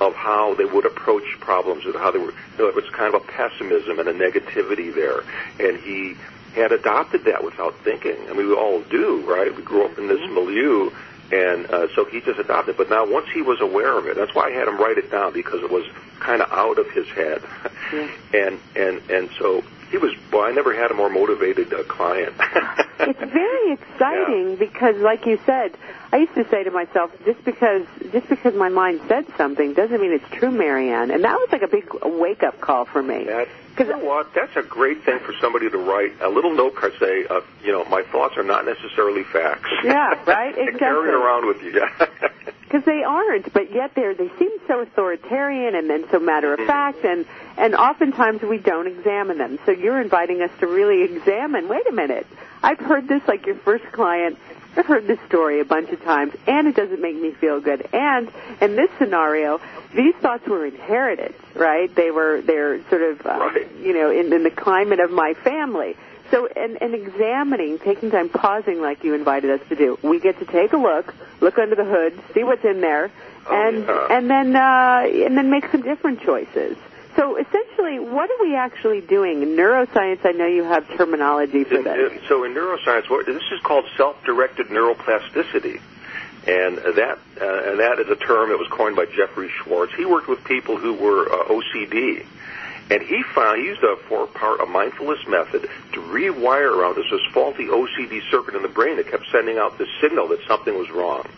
of 0.00 0.14
how 0.14 0.54
they 0.54 0.64
would 0.64 0.86
approach 0.86 1.24
problems, 1.40 1.86
and 1.86 1.94
how 1.94 2.10
they 2.10 2.18
were. 2.18 2.32
You 2.32 2.58
know, 2.58 2.68
it 2.68 2.74
was 2.74 2.88
kind 2.90 3.14
of 3.14 3.22
a 3.22 3.26
pessimism 3.26 3.98
and 3.98 4.08
a 4.08 4.14
negativity 4.14 4.94
there, 4.94 5.22
and 5.58 5.78
he 5.78 6.16
had 6.54 6.72
adopted 6.72 7.24
that 7.24 7.44
without 7.44 7.74
thinking. 7.84 8.16
I 8.28 8.32
mean, 8.32 8.48
we 8.48 8.54
all 8.54 8.82
do, 8.82 9.20
right? 9.22 9.54
We 9.54 9.62
grew 9.62 9.84
up 9.84 9.98
in 9.98 10.08
this 10.08 10.20
mm-hmm. 10.20 10.34
milieu 10.34 10.90
and 11.32 11.66
uh, 11.70 11.86
so 11.94 12.04
he 12.04 12.20
just 12.20 12.38
adopted. 12.38 12.76
But 12.76 12.90
now, 12.90 13.06
once 13.06 13.26
he 13.32 13.42
was 13.42 13.60
aware 13.60 13.96
of 13.98 14.06
it, 14.06 14.16
that's 14.16 14.34
why 14.34 14.48
I 14.48 14.50
had 14.50 14.68
him 14.68 14.78
write 14.78 14.98
it 14.98 15.10
down 15.10 15.32
because 15.32 15.62
it 15.62 15.70
was 15.70 15.86
kind 16.18 16.42
of 16.42 16.50
out 16.52 16.78
of 16.78 16.90
his 16.90 17.08
head. 17.08 17.42
Yeah. 17.92 18.08
and 18.34 18.60
and 18.76 19.00
and 19.10 19.30
so 19.38 19.62
he 19.90 19.98
was. 19.98 20.14
Well, 20.32 20.42
I 20.42 20.52
never 20.52 20.74
had 20.74 20.90
a 20.90 20.94
more 20.94 21.10
motivated 21.10 21.72
uh, 21.72 21.82
client. 21.84 22.34
it's 23.00 23.18
very 23.18 23.72
exciting 23.78 24.50
yeah. 24.50 24.56
because, 24.58 24.96
like 24.96 25.26
you 25.26 25.38
said, 25.46 25.76
I 26.12 26.16
used 26.16 26.34
to 26.34 26.48
say 26.50 26.64
to 26.64 26.70
myself, 26.72 27.12
just 27.24 27.44
because 27.44 27.86
just 28.10 28.28
because 28.28 28.54
my 28.54 28.68
mind 28.68 29.00
said 29.06 29.26
something 29.36 29.74
doesn't 29.74 30.00
mean 30.00 30.12
it's 30.12 30.28
true, 30.32 30.50
Marianne. 30.50 31.12
And 31.12 31.22
that 31.22 31.34
was 31.34 31.48
like 31.52 31.62
a 31.62 31.68
big 31.68 31.88
wake 32.02 32.42
up 32.42 32.60
call 32.60 32.84
for 32.84 33.00
me. 33.00 33.24
That, 33.24 33.48
you 33.78 33.84
know 33.84 33.98
what? 33.98 34.34
That's 34.34 34.56
a 34.56 34.62
great 34.62 35.04
thing 35.04 35.20
for 35.20 35.32
somebody 35.40 35.70
to 35.70 35.78
write 35.78 36.20
a 36.20 36.28
little 36.28 36.52
note 36.52 36.74
card. 36.74 36.94
Say, 36.98 37.26
uh, 37.30 37.40
you 37.62 37.70
know, 37.70 37.84
my 37.84 38.02
thoughts 38.02 38.36
are 38.36 38.42
not 38.42 38.66
necessarily 38.66 39.22
facts. 39.22 39.70
Yeah, 39.84 40.20
right. 40.26 40.54
Exactly. 40.60 40.78
carry 40.80 41.08
it 41.08 41.14
around 41.14 41.46
with 41.46 41.62
you. 41.62 41.80
Because 42.62 42.84
they 42.86 43.02
aren't, 43.04 43.52
but 43.52 43.72
yet 43.72 43.94
they 43.94 44.12
they 44.12 44.30
seem 44.36 44.50
so 44.66 44.80
authoritarian 44.80 45.76
and 45.76 45.88
then 45.88 46.06
so 46.10 46.18
matter 46.18 46.52
of 46.52 46.58
mm-hmm. 46.58 46.68
fact, 46.68 47.04
and 47.04 47.24
and 47.56 47.76
oftentimes 47.76 48.42
we 48.42 48.58
don't 48.58 48.88
examine 48.88 49.38
them. 49.38 49.60
So 49.64 49.70
you're 49.70 50.00
inviting 50.00 50.42
us 50.42 50.50
to 50.58 50.66
really 50.66 51.02
examine. 51.02 51.68
Wait 51.68 51.86
a 51.86 51.92
minute, 51.92 52.26
I've 52.64 52.80
heard 52.80 53.06
this 53.06 53.22
like 53.28 53.46
your 53.46 53.56
first 53.56 53.84
client 53.92 54.38
I've 54.76 54.86
heard 54.86 55.06
this 55.06 55.18
story 55.26 55.60
a 55.60 55.64
bunch 55.64 55.90
of 55.90 56.02
times, 56.02 56.32
and 56.46 56.68
it 56.68 56.76
doesn't 56.76 57.00
make 57.00 57.16
me 57.16 57.32
feel 57.32 57.60
good. 57.60 57.88
And 57.92 58.30
in 58.60 58.76
this 58.76 58.90
scenario, 58.98 59.60
these 59.94 60.14
thoughts 60.16 60.46
were 60.46 60.64
inherited, 60.64 61.34
right? 61.54 61.92
They 61.94 62.10
were 62.10 62.40
they're 62.40 62.80
sort 62.88 63.02
of 63.02 63.26
uh, 63.26 63.30
right. 63.30 63.76
you 63.80 63.92
know 63.92 64.10
in, 64.10 64.32
in 64.32 64.44
the 64.44 64.50
climate 64.50 65.00
of 65.00 65.10
my 65.10 65.34
family. 65.34 65.96
So, 66.30 66.46
and, 66.46 66.80
and 66.80 66.94
examining, 66.94 67.80
taking 67.80 68.12
time, 68.12 68.28
pausing, 68.28 68.80
like 68.80 69.02
you 69.02 69.14
invited 69.14 69.50
us 69.50 69.68
to 69.68 69.74
do, 69.74 69.98
we 70.00 70.20
get 70.20 70.38
to 70.38 70.44
take 70.44 70.72
a 70.72 70.76
look, 70.76 71.12
look 71.40 71.58
under 71.58 71.74
the 71.74 71.84
hood, 71.84 72.16
see 72.34 72.44
what's 72.44 72.64
in 72.64 72.80
there, 72.80 73.10
oh, 73.48 73.52
and 73.52 73.84
yeah. 73.84 74.06
and 74.10 74.30
then 74.30 74.54
uh, 74.54 75.26
and 75.26 75.36
then 75.36 75.50
make 75.50 75.68
some 75.72 75.82
different 75.82 76.20
choices. 76.20 76.76
So 77.16 77.36
essentially, 77.36 77.98
what 77.98 78.30
are 78.30 78.40
we 78.40 78.54
actually 78.54 79.00
doing? 79.00 79.42
In 79.42 79.50
neuroscience, 79.50 80.24
I 80.24 80.32
know 80.32 80.46
you 80.46 80.62
have 80.64 80.86
terminology 80.96 81.64
for 81.64 81.82
this. 81.82 82.20
So 82.28 82.44
in 82.44 82.54
neuroscience, 82.54 83.26
this 83.26 83.42
is 83.52 83.60
called 83.62 83.84
self-directed 83.96 84.68
neuroplasticity. 84.68 85.80
And 86.46 86.78
that 86.78 87.18
uh, 87.38 87.70
and 87.70 87.80
that 87.80 87.98
is 88.00 88.08
a 88.08 88.16
term 88.16 88.48
that 88.48 88.58
was 88.58 88.68
coined 88.70 88.96
by 88.96 89.04
Jeffrey 89.04 89.50
Schwartz. 89.50 89.92
He 89.94 90.06
worked 90.06 90.26
with 90.26 90.42
people 90.42 90.78
who 90.78 90.94
were 90.94 91.30
uh, 91.30 91.44
OCD, 91.48 92.24
and 92.90 93.02
he 93.02 93.22
found 93.34 93.58
he 93.60 93.66
used 93.66 93.82
a 93.82 93.96
four-part 94.08 94.60
a 94.60 94.66
mindfulness 94.66 95.18
method 95.28 95.68
to 95.92 96.00
rewire 96.00 96.74
around 96.74 96.96
this, 96.96 97.04
this 97.10 97.20
faulty 97.34 97.66
OCD 97.66 98.22
circuit 98.30 98.54
in 98.54 98.62
the 98.62 98.68
brain 98.68 98.96
that 98.96 99.08
kept 99.08 99.26
sending 99.30 99.58
out 99.58 99.76
this 99.76 99.88
signal 100.00 100.28
that 100.28 100.40
something 100.48 100.76
was 100.76 100.90
wrong. 100.90 101.28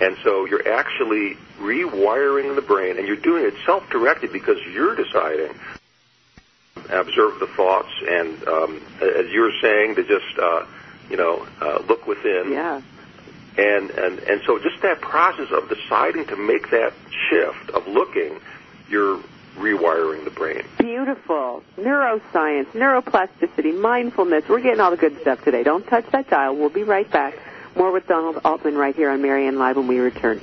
And 0.00 0.16
so 0.24 0.46
you're 0.46 0.66
actually 0.72 1.36
rewiring 1.58 2.54
the 2.54 2.62
brain, 2.62 2.98
and 2.98 3.06
you're 3.06 3.16
doing 3.16 3.44
it 3.44 3.54
self-directed 3.64 4.32
because 4.32 4.56
you're 4.72 4.96
deciding. 4.96 5.54
Observe 6.88 7.38
the 7.38 7.46
thoughts, 7.56 7.92
and 8.08 8.48
um, 8.48 8.82
as 9.00 9.30
you 9.30 9.42
were 9.42 9.52
saying, 9.60 9.94
to 9.94 10.02
just 10.02 10.38
uh, 10.38 10.64
you 11.08 11.16
know 11.16 11.46
uh, 11.60 11.82
look 11.86 12.06
within. 12.06 12.50
Yeah. 12.50 12.80
And 13.56 13.90
and 13.90 14.18
and 14.20 14.40
so 14.46 14.58
just 14.58 14.80
that 14.82 15.00
process 15.00 15.48
of 15.52 15.68
deciding 15.68 16.26
to 16.26 16.36
make 16.36 16.70
that 16.70 16.92
shift 17.28 17.70
of 17.70 17.86
looking, 17.86 18.40
you're 18.88 19.20
rewiring 19.56 20.24
the 20.24 20.30
brain. 20.30 20.62
Beautiful. 20.78 21.62
Neuroscience, 21.76 22.66
neuroplasticity, 22.72 23.78
mindfulness. 23.78 24.44
We're 24.48 24.60
getting 24.60 24.80
all 24.80 24.90
the 24.90 24.96
good 24.96 25.20
stuff 25.20 25.44
today. 25.44 25.62
Don't 25.62 25.86
touch 25.86 26.06
that 26.12 26.30
dial. 26.30 26.56
We'll 26.56 26.70
be 26.70 26.82
right 26.82 27.10
back. 27.10 27.34
More 27.76 27.92
with 27.92 28.06
Donald 28.06 28.38
Altman 28.44 28.76
right 28.76 28.94
here 28.94 29.10
on 29.10 29.22
Marianne 29.22 29.58
Live 29.58 29.76
when 29.76 29.88
we 29.88 29.98
return. 29.98 30.40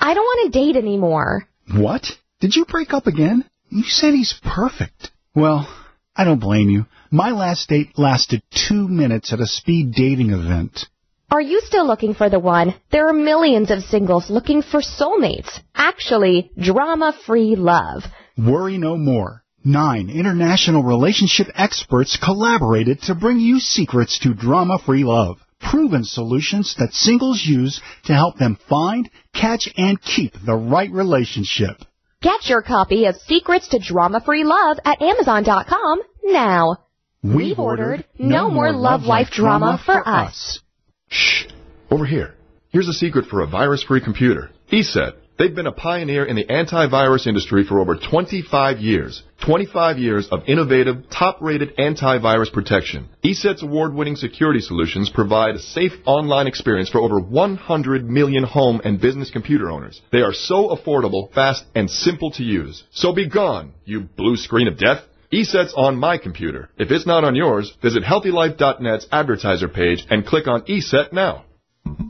I 0.00 0.14
don't 0.14 0.24
want 0.24 0.52
to 0.52 0.58
date 0.58 0.76
anymore. 0.76 1.46
What? 1.70 2.06
Did 2.40 2.54
you 2.54 2.64
break 2.64 2.92
up 2.94 3.06
again? 3.06 3.44
You 3.68 3.82
said 3.84 4.14
he's 4.14 4.38
perfect. 4.42 5.10
Well, 5.34 5.68
I 6.16 6.24
don't 6.24 6.40
blame 6.40 6.70
you. 6.70 6.86
My 7.10 7.30
last 7.30 7.68
date 7.68 7.98
lasted 7.98 8.42
two 8.50 8.88
minutes 8.88 9.32
at 9.32 9.40
a 9.40 9.46
speed 9.46 9.92
dating 9.92 10.30
event. 10.30 10.86
Are 11.30 11.42
you 11.42 11.60
still 11.60 11.86
looking 11.86 12.14
for 12.14 12.30
the 12.30 12.38
one? 12.38 12.74
There 12.90 13.06
are 13.06 13.12
millions 13.12 13.70
of 13.70 13.82
singles 13.82 14.30
looking 14.30 14.62
for 14.62 14.80
soulmates. 14.80 15.60
Actually, 15.74 16.50
drama-free 16.58 17.54
love. 17.54 18.04
Worry 18.38 18.78
no 18.78 18.96
more. 18.96 19.42
Nine 19.62 20.08
international 20.08 20.82
relationship 20.82 21.48
experts 21.54 22.16
collaborated 22.16 23.02
to 23.02 23.14
bring 23.14 23.40
you 23.40 23.60
secrets 23.60 24.18
to 24.20 24.32
drama-free 24.32 25.04
love. 25.04 25.36
Proven 25.60 26.02
solutions 26.02 26.74
that 26.78 26.94
singles 26.94 27.44
use 27.44 27.82
to 28.04 28.14
help 28.14 28.38
them 28.38 28.56
find, 28.66 29.10
catch, 29.34 29.68
and 29.76 30.00
keep 30.00 30.32
the 30.46 30.56
right 30.56 30.90
relationship. 30.90 31.76
Get 32.22 32.48
your 32.48 32.62
copy 32.62 33.04
of 33.04 33.16
Secrets 33.16 33.68
to 33.68 33.78
Drama-Free 33.78 34.44
Love 34.44 34.78
at 34.82 35.02
Amazon.com 35.02 36.00
now. 36.24 36.78
We've 37.22 37.58
ordered 37.58 38.06
No 38.18 38.48
More 38.48 38.72
Love 38.72 39.02
Life 39.02 39.28
Drama 39.30 39.78
for 39.84 40.08
Us. 40.08 40.60
Shh! 41.08 41.44
Over 41.90 42.04
here. 42.04 42.34
Here's 42.70 42.88
a 42.88 42.92
secret 42.92 43.26
for 43.26 43.40
a 43.40 43.46
virus-free 43.46 44.02
computer. 44.02 44.50
ESET. 44.70 45.14
They've 45.38 45.54
been 45.54 45.68
a 45.68 45.72
pioneer 45.72 46.24
in 46.24 46.34
the 46.34 46.44
antivirus 46.44 47.28
industry 47.28 47.64
for 47.64 47.78
over 47.78 47.94
25 47.94 48.80
years. 48.80 49.22
25 49.46 49.98
years 49.98 50.28
of 50.32 50.42
innovative, 50.48 51.08
top-rated 51.10 51.76
antivirus 51.76 52.52
protection. 52.52 53.08
ESET's 53.22 53.62
award-winning 53.62 54.16
security 54.16 54.60
solutions 54.60 55.10
provide 55.10 55.54
a 55.54 55.60
safe 55.60 55.92
online 56.04 56.48
experience 56.48 56.90
for 56.90 56.98
over 56.98 57.20
100 57.20 58.10
million 58.10 58.42
home 58.42 58.80
and 58.84 59.00
business 59.00 59.30
computer 59.30 59.70
owners. 59.70 60.02
They 60.10 60.22
are 60.22 60.34
so 60.34 60.76
affordable, 60.76 61.32
fast, 61.32 61.64
and 61.74 61.88
simple 61.88 62.32
to 62.32 62.42
use. 62.42 62.82
So 62.90 63.14
be 63.14 63.28
gone, 63.28 63.74
you 63.84 64.00
blue 64.00 64.36
screen 64.36 64.66
of 64.66 64.76
death. 64.76 65.04
ESET's 65.30 65.74
on 65.76 65.96
my 65.96 66.16
computer. 66.16 66.70
If 66.78 66.90
it's 66.90 67.06
not 67.06 67.22
on 67.22 67.34
yours, 67.34 67.74
visit 67.82 68.02
HealthyLife.net's 68.02 69.06
advertiser 69.12 69.68
page 69.68 70.06
and 70.08 70.24
click 70.24 70.48
on 70.48 70.62
ESET 70.62 71.12
now. 71.12 71.44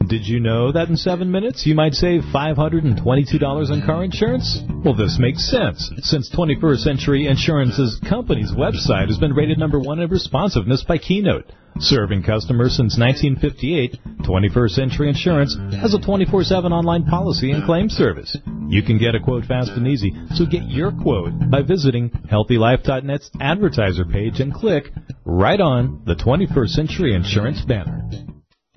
Did 0.08 0.26
you 0.26 0.40
know 0.40 0.72
that 0.72 0.88
in 0.88 0.96
seven 0.96 1.30
minutes 1.30 1.66
you 1.66 1.74
might 1.74 1.92
save 1.92 2.22
$522 2.34 3.70
on 3.70 3.82
car 3.84 4.04
insurance? 4.04 4.62
Well, 4.82 4.94
this 4.94 5.18
makes 5.18 5.50
sense, 5.50 5.92
since 5.98 6.30
21st 6.34 6.78
Century 6.78 7.26
Insurance's 7.26 8.00
company's 8.08 8.50
website 8.50 9.08
has 9.08 9.18
been 9.18 9.34
rated 9.34 9.58
number 9.58 9.78
one 9.78 9.98
in 9.98 10.08
responsiveness 10.08 10.82
by 10.82 10.96
Keynote. 10.96 11.52
Serving 11.78 12.22
customers 12.22 12.74
since 12.74 12.98
1958, 12.98 13.98
21st 14.22 14.70
Century 14.70 15.08
Insurance 15.10 15.54
has 15.78 15.92
a 15.92 15.98
24-7 15.98 16.70
online 16.72 17.04
policy 17.04 17.50
and 17.50 17.64
claim 17.64 17.90
service. 17.90 18.34
You 18.68 18.82
can 18.82 18.96
get 18.96 19.14
a 19.14 19.20
quote 19.20 19.44
fast 19.44 19.72
and 19.72 19.86
easy, 19.86 20.12
so 20.34 20.46
get 20.46 20.62
your 20.68 20.90
quote 20.90 21.50
by 21.50 21.60
visiting 21.60 22.08
HealthyLife.net's 22.32 23.30
advertiser 23.40 24.06
page 24.06 24.40
and 24.40 24.54
click 24.54 24.90
right 25.26 25.60
on 25.60 26.02
the 26.06 26.14
21st 26.14 26.68
Century 26.68 27.14
Insurance 27.14 27.60
banner. 27.60 28.08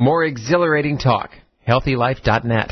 More 0.02 0.24
exhilarating 0.24 0.98
talk. 0.98 1.30
HealthyLife.net. 1.68 2.72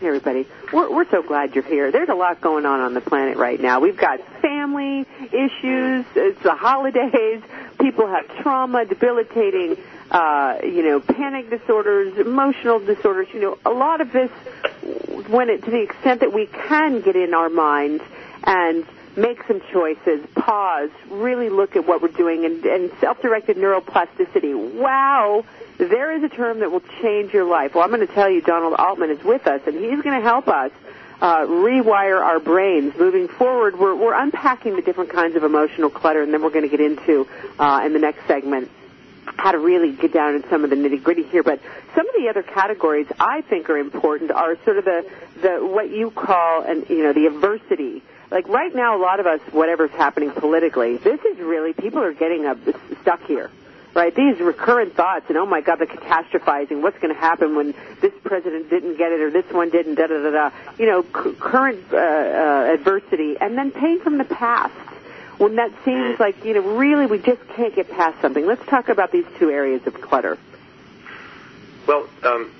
Hey, 0.00 0.06
everybody. 0.06 0.46
We're, 0.72 0.90
we're 0.90 1.10
so 1.10 1.22
glad 1.22 1.54
you're 1.54 1.64
here. 1.64 1.92
There's 1.92 2.08
a 2.08 2.14
lot 2.14 2.40
going 2.40 2.64
on 2.64 2.80
on 2.80 2.94
the 2.94 3.02
planet 3.02 3.36
right 3.36 3.60
now. 3.60 3.80
We've 3.80 3.98
got 3.98 4.20
family 4.40 5.06
issues. 5.20 6.06
It's 6.16 6.42
the 6.42 6.54
holidays. 6.54 7.42
People 7.78 8.06
have 8.06 8.26
trauma, 8.42 8.86
debilitating, 8.86 9.76
uh, 10.10 10.60
you 10.62 10.82
know, 10.82 11.00
panic 11.00 11.50
disorders, 11.50 12.16
emotional 12.16 12.78
disorders. 12.78 13.28
You 13.34 13.40
know, 13.40 13.58
a 13.66 13.70
lot 13.70 14.00
of 14.00 14.10
this, 14.12 14.30
when 15.30 15.48
it 15.48 15.62
to 15.64 15.70
the 15.70 15.82
extent 15.82 16.20
that 16.20 16.32
we 16.32 16.46
can 16.46 17.00
get 17.00 17.16
in 17.16 17.34
our 17.34 17.48
minds 17.48 18.02
and 18.44 18.86
make 19.16 19.42
some 19.46 19.60
choices, 19.72 20.24
pause, 20.34 20.90
really 21.08 21.48
look 21.48 21.76
at 21.76 21.86
what 21.86 22.00
we're 22.00 22.08
doing, 22.08 22.44
and, 22.44 22.64
and 22.64 22.90
self-directed 23.00 23.56
neuroplasticity. 23.56 24.74
Wow, 24.74 25.44
there 25.78 26.16
is 26.16 26.22
a 26.22 26.28
term 26.28 26.60
that 26.60 26.70
will 26.70 26.82
change 27.02 27.32
your 27.32 27.44
life. 27.44 27.74
Well, 27.74 27.84
I'm 27.84 27.90
going 27.90 28.06
to 28.06 28.12
tell 28.12 28.30
you, 28.30 28.40
Donald 28.40 28.74
Altman 28.74 29.10
is 29.10 29.22
with 29.24 29.46
us, 29.46 29.62
and 29.66 29.76
he's 29.76 30.00
going 30.02 30.18
to 30.18 30.24
help 30.24 30.48
us 30.48 30.70
uh, 31.20 31.40
rewire 31.40 32.22
our 32.22 32.40
brains. 32.40 32.94
Moving 32.98 33.28
forward, 33.28 33.78
we're, 33.78 33.94
we're 33.94 34.14
unpacking 34.14 34.76
the 34.76 34.82
different 34.82 35.10
kinds 35.10 35.36
of 35.36 35.44
emotional 35.44 35.90
clutter, 35.90 36.22
and 36.22 36.32
then 36.32 36.42
we're 36.42 36.50
going 36.50 36.68
to 36.68 36.76
get 36.76 36.80
into 36.80 37.26
uh, 37.58 37.82
in 37.84 37.92
the 37.92 37.98
next 37.98 38.26
segment 38.26 38.70
how 39.40 39.52
to 39.52 39.58
really 39.58 39.92
get 39.92 40.12
down 40.12 40.34
in 40.34 40.48
some 40.50 40.64
of 40.64 40.70
the 40.70 40.76
nitty 40.76 41.02
gritty 41.02 41.22
here. 41.24 41.42
But 41.42 41.60
some 41.94 42.06
of 42.08 42.14
the 42.16 42.28
other 42.28 42.42
categories 42.42 43.06
I 43.18 43.40
think 43.42 43.70
are 43.70 43.78
important 43.78 44.30
are 44.30 44.56
sort 44.64 44.78
of 44.78 44.84
the 44.84 45.10
the 45.40 45.66
what 45.66 45.90
you 45.90 46.10
call 46.10 46.62
and 46.62 46.88
you 46.88 47.02
know 47.02 47.12
the 47.12 47.26
adversity. 47.26 48.02
Like 48.30 48.46
right 48.48 48.72
now, 48.72 48.96
a 48.96 49.00
lot 49.02 49.18
of 49.18 49.26
us, 49.26 49.40
whatever's 49.50 49.90
happening 49.90 50.30
politically, 50.30 50.98
this 50.98 51.20
is 51.24 51.38
really 51.38 51.72
people 51.72 52.00
are 52.02 52.12
getting 52.12 52.46
uh, 52.46 52.54
stuck 53.02 53.22
here 53.24 53.50
right? 53.92 54.14
These 54.14 54.38
recurrent 54.38 54.94
thoughts 54.94 55.24
and 55.28 55.36
oh 55.36 55.46
my 55.46 55.62
God, 55.62 55.80
the 55.80 55.86
catastrophizing. 55.86 56.80
What's 56.80 56.98
going 57.00 57.12
to 57.12 57.20
happen 57.20 57.56
when 57.56 57.74
this 58.00 58.12
president 58.22 58.70
didn't 58.70 58.96
get 58.98 59.10
it 59.10 59.20
or 59.20 59.30
this 59.32 59.50
one 59.50 59.70
didn't? 59.70 59.96
Da 59.96 60.06
da 60.06 60.22
da 60.22 60.30
da. 60.30 60.50
You 60.78 60.86
know, 60.86 61.02
c- 61.02 61.32
current 61.40 61.84
uh, 61.92 61.96
uh, 61.96 62.70
adversity 62.72 63.36
and 63.40 63.58
then 63.58 63.72
pain 63.72 64.00
from 64.00 64.18
the 64.18 64.24
past. 64.24 64.72
When 65.40 65.56
that 65.56 65.72
seems 65.86 66.20
like 66.20 66.44
you 66.44 66.52
know, 66.52 66.60
really, 66.60 67.06
we 67.06 67.16
just 67.16 67.40
can't 67.56 67.74
get 67.74 67.88
past 67.88 68.20
something. 68.20 68.44
Let's 68.44 68.64
talk 68.66 68.90
about 68.90 69.10
these 69.10 69.24
two 69.38 69.48
areas 69.48 69.86
of 69.86 69.98
clutter. 69.98 70.36
Well, 71.86 72.06
um, 72.22 72.52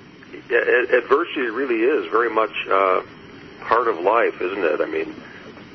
adversity 0.49 1.41
really 1.41 1.83
is 1.83 2.09
very 2.09 2.31
much 2.31 2.49
uh, 2.67 3.03
part 3.59 3.87
of 3.87 3.99
life, 3.99 4.41
isn't 4.41 4.63
it? 4.63 4.81
I 4.81 4.87
mean, 4.87 5.13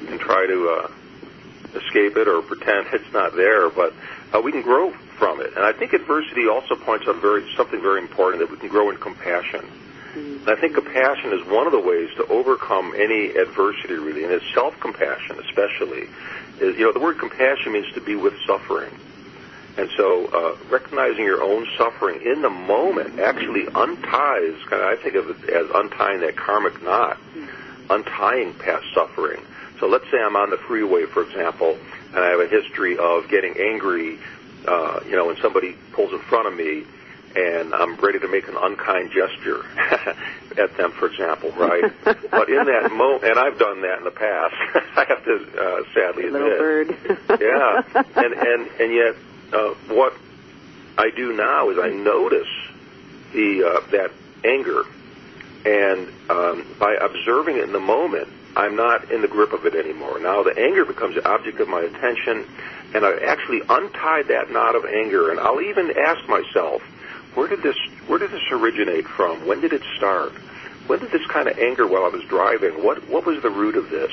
you 0.00 0.06
can 0.08 0.18
try 0.18 0.46
to 0.48 0.68
uh, 0.68 1.78
escape 1.78 2.16
it 2.16 2.26
or 2.26 2.42
pretend 2.42 2.88
it's 2.92 3.12
not 3.12 3.36
there, 3.36 3.70
but 3.70 3.94
uh, 4.34 4.40
we 4.40 4.50
can 4.50 4.62
grow 4.62 4.90
from 5.16 5.40
it. 5.40 5.52
And 5.54 5.64
I 5.64 5.72
think 5.72 5.92
adversity 5.92 6.48
also 6.48 6.74
points 6.74 7.06
out 7.06 7.22
very 7.22 7.48
something 7.54 7.80
very 7.80 8.00
important 8.00 8.40
that 8.40 8.50
we 8.50 8.56
can 8.56 8.68
grow 8.68 8.90
in 8.90 8.96
compassion. 8.96 9.64
I 10.46 10.56
think 10.56 10.74
compassion 10.74 11.32
is 11.34 11.46
one 11.46 11.66
of 11.66 11.72
the 11.72 11.80
ways 11.80 12.08
to 12.16 12.26
overcome 12.26 12.94
any 12.96 13.36
adversity, 13.36 13.94
really, 13.94 14.24
and 14.24 14.32
it's 14.32 14.44
self-compassion, 14.54 15.38
especially. 15.40 16.08
Is, 16.60 16.78
you 16.78 16.84
know, 16.86 16.92
the 16.92 17.00
word 17.00 17.18
compassion 17.18 17.72
means 17.72 17.92
to 17.94 18.00
be 18.00 18.14
with 18.14 18.34
suffering. 18.46 18.92
And 19.76 19.90
so, 19.96 20.26
uh, 20.28 20.56
recognizing 20.70 21.24
your 21.24 21.42
own 21.42 21.66
suffering 21.76 22.22
in 22.22 22.40
the 22.40 22.48
moment 22.48 23.20
actually 23.20 23.66
unties, 23.68 24.56
kind 24.64 24.82
of, 24.82 24.88
I 24.88 24.96
think 24.96 25.16
of 25.16 25.28
it 25.44 25.50
as 25.50 25.66
untying 25.74 26.20
that 26.20 26.34
karmic 26.34 26.82
knot, 26.82 27.18
untying 27.90 28.54
past 28.54 28.86
suffering. 28.94 29.42
So 29.78 29.86
let's 29.86 30.10
say 30.10 30.18
I'm 30.18 30.36
on 30.36 30.48
the 30.48 30.56
freeway, 30.56 31.04
for 31.04 31.22
example, 31.22 31.76
and 32.14 32.24
I 32.24 32.28
have 32.30 32.40
a 32.40 32.48
history 32.48 32.96
of 32.96 33.28
getting 33.28 33.58
angry, 33.58 34.18
uh, 34.66 35.00
you 35.04 35.12
know, 35.12 35.26
when 35.26 35.36
somebody 35.42 35.76
pulls 35.92 36.12
in 36.12 36.20
front 36.20 36.48
of 36.48 36.54
me, 36.54 36.84
and 37.36 37.74
I'm 37.74 37.96
ready 37.96 38.18
to 38.18 38.28
make 38.28 38.48
an 38.48 38.56
unkind 38.56 39.12
gesture 39.12 39.64
at 40.58 40.76
them, 40.76 40.92
for 40.92 41.06
example, 41.06 41.52
right? 41.52 41.92
but 42.04 42.48
in 42.48 42.64
that 42.64 42.90
moment, 42.92 43.24
and 43.24 43.38
I've 43.38 43.58
done 43.58 43.82
that 43.82 43.98
in 43.98 44.04
the 44.04 44.10
past, 44.10 44.54
I 44.96 45.04
have 45.08 45.24
to 45.24 45.34
uh, 45.34 45.82
sadly 45.94 46.26
admit. 46.26 46.42
Little 46.42 46.58
bird. 46.58 46.96
yeah, 47.40 47.82
and 48.16 48.32
and 48.32 48.68
and 48.80 48.92
yet, 48.92 49.14
uh, 49.52 49.74
what 49.94 50.14
I 50.96 51.10
do 51.10 51.34
now 51.34 51.70
is 51.70 51.78
I 51.78 51.90
notice 51.90 52.48
the 53.32 53.64
uh, 53.64 53.90
that 53.90 54.12
anger, 54.44 54.82
and 55.66 56.08
um, 56.30 56.66
by 56.78 56.94
observing 56.94 57.58
it 57.58 57.64
in 57.64 57.72
the 57.72 57.80
moment, 57.80 58.28
I'm 58.56 58.76
not 58.76 59.10
in 59.10 59.20
the 59.20 59.28
grip 59.28 59.52
of 59.52 59.66
it 59.66 59.74
anymore. 59.74 60.18
Now 60.18 60.42
the 60.42 60.58
anger 60.58 60.86
becomes 60.86 61.16
the 61.16 61.28
object 61.28 61.60
of 61.60 61.68
my 61.68 61.82
attention, 61.82 62.46
and 62.94 63.04
I 63.04 63.18
actually 63.26 63.60
untied 63.68 64.28
that 64.28 64.50
knot 64.50 64.74
of 64.74 64.86
anger, 64.86 65.30
and 65.30 65.38
I'll 65.38 65.60
even 65.60 65.92
ask 65.98 66.26
myself, 66.28 66.80
where 67.36 67.48
did 67.48 67.62
this 67.62 67.76
where 68.08 68.18
did 68.18 68.30
this 68.30 68.42
originate 68.50 69.06
from? 69.06 69.46
When 69.46 69.60
did 69.60 69.72
it 69.72 69.82
start? 69.96 70.32
When 70.86 71.00
did 71.00 71.10
this 71.10 71.26
kind 71.26 71.48
of 71.48 71.58
anger 71.58 71.86
while 71.86 72.04
I 72.04 72.08
was 72.08 72.24
driving? 72.24 72.82
What 72.82 73.08
what 73.08 73.26
was 73.26 73.42
the 73.42 73.50
root 73.50 73.76
of 73.76 73.90
this? 73.90 74.10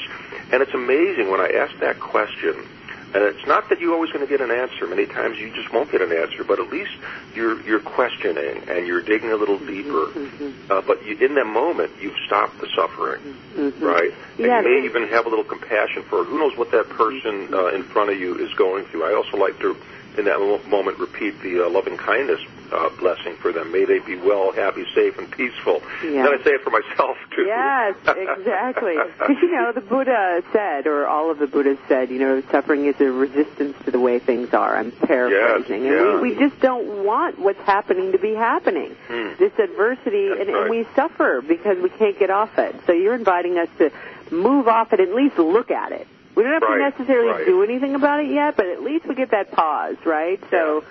And 0.52 0.62
it's 0.62 0.74
amazing 0.74 1.32
when 1.32 1.40
I 1.40 1.50
ask 1.50 1.78
that 1.80 2.00
question. 2.00 2.68
And 3.16 3.22
it's 3.24 3.46
not 3.46 3.70
that 3.70 3.80
you're 3.80 3.94
always 3.94 4.12
going 4.12 4.26
to 4.26 4.30
get 4.30 4.42
an 4.42 4.50
answer. 4.50 4.88
Many 4.88 5.06
times 5.06 5.38
you 5.38 5.54
just 5.54 5.72
won't 5.72 5.92
get 5.92 6.02
an 6.02 6.12
answer, 6.12 6.44
but 6.44 6.60
at 6.60 6.70
least 6.72 6.92
you're 7.36 7.62
you're 7.62 7.80
questioning 7.80 8.64
and 8.68 8.88
you're 8.88 9.04
digging 9.04 9.32
a 9.32 9.36
little 9.36 9.60
deeper. 9.60 10.08
Mm-hmm. 10.08 10.72
Uh, 10.72 10.82
but 10.82 11.06
you, 11.06 11.16
in 11.20 11.36
that 11.36 11.46
moment, 11.46 11.92
you've 12.02 12.18
stopped 12.26 12.60
the 12.60 12.68
suffering, 12.76 13.22
Mm-hmm. 13.56 13.84
right? 13.86 14.12
And 14.40 14.48
you 14.66 14.80
may 14.82 14.86
even 14.86 15.08
have 15.10 15.28
a 15.28 15.30
little 15.30 15.46
compassion 15.46 16.02
for 16.04 16.24
who 16.24 16.40
knows 16.40 16.58
what 16.58 16.72
that 16.72 16.90
person 16.90 17.54
uh, 17.54 17.68
in 17.68 17.84
front 17.84 18.10
of 18.10 18.20
you 18.20 18.36
is 18.40 18.52
going 18.56 18.86
through. 18.86 19.04
I 19.04 19.14
also 19.14 19.38
like 19.38 19.60
to, 19.60 19.78
in 20.18 20.26
that 20.26 20.40
moment, 20.68 20.98
repeat 20.98 21.40
the 21.42 21.68
uh, 21.68 21.70
loving 21.70 21.98
kindness 21.98 22.42
uh, 22.74 22.90
blessing 23.00 23.36
for 23.38 23.52
them. 23.52 23.72
May 23.72 23.86
they 23.86 24.00
be 24.00 24.16
well, 24.18 24.52
happy, 24.52 24.86
safe, 24.96 25.18
and 25.18 25.30
peaceful. 25.32 25.82
Yeah. 26.04 26.24
Then 26.24 26.40
I 26.40 26.44
say 26.44 26.52
it 26.52 26.62
for 26.62 26.72
myself 26.72 27.18
too. 27.36 27.44
Yes, 27.44 27.96
exactly. 28.06 28.96
Because 29.20 29.38
you 29.42 29.52
know, 29.52 29.72
the 29.72 29.82
Buddha 29.82 30.42
said, 30.52 30.88
or 30.88 31.08
all 31.08 31.32
of 31.32 31.40
the 31.40 31.48
Buddhas 31.48 31.78
said, 31.88 32.10
you 32.10 32.20
know, 32.20 32.42
suffering 32.52 32.86
is 32.86 33.00
a 33.00 33.12
resistance 33.12 33.76
to 33.86 33.92
the 33.92 34.00
way 34.00 34.20
things 34.20 34.54
are. 34.54 34.76
I'm 34.76 34.92
paraphrasing, 34.92 35.84
Yes, 35.84 35.94
and 35.94 36.06
yeah. 36.08 36.20
we, 36.22 36.34
we 36.34 36.40
just 36.40 36.60
don't 36.62 37.06
want 37.06 37.40
what's 37.40 37.62
happening 37.62 38.12
to 38.14 38.18
be 38.18 38.34
happening. 38.34 38.96
Hmm. 39.08 39.34
This 39.38 39.54
adversity, 39.60 40.28
and, 40.32 40.50
right. 40.50 40.62
and 40.64 40.70
we 40.70 40.88
suffer 40.96 41.42
because 41.42 41.78
we 41.82 41.90
can't 41.90 42.18
get 42.18 42.30
off 42.30 42.58
it. 42.58 42.76
So 42.88 42.94
you're 42.94 43.16
inviting 43.16 43.58
us 43.58 43.70
to 43.78 43.92
move 44.32 44.68
off 44.68 44.94
it, 44.94 45.00
at 45.00 45.14
least 45.14 45.38
look 45.38 45.70
at 45.72 45.92
it. 45.92 46.08
We 46.36 46.42
don't 46.42 46.54
have 46.54 46.64
Right, 46.64 46.92
to 46.92 46.98
necessarily 46.98 47.30
right. 47.32 47.46
do 47.46 47.62
anything 47.64 47.94
about 47.94 48.22
it 48.22 48.32
yet, 48.32 48.56
but 48.58 48.66
at 48.66 48.82
least 48.82 49.06
we 49.06 49.14
get 49.14 49.32
that 49.32 49.52
pause, 49.52 49.98
right? 50.06 50.40
So. 50.50 50.84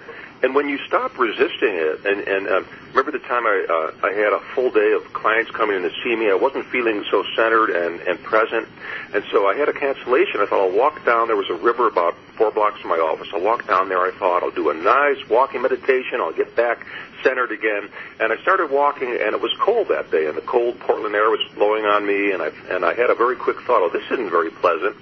And 0.43 0.57
when 0.57 0.69
you 0.69 0.79
stop 0.89 1.17
resisting 1.19 1.75
it, 1.75 2.05
and 2.05 2.21
and 2.27 2.49
uh, 2.49 2.63
remember 2.93 3.13
the 3.13 3.25
time 3.25 3.47
I 3.47 3.65
uh, 3.71 4.07
I 4.07 4.13
had 4.13 4.33
a 4.33 4.41
full 4.55 4.71
day 4.71 4.93
of 4.93 5.13
clients 5.13 5.53
coming 5.53 5.77
in 5.77 5.83
to 5.83 5.93
see 6.03 6.17
me, 6.17 6.31
I 6.31 6.35
wasn't 6.35 6.67
feeling 6.67 7.05
so 7.11 7.23
centered 7.37 7.71
and 7.71 8.01
and 8.01 8.21
present, 8.23 8.67
and 9.15 9.23
so 9.31 9.47
I 9.47 9.55
had 9.55 9.69
a 9.69 9.73
cancellation. 9.73 10.41
I 10.41 10.47
thought 10.47 10.61
I'll 10.61 10.77
walk 10.77 11.05
down. 11.05 11.29
There 11.29 11.37
was 11.37 11.49
a 11.49 11.55
river 11.55 11.87
about 11.87 12.17
four 12.37 12.51
blocks 12.51 12.81
from 12.81 12.91
my 12.91 12.99
office. 12.99 13.29
I'll 13.33 13.41
walk 13.41 13.69
down 13.69 13.89
there. 13.89 14.01
I 14.01 14.11
thought 14.19 14.43
I'll 14.43 14.51
do 14.51 14.71
a 14.71 14.75
nice 14.75 15.19
walking 15.29 15.63
meditation. 15.63 16.21
I'll 16.21 16.33
get 16.33 16.57
back 16.57 16.85
centered 17.23 17.53
again. 17.53 17.89
And 18.19 18.33
I 18.33 18.37
started 18.43 18.73
walking, 18.73 19.11
and 19.11 19.35
it 19.35 19.41
was 19.41 19.53
cold 19.61 19.89
that 19.89 20.11
day, 20.11 20.27
and 20.27 20.37
the 20.37 20.43
cold 20.43 20.81
Portland 20.81 21.15
air 21.15 21.31
was 21.31 21.41
blowing 21.55 21.85
on 21.85 22.05
me, 22.05 22.33
and 22.33 22.43
I 22.43 22.51
and 22.69 22.85
I 22.85 22.95
had 22.95 23.11
a 23.11 23.15
very 23.15 23.37
quick 23.37 23.61
thought. 23.61 23.83
Oh, 23.83 23.91
this 23.91 24.11
isn't 24.11 24.31
very 24.31 24.51
pleasant. 24.51 24.97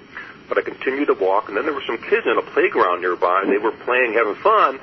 but 0.47 0.57
I 0.57 0.61
continued 0.61 1.07
to 1.07 1.13
walk. 1.13 1.47
And 1.47 1.55
then 1.55 1.63
there 1.63 1.73
were 1.73 1.83
some 1.87 1.97
kids 1.97 2.27
in 2.27 2.37
a 2.37 2.41
playground 2.41 2.99
nearby, 3.01 3.41
and 3.41 3.49
they 3.51 3.57
were 3.57 3.71
playing, 3.71 4.13
having 4.13 4.35
fun. 4.35 4.79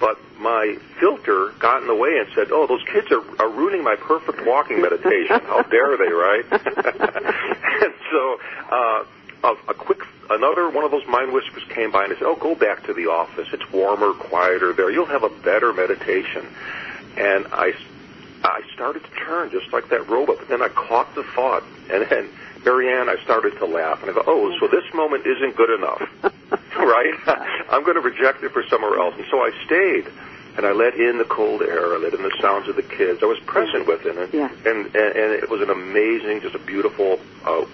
But 0.00 0.18
my 0.38 0.76
filter 1.00 1.52
got 1.58 1.82
in 1.82 1.88
the 1.88 1.94
way 1.94 2.18
and 2.18 2.28
said, 2.34 2.48
"Oh, 2.50 2.66
those 2.66 2.82
kids 2.84 3.10
are, 3.10 3.22
are 3.40 3.48
ruining 3.48 3.82
my 3.82 3.96
perfect 3.96 4.46
walking 4.46 4.80
meditation. 4.80 5.40
How 5.44 5.62
dare 5.70 5.96
they, 5.96 6.12
right?" 6.12 6.44
and 6.52 7.94
so, 8.10 8.40
uh, 8.70 9.04
a, 9.44 9.70
a 9.70 9.74
quick 9.74 10.00
another 10.30 10.68
one 10.70 10.84
of 10.84 10.90
those 10.90 11.06
mind 11.06 11.32
whispers 11.32 11.64
came 11.70 11.90
by 11.90 12.04
and 12.04 12.14
said, 12.14 12.24
"Oh, 12.24 12.36
go 12.36 12.54
back 12.54 12.84
to 12.86 12.92
the 12.92 13.06
office. 13.06 13.48
It's 13.52 13.70
warmer, 13.72 14.12
quieter 14.12 14.72
there. 14.72 14.90
You'll 14.90 15.06
have 15.06 15.24
a 15.24 15.30
better 15.30 15.72
meditation." 15.72 16.46
And 17.16 17.46
I, 17.52 17.72
I 18.44 18.62
started 18.74 19.02
to 19.02 19.10
turn 19.10 19.50
just 19.50 19.72
like 19.72 19.88
that 19.88 20.08
robot, 20.08 20.36
but 20.38 20.48
then 20.48 20.62
I 20.62 20.68
caught 20.68 21.12
the 21.16 21.24
thought, 21.24 21.64
and 21.90 22.06
then 22.08 22.28
Marianne, 22.64 23.08
I 23.08 23.16
started 23.24 23.58
to 23.58 23.66
laugh, 23.66 24.02
and 24.02 24.10
I 24.10 24.14
go, 24.14 24.22
"Oh, 24.26 24.56
so 24.60 24.68
this 24.68 24.84
moment 24.94 25.26
isn't 25.26 25.56
good 25.56 25.70
enough, 25.70 26.08
right? 26.76 27.14
I'm 27.70 27.82
going 27.84 27.96
to 27.96 28.00
reject 28.00 28.42
it 28.42 28.52
for 28.52 28.62
somewhere 28.68 28.98
else." 28.98 29.14
And 29.16 29.26
so 29.30 29.38
I 29.40 29.50
stayed 29.66 30.06
and 30.56 30.66
I 30.66 30.72
let 30.72 30.94
in 30.94 31.18
the 31.18 31.24
cold 31.24 31.62
air. 31.62 31.94
I 31.94 31.98
let 31.98 32.14
in 32.14 32.22
the 32.22 32.36
sounds 32.42 32.68
of 32.68 32.76
the 32.76 32.82
kids. 32.82 33.20
I 33.22 33.26
was 33.26 33.38
present 33.40 33.86
with 33.86 34.04
it, 34.06 34.16
and, 34.16 34.32
Yeah. 34.34 34.50
and, 34.66 34.86
and 34.86 34.96
and 35.16 35.32
it 35.32 35.48
was 35.48 35.60
an 35.60 35.70
amazing, 35.70 36.40
just 36.40 36.54
a 36.54 36.58
beautiful 36.58 37.20
uh, 37.44 37.64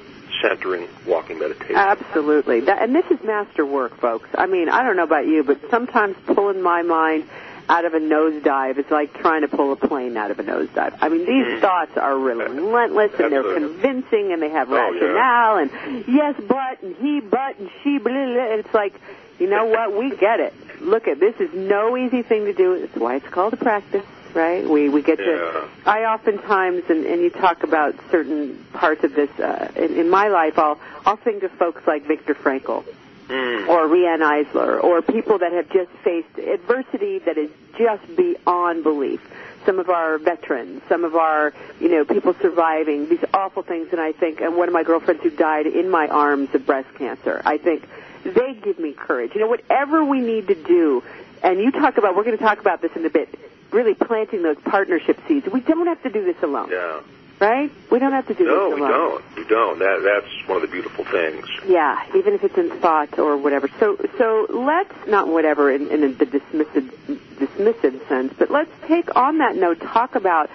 centering 0.42 0.88
walking 1.06 1.38
meditation. 1.38 1.76
Absolutely. 1.76 2.60
That, 2.60 2.82
and 2.82 2.94
this 2.94 3.06
is 3.10 3.22
master 3.24 3.64
work, 3.64 3.96
folks. 3.98 4.28
I 4.36 4.46
mean, 4.46 4.68
I 4.68 4.82
don't 4.82 4.96
know 4.96 5.04
about 5.04 5.26
you, 5.26 5.42
but 5.42 5.58
sometimes 5.70 6.16
pulling 6.26 6.60
my 6.60 6.82
mind 6.82 7.24
out 7.68 7.84
of 7.84 7.94
a 7.94 7.98
nosedive 7.98 8.78
It's 8.78 8.90
like 8.90 9.14
trying 9.14 9.40
to 9.42 9.48
pull 9.48 9.72
a 9.72 9.76
plane 9.76 10.16
out 10.16 10.30
of 10.30 10.38
a 10.38 10.42
nosedive. 10.42 10.98
I 11.00 11.08
mean, 11.08 11.24
these 11.26 11.60
thoughts 11.60 11.96
are 11.96 12.16
relentless 12.18 13.12
and 13.18 13.32
they're 13.32 13.42
Mm. 13.42 13.54
Convincing 13.54 14.32
and 14.32 14.42
they 14.42 14.50
have 14.50 14.70
Oh, 14.70 14.74
yeah. 14.76 15.00
rationale 15.06 15.56
and 15.58 16.04
yes, 16.08 16.34
but 16.46 16.82
and 16.82 16.96
he, 16.96 17.20
but 17.20 17.58
and 17.58 17.70
she, 17.82 17.98
blah, 17.98 18.12
blah, 18.12 18.24
blah. 18.34 18.42
It's 18.54 18.74
like, 18.74 18.94
you 19.38 19.48
know 19.48 19.64
what? 19.66 19.96
We 19.96 20.14
get 20.16 20.40
it. 20.40 20.52
Look 20.80 21.08
at 21.08 21.18
this 21.20 21.34
is 21.40 21.50
no 21.54 21.96
easy 21.96 22.22
thing 22.22 22.44
to 22.46 22.52
do. 22.52 22.80
That's 22.80 22.96
why 22.96 23.16
it's 23.16 23.28
called 23.28 23.54
a 23.54 23.56
practice, 23.56 24.04
right? 24.34 24.68
We 24.68 24.88
we 24.90 25.02
get 25.02 25.18
Yeah. 25.18 25.24
to. 25.24 25.68
I 25.86 26.04
oftentimes, 26.04 26.82
and, 26.90 27.06
and 27.06 27.22
you 27.22 27.30
talk 27.30 27.62
about 27.62 27.94
certain 28.10 28.62
parts 28.74 29.02
of 29.04 29.14
this 29.14 29.30
uh, 29.40 29.68
in, 29.76 29.96
in 29.96 30.10
my 30.10 30.28
life. 30.28 30.58
I'll 30.58 30.78
I'll 31.06 31.16
think 31.16 31.42
of 31.42 31.50
folks 31.52 31.86
like 31.86 32.06
Viktor 32.06 32.34
Frankl 32.34 32.84
Mm. 33.28 33.68
or 33.68 33.88
Riane 33.88 34.20
Eisler 34.20 34.82
or 34.84 35.00
people 35.00 35.38
that 35.38 35.52
have 35.52 35.70
just 35.70 35.90
faced 36.02 36.36
adversity 36.38 37.20
that 37.20 37.38
is 37.38 37.50
just 37.78 38.02
beyond 38.16 38.82
belief. 38.82 39.20
Some 39.64 39.78
of 39.78 39.88
our 39.88 40.18
veterans, 40.18 40.82
some 40.90 41.04
of 41.04 41.14
our, 41.14 41.54
you 41.80 41.88
know, 41.88 42.04
people 42.04 42.34
surviving 42.42 43.08
these 43.08 43.24
awful 43.32 43.62
things, 43.62 43.88
and 43.92 44.00
I 44.00 44.12
think, 44.12 44.42
and 44.42 44.56
one 44.56 44.68
of 44.68 44.74
my 44.74 44.82
girlfriends 44.82 45.22
who 45.22 45.30
died 45.30 45.66
in 45.66 45.88
my 45.88 46.06
arms 46.08 46.54
of 46.54 46.66
breast 46.66 46.94
cancer, 46.98 47.40
I 47.46 47.56
think 47.56 47.88
they 48.24 48.52
give 48.62 48.78
me 48.78 48.92
courage. 48.92 49.32
You 49.34 49.40
know, 49.40 49.48
whatever 49.48 50.04
we 50.04 50.20
need 50.20 50.48
to 50.48 50.54
do, 50.54 51.02
and 51.42 51.58
you 51.60 51.70
talk 51.70 51.96
about, 51.96 52.14
we're 52.16 52.24
going 52.24 52.36
to 52.36 52.44
talk 52.44 52.58
about 52.60 52.82
this 52.82 52.92
in 52.94 53.06
a 53.06 53.10
bit, 53.10 53.38
really 53.70 53.94
planting 53.94 54.42
those 54.42 54.58
partnership 54.66 55.18
seeds. 55.26 55.46
We 55.46 55.60
don't 55.60 55.86
have 55.86 56.02
to 56.02 56.10
do 56.10 56.24
this 56.24 56.42
alone, 56.42 56.68
Yeah. 56.70 57.00
Right? 57.44 57.70
We 57.90 57.98
don't 57.98 58.12
have 58.12 58.26
to 58.28 58.34
do 58.34 58.44
No, 58.44 58.70
this 58.70 58.80
we 58.80 58.86
don't. 58.88 59.36
We 59.36 59.44
don't. 59.44 59.78
That 59.78 60.02
that's 60.02 60.48
one 60.48 60.56
of 60.56 60.62
the 60.62 60.68
beautiful 60.68 61.04
things. 61.04 61.46
Yeah, 61.66 62.04
even 62.14 62.34
if 62.34 62.42
it's 62.42 62.56
in 62.56 62.70
thought 62.80 63.18
or 63.18 63.36
whatever. 63.36 63.68
So, 63.78 63.96
so 64.18 64.46
let's 64.50 64.94
not 65.06 65.28
whatever 65.28 65.70
in, 65.70 65.88
in 65.88 66.00
the 66.16 66.26
dismissive, 66.26 66.90
dismissive 67.36 68.08
sense, 68.08 68.34
but 68.38 68.50
let's 68.50 68.70
take 68.86 69.14
on 69.16 69.38
that 69.38 69.56
note, 69.56 69.80
talk 69.80 70.14
about 70.14 70.50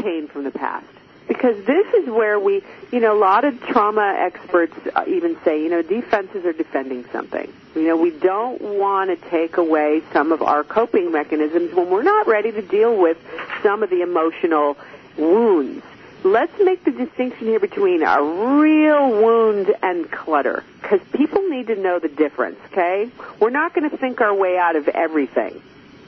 pain 0.00 0.28
from 0.28 0.44
the 0.44 0.50
past. 0.50 0.86
Because 1.28 1.64
this 1.64 1.86
is 1.94 2.08
where 2.08 2.38
we, 2.38 2.62
you 2.90 3.00
know, 3.00 3.16
a 3.16 3.18
lot 3.18 3.44
of 3.44 3.58
trauma 3.62 4.14
experts 4.18 4.74
uh, 4.94 5.04
even 5.06 5.38
say, 5.44 5.62
you 5.62 5.70
know, 5.70 5.80
defenses 5.80 6.44
are 6.44 6.52
defending 6.52 7.04
something. 7.12 7.50
You 7.74 7.86
know, 7.86 7.96
we 7.96 8.10
don't 8.10 8.60
want 8.60 9.08
to 9.08 9.30
take 9.30 9.56
away 9.56 10.02
some 10.12 10.32
of 10.32 10.42
our 10.42 10.64
coping 10.64 11.12
mechanisms 11.12 11.72
when 11.72 11.88
we're 11.88 12.02
not 12.02 12.26
ready 12.26 12.50
to 12.52 12.60
deal 12.60 12.94
with 12.94 13.16
some 13.62 13.82
of 13.82 13.88
the 13.88 14.02
emotional 14.02 14.76
wounds 15.16 15.84
let's 16.24 16.52
make 16.60 16.84
the 16.84 16.90
distinction 16.90 17.46
here 17.46 17.60
between 17.60 18.02
a 18.02 18.22
real 18.22 19.10
wound 19.10 19.74
and 19.82 20.10
clutter 20.10 20.64
because 20.80 21.00
people 21.12 21.48
need 21.48 21.66
to 21.66 21.76
know 21.76 21.98
the 21.98 22.08
difference 22.08 22.58
okay 22.66 23.10
we're 23.40 23.50
not 23.50 23.74
going 23.74 23.88
to 23.88 23.96
think 23.96 24.20
our 24.20 24.34
way 24.34 24.58
out 24.58 24.76
of 24.76 24.88
everything 24.88 25.60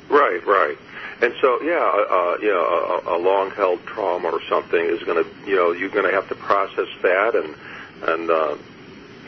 Right, 0.08 0.44
right. 0.46 0.76
And 1.22 1.34
so, 1.40 1.62
yeah, 1.62 1.78
uh, 1.78 2.14
uh, 2.14 2.38
you 2.40 2.48
know, 2.48 3.02
a, 3.06 3.16
a 3.16 3.18
long-held 3.18 3.84
trauma 3.86 4.28
or 4.28 4.40
something 4.48 4.84
is 4.84 5.02
going 5.02 5.24
to, 5.24 5.30
you 5.48 5.56
know, 5.56 5.72
you're 5.72 5.90
going 5.90 6.04
to 6.04 6.12
have 6.12 6.28
to 6.28 6.34
process 6.34 6.88
that 7.02 7.34
and 7.34 7.54
and 8.02 8.30
uh, 8.30 8.56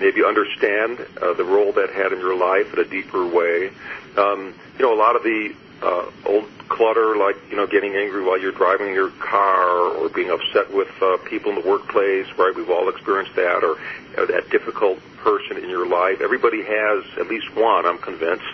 maybe 0.01 0.23
understand 0.23 0.99
uh, 1.23 1.33
the 1.33 1.45
role 1.45 1.73
that 1.73 1.91
had 1.91 2.13
in 2.13 2.19
your 2.19 2.37
life 2.37 2.75
in 2.75 2.81
a 2.81 2.85
deeper 2.85 3.27
way. 3.27 3.71
Um, 4.19 4.55
you 4.79 4.85
know, 4.85 4.93
a 4.93 4.99
lot 4.99 5.17
of 5.17 5.23
the 5.23 5.55
uh, 5.83 6.11
old 6.25 6.47
clutter, 6.69 7.17
like 7.17 7.37
you 7.51 7.57
know, 7.57 7.67
getting 7.67 7.95
angry 7.95 8.25
while 8.25 8.39
you're 8.41 8.53
driving 8.53 8.93
your 8.93 9.11
car, 9.11 9.69
or 9.97 10.09
being 10.09 10.31
upset 10.31 10.73
with 10.73 10.91
uh, 11.03 11.17
people 11.19 11.53
in 11.53 11.63
the 11.63 11.69
workplace, 11.69 12.27
right? 12.37 12.53
We've 12.55 12.71
all 12.71 12.89
experienced 12.89 13.35
that, 13.37 13.63
or 13.63 13.79
you 14.11 14.17
know, 14.17 14.27
that 14.27 14.51
difficult 14.51 14.99
person 15.19 15.57
in 15.57 15.69
your 15.69 15.87
life. 15.87 16.21
Everybody 16.21 16.63
has 16.63 17.05
at 17.19 17.29
least 17.29 17.55
one, 17.55 17.87
I'm 17.87 17.99
convinced, 17.99 18.45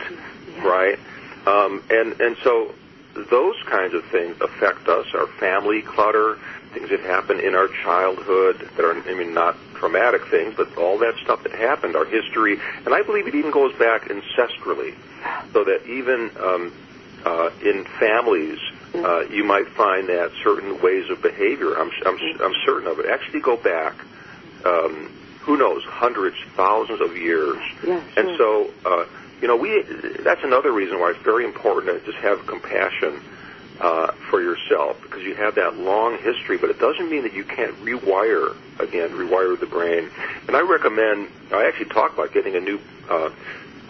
right? 0.59 0.99
Um, 1.47 1.83
and 1.91 2.21
and 2.21 2.37
so 2.43 2.75
those 3.15 3.57
kinds 3.67 3.95
of 3.95 4.05
things 4.07 4.41
affect 4.41 4.89
us. 4.89 5.07
Our 5.15 5.27
family 5.27 5.83
clutter, 5.83 6.39
things 6.73 6.91
that 6.91 7.01
happen 7.01 7.41
in 7.41 7.55
our 7.55 7.69
childhood 7.69 8.69
that 8.77 8.85
are, 8.85 8.97
I 9.09 9.15
mean, 9.15 9.35
not 9.35 9.57
traumatic 9.75 10.27
things, 10.29 10.55
but 10.57 10.77
all 10.79 10.99
that 10.99 11.15
stuff 11.23 11.43
that 11.43 11.53
happened, 11.53 11.97
our 11.97 12.05
history, 12.05 12.59
and 12.85 12.95
I 12.95 13.03
believe 13.03 13.27
it 13.27 13.35
even 13.35 13.51
goes 13.51 13.77
back 13.79 14.09
ancestrally, 14.09 14.95
so 15.53 15.65
that 15.65 15.85
even 15.87 16.31
um, 16.41 16.73
uh, 17.25 17.51
in 17.65 17.85
families, 17.99 18.59
uh, 18.95 19.21
you 19.31 19.45
might 19.45 19.69
find 19.69 20.09
that 20.09 20.33
certain 20.43 20.81
ways 20.83 21.09
of 21.11 21.23
behavior. 21.23 21.75
I'm 21.79 21.91
I'm, 22.05 22.19
I'm 22.41 22.55
certain 22.65 22.89
of 22.89 22.99
it. 22.99 23.07
Actually, 23.07 23.41
go 23.41 23.57
back. 23.57 23.95
Um, 24.65 25.11
who 25.41 25.57
knows, 25.57 25.83
hundreds, 25.85 26.37
thousands 26.57 27.01
of 27.01 27.17
years. 27.17 27.61
Yeah, 27.85 28.01
And 28.17 28.39
so, 28.39 28.71
uh, 28.87 29.07
you 29.41 29.49
know, 29.49 29.57
we 29.57 29.83
that's 30.23 30.45
another 30.45 30.71
reason 30.73 31.01
why 31.01 31.11
it's 31.11 31.23
very 31.25 31.45
important 31.45 31.99
to 32.05 32.13
just 32.13 32.23
have 32.23 32.47
compassion 32.47 33.21
uh, 33.81 34.13
for 34.31 34.41
yourself 34.41 35.01
because 35.03 35.23
you 35.23 35.35
have 35.35 35.57
that 35.57 35.77
long 35.77 36.17
history, 36.19 36.57
but 36.59 36.71
it 36.71 36.79
doesn't 36.79 37.11
mean 37.11 37.23
that 37.25 37.35
you 37.35 37.45
can't 37.45 37.75
rewire 37.85 38.55
again, 38.79 39.11
rewire 39.11 39.59
the 39.59 39.67
brain. 39.67 40.09
And 40.47 40.57
I 40.57 40.61
recommend. 40.61 41.29
I 41.51 41.67
actually 41.67 41.87
talk 41.87 42.15
about 42.15 42.33
getting 42.33 42.55
a 42.55 42.61
new 42.61 42.81
uh, 43.11 43.31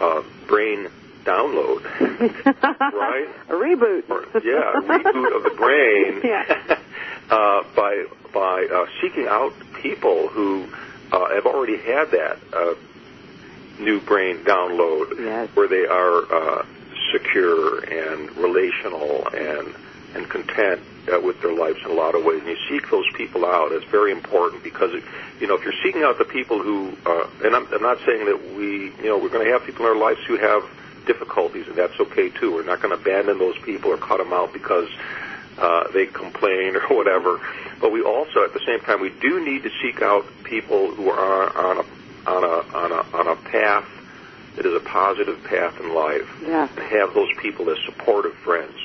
uh, 0.01 0.23
brain 0.47 0.87
download, 1.23 1.83
right? 2.01 3.27
a 3.49 3.53
reboot 3.53 4.09
Or, 4.09 4.25
yeah, 4.41 4.73
a 4.77 4.81
reboot 4.81 5.35
of 5.35 5.43
the 5.43 5.53
brain 5.55 6.21
Yeah. 6.23 6.77
uh, 7.29 7.63
by 7.75 8.05
by 8.33 8.65
uh, 8.71 8.85
seeking 9.01 9.27
out 9.27 9.53
people 9.81 10.27
who 10.27 10.65
uh, 11.11 11.29
have 11.35 11.45
already 11.45 11.77
had 11.77 12.11
that 12.11 12.37
uh, 12.53 12.73
new 13.79 13.99
brain 14.01 14.37
download, 14.43 15.17
Yes. 15.19 15.49
where 15.55 15.67
they 15.67 15.85
are 15.85 16.23
uh, 16.33 16.65
secure 17.11 17.79
and 17.83 18.31
relational 18.37 19.27
and 19.33 19.73
and 20.15 20.29
content 20.29 20.79
uh, 21.11 21.19
with 21.19 21.41
their 21.41 21.53
lives 21.53 21.79
in 21.83 21.89
a 21.89 21.93
lot 21.93 22.13
of 22.15 22.23
ways. 22.23 22.39
And 22.41 22.49
you 22.49 22.57
seek 22.69 22.89
those 22.91 23.05
people 23.15 23.45
out. 23.45 23.71
It's 23.71 23.85
very 23.89 24.11
important 24.11 24.63
because 24.63 24.91
you 25.39 25.47
know 25.47 25.55
if 25.55 25.63
you're 25.63 25.79
seeking 25.83 26.03
out 26.03 26.17
the 26.17 26.25
people 26.25 26.59
who, 26.61 26.95
uh, 27.05 27.27
and 27.43 27.55
I'm, 27.55 27.67
I'm 27.73 27.81
not 27.81 27.97
saying 28.05 28.25
that 28.25 28.55
we, 28.55 28.91
you 28.97 29.05
know, 29.09 29.17
we're 29.17 29.29
going 29.29 29.45
to 29.45 29.51
have 29.53 29.63
people 29.65 29.85
in 29.85 29.91
our 29.91 29.97
lives 29.97 30.19
who 30.27 30.37
have 30.37 30.63
difficulties, 31.05 31.67
and 31.67 31.75
that's 31.75 31.99
okay 31.99 32.29
too. 32.29 32.53
We're 32.53 32.63
not 32.63 32.81
going 32.81 32.95
to 32.95 33.01
abandon 33.01 33.39
those 33.39 33.57
people 33.59 33.91
or 33.91 33.97
cut 33.97 34.17
them 34.17 34.33
out 34.33 34.53
because 34.53 34.89
uh, 35.57 35.91
they 35.91 36.05
complain 36.05 36.75
or 36.89 36.95
whatever. 36.95 37.39
But 37.79 37.91
we 37.91 38.01
also, 38.01 38.43
at 38.43 38.53
the 38.53 38.61
same 38.65 38.79
time, 38.79 39.01
we 39.01 39.09
do 39.09 39.43
need 39.43 39.63
to 39.63 39.71
seek 39.81 40.01
out 40.01 40.25
people 40.43 40.93
who 40.93 41.09
are 41.09 41.57
on 41.57 41.77
a 41.77 42.29
on 42.29 42.43
a 42.43 42.77
on 42.77 42.91
a 42.91 43.17
on 43.17 43.27
a 43.27 43.35
path 43.35 43.85
that 44.55 44.65
is 44.65 44.73
a 44.73 44.79
positive 44.79 45.43
path 45.43 45.79
in 45.79 45.93
life. 45.93 46.41
Yeah. 46.45 46.67
To 46.67 46.83
have 46.83 47.13
those 47.13 47.29
people 47.37 47.69
as 47.69 47.77
supportive 47.85 48.35
friends. 48.35 48.77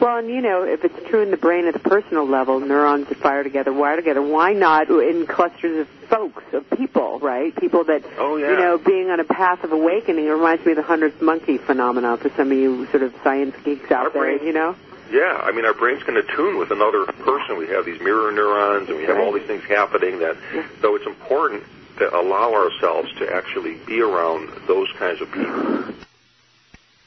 Well, 0.00 0.18
and 0.18 0.28
you 0.28 0.40
know, 0.42 0.64
if 0.64 0.84
it's 0.84 1.08
true 1.08 1.22
in 1.22 1.30
the 1.30 1.36
brain 1.36 1.66
at 1.66 1.72
the 1.72 1.80
personal 1.80 2.26
level, 2.26 2.60
neurons 2.60 3.08
that 3.08 3.18
fire 3.18 3.42
together, 3.42 3.72
wire 3.72 3.96
together, 3.96 4.20
why 4.20 4.52
not 4.52 4.90
in 4.90 5.26
clusters 5.26 5.80
of 5.80 5.88
folks, 6.08 6.42
of 6.52 6.68
people, 6.70 7.18
right? 7.20 7.54
People 7.56 7.84
that, 7.84 8.02
Oh, 8.18 8.36
yeah. 8.36 8.50
you 8.50 8.56
know, 8.56 8.76
being 8.78 9.08
on 9.10 9.20
a 9.20 9.24
path 9.24 9.64
of 9.64 9.72
awakening. 9.72 10.26
It 10.26 10.30
reminds 10.30 10.64
me 10.66 10.72
of 10.72 10.76
the 10.76 10.82
hundredth 10.82 11.22
monkey 11.22 11.58
phenomenon 11.58 12.18
for 12.18 12.28
some 12.36 12.50
of 12.52 12.58
you 12.58 12.86
sort 12.90 13.02
of 13.02 13.14
science 13.22 13.54
geeks 13.64 13.90
out 13.90 14.06
Our 14.06 14.10
there, 14.10 14.22
brain- 14.38 14.46
you 14.46 14.52
know? 14.52 14.74
Yeah, 15.10 15.40
I 15.42 15.52
mean, 15.52 15.64
our 15.64 15.74
brains 15.74 16.02
can 16.02 16.16
attune 16.16 16.58
with 16.58 16.70
another 16.70 17.04
person. 17.04 17.56
We 17.58 17.68
have 17.68 17.84
these 17.84 18.00
mirror 18.00 18.32
neurons, 18.32 18.88
and 18.88 18.98
we 18.98 19.04
have 19.04 19.18
all 19.18 19.32
these 19.32 19.46
things 19.46 19.62
happening. 19.64 20.18
That 20.18 20.36
so 20.80 20.96
it's 20.96 21.06
important 21.06 21.62
to 21.98 22.14
allow 22.18 22.52
ourselves 22.54 23.12
to 23.18 23.32
actually 23.32 23.74
be 23.86 24.00
around 24.00 24.48
those 24.66 24.88
kinds 24.98 25.20
of 25.20 25.30
people. 25.30 25.84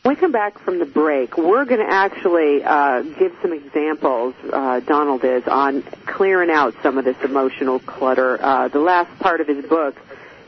When 0.08 0.16
we 0.16 0.22
come 0.22 0.32
back 0.32 0.58
from 0.60 0.80
the 0.80 0.86
break, 0.86 1.38
we're 1.38 1.66
going 1.66 1.86
to 1.86 1.94
actually 1.94 2.64
uh, 2.64 3.02
give 3.02 3.36
some 3.42 3.52
examples, 3.52 4.36
uh, 4.54 4.80
Donald 4.80 5.26
is, 5.26 5.46
on 5.50 5.82
clearing 6.06 6.50
out 6.50 6.76
some 6.82 6.98
of 6.98 7.04
this 7.04 7.18
emotional 7.26 7.80
clutter. 7.80 8.42
Uh, 8.42 8.70
the 8.70 8.80
last 8.80 9.10
part 9.20 9.42
of 9.42 9.50
his 9.50 9.66
book, 9.66 9.98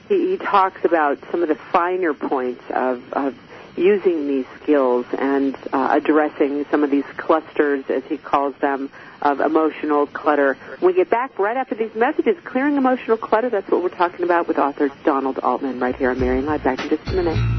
he, 0.07 0.29
he 0.29 0.37
talks 0.37 0.85
about 0.85 1.17
some 1.29 1.43
of 1.43 1.49
the 1.49 1.59
finer 1.73 2.13
points 2.13 2.63
of, 2.69 3.03
of 3.11 3.35
using 3.75 4.29
these 4.29 4.45
skills 4.63 5.05
and 5.17 5.57
uh, 5.73 5.89
addressing 5.91 6.65
some 6.71 6.85
of 6.85 6.89
these 6.89 7.03
clusters, 7.17 7.83
as 7.89 8.05
he 8.05 8.17
calls 8.17 8.55
them, 8.61 8.89
of 9.21 9.41
emotional 9.41 10.07
clutter. 10.07 10.53
When 10.79 10.93
we 10.93 10.95
get 10.95 11.09
back 11.09 11.37
right 11.37 11.57
after 11.57 11.75
these 11.75 11.93
messages, 11.95 12.37
clearing 12.45 12.77
emotional 12.77 13.17
clutter, 13.17 13.49
that's 13.49 13.69
what 13.69 13.83
we're 13.83 13.89
talking 13.89 14.23
about 14.23 14.47
with 14.47 14.57
author 14.57 14.89
Donald 15.03 15.37
Altman 15.39 15.81
right 15.81 15.97
here 15.97 16.11
on 16.11 16.19
Marianne 16.21 16.45
Live. 16.45 16.63
Back 16.63 16.79
in 16.79 16.87
just 16.87 17.05
a 17.09 17.11
minute. 17.11 17.58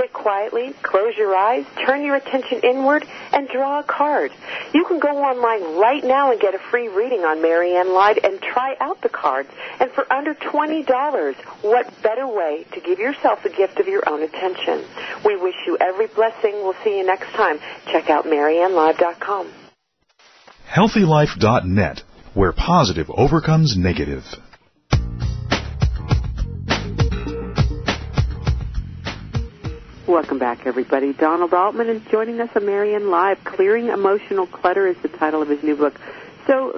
sit 0.00 0.12
quietly, 0.12 0.72
close 0.82 1.16
your 1.16 1.34
eyes, 1.34 1.64
turn 1.86 2.04
your 2.04 2.16
attention 2.16 2.60
inward, 2.62 3.04
and 3.32 3.48
draw 3.48 3.80
a 3.80 3.82
card. 3.82 4.30
You 4.72 4.84
can 4.84 4.98
go 4.98 5.08
online 5.08 5.78
right 5.78 6.02
now 6.02 6.30
and 6.32 6.40
get 6.40 6.54
a 6.54 6.58
free 6.70 6.88
reading 6.88 7.20
on 7.20 7.42
Marianne 7.42 7.92
Live 7.92 8.18
and 8.22 8.40
try 8.40 8.76
out 8.80 9.00
the 9.02 9.08
cards. 9.08 9.48
And 9.78 9.90
for 9.92 10.10
under 10.12 10.34
$20, 10.34 11.36
what 11.62 12.02
better 12.02 12.26
way 12.26 12.64
to 12.72 12.80
give 12.80 12.98
yourself 12.98 13.42
the 13.42 13.50
gift 13.50 13.78
of 13.78 13.88
your 13.88 14.08
own 14.08 14.22
attention? 14.22 14.84
We 15.24 15.36
wish 15.36 15.56
you 15.66 15.76
every 15.80 16.06
blessing. 16.06 16.52
We'll 16.62 16.76
see 16.84 16.98
you 16.98 17.06
next 17.06 17.30
time. 17.32 17.58
Check 17.86 18.08
out 18.08 18.24
MarianneLive.com. 18.24 19.52
HealthyLife.net, 20.70 22.02
where 22.34 22.52
positive 22.52 23.10
overcomes 23.10 23.76
negative. 23.76 24.24
Welcome 30.10 30.40
back, 30.40 30.66
everybody. 30.66 31.12
Donald 31.12 31.54
Altman 31.54 31.88
is 31.88 32.02
joining 32.10 32.40
us 32.40 32.50
on 32.56 32.66
Marianne 32.66 33.12
Live. 33.12 33.44
Clearing 33.44 33.86
Emotional 33.86 34.44
Clutter 34.44 34.88
is 34.88 34.96
the 35.02 35.08
title 35.08 35.40
of 35.40 35.48
his 35.48 35.62
new 35.62 35.76
book. 35.76 36.00
So, 36.48 36.72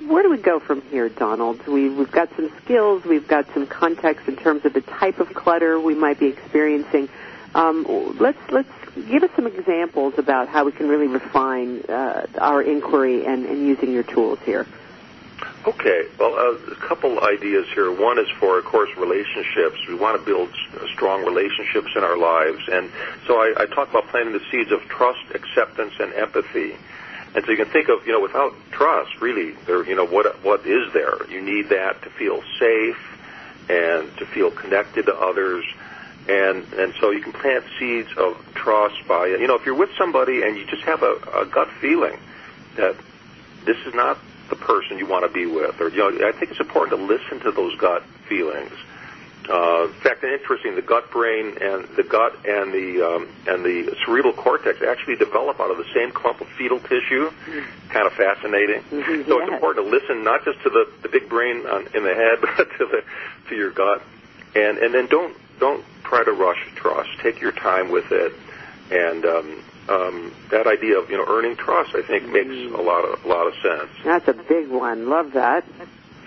uh, 0.00 0.04
where 0.06 0.22
do 0.22 0.30
we 0.30 0.38
go 0.38 0.58
from 0.58 0.80
here, 0.80 1.10
Donald? 1.10 1.66
We, 1.66 1.90
we've 1.90 2.10
got 2.10 2.34
some 2.34 2.50
skills, 2.64 3.04
we've 3.04 3.28
got 3.28 3.44
some 3.52 3.66
context 3.66 4.26
in 4.26 4.36
terms 4.36 4.64
of 4.64 4.72
the 4.72 4.80
type 4.80 5.20
of 5.20 5.34
clutter 5.34 5.78
we 5.78 5.94
might 5.94 6.18
be 6.18 6.28
experiencing. 6.28 7.10
Um, 7.54 8.16
let's 8.18 8.38
let's 8.50 8.72
give 8.94 9.22
us 9.22 9.30
some 9.36 9.46
examples 9.46 10.14
about 10.16 10.48
how 10.48 10.64
we 10.64 10.72
can 10.72 10.88
really 10.88 11.08
refine 11.08 11.82
uh, 11.82 12.26
our 12.38 12.62
inquiry 12.62 13.26
and, 13.26 13.44
and 13.44 13.66
using 13.66 13.92
your 13.92 14.02
tools 14.02 14.38
here. 14.46 14.66
Okay, 15.66 16.06
well, 16.18 16.34
uh, 16.34 16.72
a 16.72 16.76
couple 16.76 17.20
ideas 17.20 17.66
here. 17.74 17.90
One 17.92 18.18
is 18.18 18.28
for, 18.40 18.58
of 18.58 18.64
course, 18.64 18.90
relationships. 18.96 19.76
We 19.86 19.94
want 19.94 20.18
to 20.18 20.24
build 20.24 20.48
strong 20.94 21.24
relationships 21.24 21.88
in 21.94 22.02
our 22.02 22.16
lives, 22.16 22.62
and 22.70 22.90
so 23.26 23.38
I, 23.38 23.54
I 23.56 23.66
talk 23.66 23.90
about 23.90 24.08
planting 24.08 24.32
the 24.32 24.42
seeds 24.50 24.72
of 24.72 24.80
trust, 24.88 25.20
acceptance, 25.34 25.94
and 26.00 26.12
empathy. 26.14 26.76
And 27.34 27.44
so 27.44 27.50
you 27.50 27.56
can 27.56 27.66
think 27.66 27.88
of, 27.88 28.06
you 28.06 28.12
know, 28.12 28.20
without 28.20 28.54
trust, 28.70 29.20
really, 29.20 29.52
there, 29.66 29.84
you 29.84 29.94
know, 29.94 30.06
what 30.06 30.42
what 30.42 30.66
is 30.66 30.92
there? 30.92 31.18
You 31.30 31.42
need 31.42 31.68
that 31.68 32.02
to 32.02 32.10
feel 32.10 32.42
safe 32.58 32.98
and 33.68 34.16
to 34.16 34.26
feel 34.26 34.50
connected 34.50 35.06
to 35.06 35.14
others, 35.14 35.64
and 36.28 36.64
and 36.74 36.94
so 36.98 37.10
you 37.10 37.20
can 37.20 37.32
plant 37.32 37.64
seeds 37.78 38.08
of 38.16 38.42
trust 38.54 39.06
by, 39.06 39.26
you 39.26 39.46
know, 39.46 39.56
if 39.56 39.66
you're 39.66 39.74
with 39.74 39.90
somebody 39.98 40.42
and 40.42 40.56
you 40.56 40.64
just 40.66 40.82
have 40.82 41.02
a, 41.02 41.18
a 41.36 41.46
gut 41.46 41.68
feeling 41.80 42.18
that 42.76 42.96
this 43.66 43.76
is 43.86 43.92
not 43.94 44.18
the 44.48 44.56
person 44.56 44.98
you 44.98 45.06
want 45.06 45.24
to 45.24 45.32
be 45.32 45.46
with, 45.46 45.80
or 45.80 45.88
you 45.88 45.98
know, 45.98 46.28
I 46.28 46.32
think 46.32 46.50
it's 46.50 46.60
important 46.60 46.98
to 46.98 47.06
listen 47.06 47.40
to 47.40 47.52
those 47.52 47.76
gut 47.78 48.02
feelings. 48.28 48.72
Uh, 49.48 49.84
in 49.84 49.92
fact, 50.00 50.22
interesting, 50.22 50.74
the 50.74 50.82
gut 50.82 51.10
brain 51.10 51.56
and 51.60 51.88
the 51.96 52.02
gut 52.02 52.34
and 52.46 52.70
the 52.72 53.00
um, 53.00 53.28
and 53.46 53.64
the 53.64 53.96
cerebral 54.04 54.34
cortex 54.34 54.82
actually 54.82 55.16
develop 55.16 55.58
out 55.58 55.70
of 55.70 55.78
the 55.78 55.86
same 55.94 56.12
clump 56.12 56.40
of 56.42 56.48
fetal 56.48 56.78
tissue. 56.80 57.30
Mm-hmm. 57.30 57.88
Kind 57.88 58.06
of 58.06 58.12
fascinating. 58.12 58.82
Mm-hmm, 58.82 59.28
so 59.28 59.38
yes. 59.38 59.48
it's 59.48 59.52
important 59.54 59.86
to 59.86 59.90
listen 59.90 60.22
not 60.22 60.44
just 60.44 60.62
to 60.64 60.70
the, 60.70 60.92
the 61.02 61.08
big 61.08 61.30
brain 61.30 61.64
on, 61.66 61.88
in 61.94 62.04
the 62.04 62.14
head, 62.14 62.38
but 62.42 62.68
to 62.76 62.86
the 62.86 63.02
to 63.48 63.56
your 63.56 63.70
gut, 63.70 64.02
and 64.54 64.76
and 64.78 64.92
then 64.92 65.06
don't 65.06 65.34
don't 65.58 65.82
try 66.04 66.22
to 66.22 66.32
rush 66.32 66.68
trust. 66.74 67.08
Take 67.22 67.40
your 67.40 67.52
time 67.52 67.90
with 67.90 68.12
it, 68.12 68.34
and 68.90 69.24
um, 69.24 69.62
um, 69.88 70.32
that 70.50 70.66
idea 70.66 70.98
of 70.98 71.10
you 71.10 71.16
know 71.16 71.24
earning 71.26 71.56
trust, 71.56 71.94
I 71.94 72.02
think, 72.02 72.28
makes 72.28 72.50
a 72.50 72.82
lot 72.82 73.04
of 73.04 73.24
a 73.24 73.28
lot 73.28 73.46
of 73.46 73.54
sense. 73.62 73.90
That's 74.04 74.28
a 74.28 74.34
big 74.34 74.68
one. 74.68 75.08
Love 75.08 75.32
that. 75.32 75.64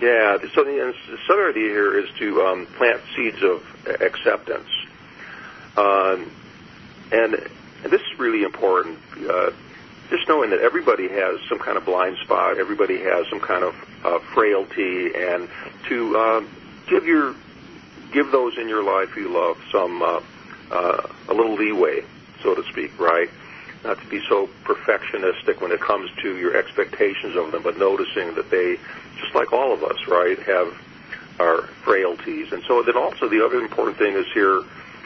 Yeah. 0.00 0.38
So 0.54 0.64
the, 0.64 0.84
and 0.84 0.94
the 0.94 1.32
other 1.32 1.50
idea 1.50 1.68
here 1.68 1.98
is 1.98 2.08
to 2.18 2.42
um, 2.42 2.66
plant 2.66 3.00
seeds 3.14 3.42
of 3.42 3.64
acceptance, 4.00 4.68
um, 5.76 6.30
and, 7.12 7.34
and 7.34 7.90
this 7.90 8.00
is 8.00 8.18
really 8.18 8.42
important. 8.42 8.98
Uh, 9.28 9.50
just 10.10 10.28
knowing 10.28 10.50
that 10.50 10.60
everybody 10.60 11.08
has 11.08 11.40
some 11.48 11.58
kind 11.58 11.78
of 11.78 11.86
blind 11.86 12.18
spot, 12.18 12.58
everybody 12.58 12.98
has 12.98 13.26
some 13.30 13.40
kind 13.40 13.64
of 13.64 13.74
uh, 14.04 14.18
frailty, 14.34 15.14
and 15.14 15.48
to 15.88 16.16
uh, 16.16 16.44
give 16.86 17.06
your 17.06 17.34
give 18.12 18.30
those 18.30 18.58
in 18.58 18.68
your 18.68 18.82
life 18.82 19.16
you 19.16 19.32
love 19.32 19.58
some 19.72 20.02
uh, 20.02 20.20
uh, 20.70 21.02
a 21.28 21.34
little 21.34 21.54
leeway, 21.54 22.04
so 22.42 22.54
to 22.54 22.62
speak, 22.64 22.98
right? 22.98 23.30
Not 23.84 24.00
to 24.00 24.06
be 24.06 24.20
so 24.28 24.48
perfectionistic 24.64 25.60
when 25.60 25.72
it 25.72 25.80
comes 25.80 26.10
to 26.22 26.36
your 26.36 26.56
expectations 26.56 27.36
of 27.36 27.50
them, 27.50 27.62
but 27.62 27.78
noticing 27.78 28.34
that 28.36 28.48
they, 28.50 28.78
just 29.20 29.34
like 29.34 29.52
all 29.52 29.72
of 29.72 29.82
us, 29.82 30.06
right, 30.06 30.38
have 30.40 30.72
our 31.40 31.62
frailties. 31.84 32.52
And 32.52 32.62
so 32.68 32.82
then 32.82 32.96
also 32.96 33.28
the 33.28 33.44
other 33.44 33.58
important 33.60 33.98
thing 33.98 34.14
is 34.14 34.26
here 34.32 34.62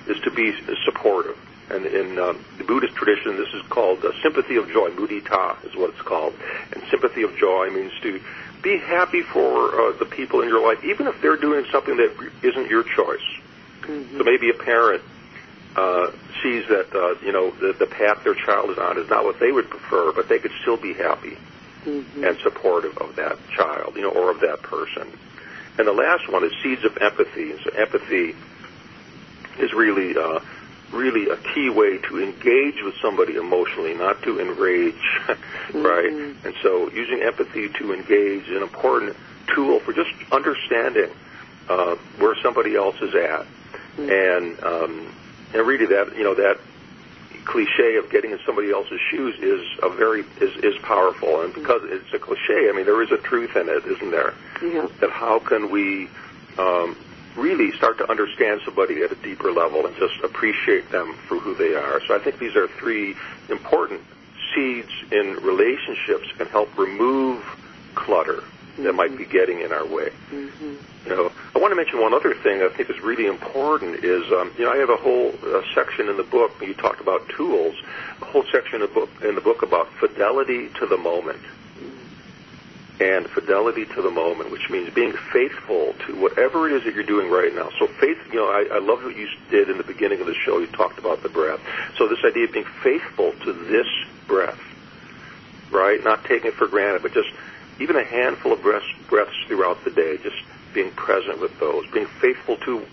is 0.07 0.20
to 0.20 0.31
be 0.31 0.55
supportive. 0.85 1.39
And 1.68 1.87
in 1.87 2.18
um, 2.18 2.45
the 2.59 2.64
Buddhist 2.64 2.95
tradition, 2.95 3.37
this 3.37 3.53
is 3.55 3.62
called 3.62 4.05
uh, 4.05 4.12
sympathy 4.22 4.57
of 4.57 4.70
joy. 4.70 4.91
Mudita 4.91 5.64
is 5.64 5.74
what 5.74 5.91
it's 5.91 6.03
called. 6.03 6.35
And 6.72 6.83
sympathy 6.91 7.22
of 7.22 7.37
joy 7.37 7.70
means 7.70 7.93
to 8.03 8.20
be 8.62 8.79
happy 8.79 9.22
for 9.22 9.81
uh, 9.81 9.93
the 9.99 10.05
people 10.05 10.43
in 10.43 10.49
your 10.49 10.64
life, 10.64 10.85
even 10.85 11.07
if 11.07 11.20
they're 11.20 11.37
doing 11.37 11.64
something 11.72 11.97
that 11.97 12.31
isn't 12.43 12.70
your 12.70 12.85
choice. 12.85 13.27
Mm-hmm. 13.83 14.18
So 14.18 14.24
maybe 14.24 14.51
a 14.51 14.55
parent 14.55 15.03
uh, 15.77 16.11
sees 16.43 16.66
that 16.68 16.89
uh, 16.95 17.14
you 17.24 17.33
know 17.33 17.51
the, 17.51 17.72
the 17.74 17.87
path 17.87 18.24
their 18.24 18.35
child 18.35 18.70
is 18.70 18.79
on 18.79 18.99
is 18.99 19.09
not 19.09 19.24
what 19.24 19.39
they 19.39 19.53
would 19.53 19.70
prefer, 19.70 20.12
but 20.12 20.29
they 20.29 20.39
could 20.39 20.53
still 20.62 20.77
be 20.77 20.95
happy 20.95 21.37
mm-hmm. 21.87 22.24
and 22.24 22.39
supportive 22.39 22.97
of 22.99 23.16
that 23.16 23.39
child, 23.51 23.95
you 23.97 24.03
know, 24.03 24.11
or 24.11 24.31
of 24.31 24.41
that 24.41 24.62
person. 24.62 25.07
And 25.79 25.87
the 25.87 25.93
last 25.93 26.31
one 26.31 26.45
is 26.45 26.53
seeds 26.62 26.85
of 26.85 26.97
empathy. 26.99 27.55
So 27.62 27.70
empathy 27.70 28.35
is 29.59 29.72
really, 29.72 30.16
uh, 30.16 30.41
really 30.93 31.29
a 31.29 31.37
key 31.37 31.70
way 31.70 31.99
to 31.99 32.22
engage 32.22 32.83
with 32.83 32.95
somebody 33.03 33.37
emotionally, 33.37 33.95
not 33.95 34.22
to 34.22 34.41
enrage, 34.41 34.95
right? 35.29 36.11
Mm-hmm. 36.11 36.47
And 36.47 36.57
so 36.62 36.91
using 36.91 37.22
empathy 37.22 37.68
to 37.68 37.93
engage 37.93 38.49
is 38.49 38.57
an 38.57 38.62
important 38.62 39.16
tool 39.55 39.81
for 39.81 39.93
just 39.93 40.11
understanding 40.33 41.11
uh, 41.68 41.97
where 42.18 42.35
somebody 42.43 42.74
else 42.74 42.97
is 43.03 43.14
at. 43.14 43.47
Mm-hmm. 43.97 44.11
And 44.11 44.64
um, 44.64 45.14
and 45.55 45.67
really 45.67 45.87
that 45.87 46.17
you 46.17 46.25
know 46.25 46.35
that 46.35 46.59
cliche 47.45 47.97
of 47.97 48.11
getting 48.11 48.33
in 48.33 48.41
somebody 48.45 48.73
else's 48.73 49.01
shoes 49.11 49.39
is 49.39 49.65
a 49.83 49.89
very 49.89 50.25
is 50.41 50.57
is 50.65 50.77
powerful. 50.83 51.43
And 51.43 51.55
because 51.55 51.83
it's 51.85 52.13
a 52.13 52.19
cliche 52.19 52.69
i 52.69 52.73
mean 52.73 52.85
there 52.85 53.03
is 53.03 53.13
a 53.13 53.19
truth 53.19 53.57
in 53.57 53.69
it 53.69 53.85
isn't 53.87 54.11
there? 54.11 54.35
Yeah. 54.63 54.89
that 55.01 55.11
how 55.11 55.39
can 55.39 55.71
we 55.71 56.09
um, 56.59 56.97
really 57.37 57.71
start 57.73 57.99
to 57.99 58.11
understand 58.11 58.63
somebody 58.65 59.03
at 59.03 59.13
a 59.13 59.17
deeper 59.17 59.53
level 59.53 59.87
and 59.87 59.95
just 59.97 60.19
appreciate 60.25 60.91
them 60.91 61.15
for 61.29 61.39
who 61.39 61.55
they 61.55 61.75
are? 61.75 62.01
So 62.07 62.15
i 62.15 62.19
think 62.19 62.39
these 62.39 62.57
are 62.57 62.69
three 62.69 63.15
important 63.49 64.01
seeds 64.55 64.91
in 65.13 65.35
relationships 65.37 66.27
can 66.37 66.47
help 66.49 66.77
remove 66.77 67.45
clutter 67.95 68.43
that 68.79 68.95
might 68.95 69.16
be 69.16 69.24
getting 69.24 69.61
in 69.61 69.72
our 69.72 69.87
way 69.87 70.11
Mm-hmm. 70.31 70.74
you 71.07 71.11
know, 71.16 71.33
I 71.55 71.59
want 71.59 71.70
to 71.70 71.77
mention 71.77 72.01
one 72.01 72.12
other 72.12 72.35
thing 72.35 72.62
I 72.62 72.68
think 72.68 72.91
is 72.91 73.01
really 73.01 73.27
important 73.27 74.05
is, 74.05 74.31
um, 74.33 74.53
you 74.59 74.64
know, 74.64 74.72
I 74.72 74.77
have 74.79 74.91
a 74.91 74.97
whole 74.97 75.33
uh, 75.45 75.62
section 75.74 76.09
in 76.09 76.16
the 76.16 76.24
book. 76.24 76.53
You 76.61 76.74
talked 76.74 77.01
about 77.01 77.29
tools. 77.29 77.74
A 78.20 78.24
whole 78.24 78.45
section 78.53 78.77
in 78.77 78.81
the 78.83 78.89
book 78.93 79.09
in 79.22 79.35
the 79.35 79.41
book 79.41 79.62
about 79.62 79.89
fidelity 79.95 80.68
to 80.81 80.87
the 80.87 80.97
moment. 80.97 81.41
and 82.99 83.29
fidelity 83.29 83.85
to 83.85 84.01
the 84.01 84.11
moment, 84.11 84.51
which 84.51 84.70
means 84.70 84.89
being 84.95 85.12
faithful 85.33 85.95
to 86.07 86.14
whatever 86.16 86.66
it 86.68 86.72
is 86.72 86.85
that 86.85 86.95
you're 86.95 87.05
doing 87.05 87.31
right 87.31 87.55
now. 87.55 87.68
So 87.79 87.87
faith, 87.87 88.16
you 88.33 88.37
know, 88.41 88.49
I, 88.49 88.66
I 88.77 88.79
love 88.79 89.05
what 89.05 89.14
you 89.16 89.29
did 89.51 89.68
in 89.68 89.77
the 89.77 89.85
beginning 89.85 90.20
of 90.20 90.27
the 90.27 90.35
show. 90.35 90.59
You 90.59 90.66
talked 90.68 90.99
about 90.99 91.22
the 91.22 91.29
breath. 91.29 91.61
So 91.99 92.09
this 92.09 92.18
idea 92.24 92.45
of 92.45 92.53
being 92.53 92.64
faithful 92.83 93.33
to 93.45 93.53
this 93.53 93.87
breath, 94.27 94.59
right? 95.70 96.03
Not 96.03 96.24
taking 96.24 96.49
it 96.49 96.55
for 96.55 96.66
granted, 96.66 97.03
but 97.03 97.12
just 97.12 97.29
even 97.79 97.97
a 97.97 98.05
handful 98.05 98.53
of 98.53 98.62
breaths, 98.62 98.87
breaths 99.09 99.37
throughout 99.47 99.83
the 99.85 99.91
day, 99.91 100.18
just 100.22 100.37
being 100.72 100.91
present 100.93 101.41
with 101.41 101.59
those, 101.59 101.87
being 101.91 102.07
faithful 102.20 102.57
to 102.59 102.85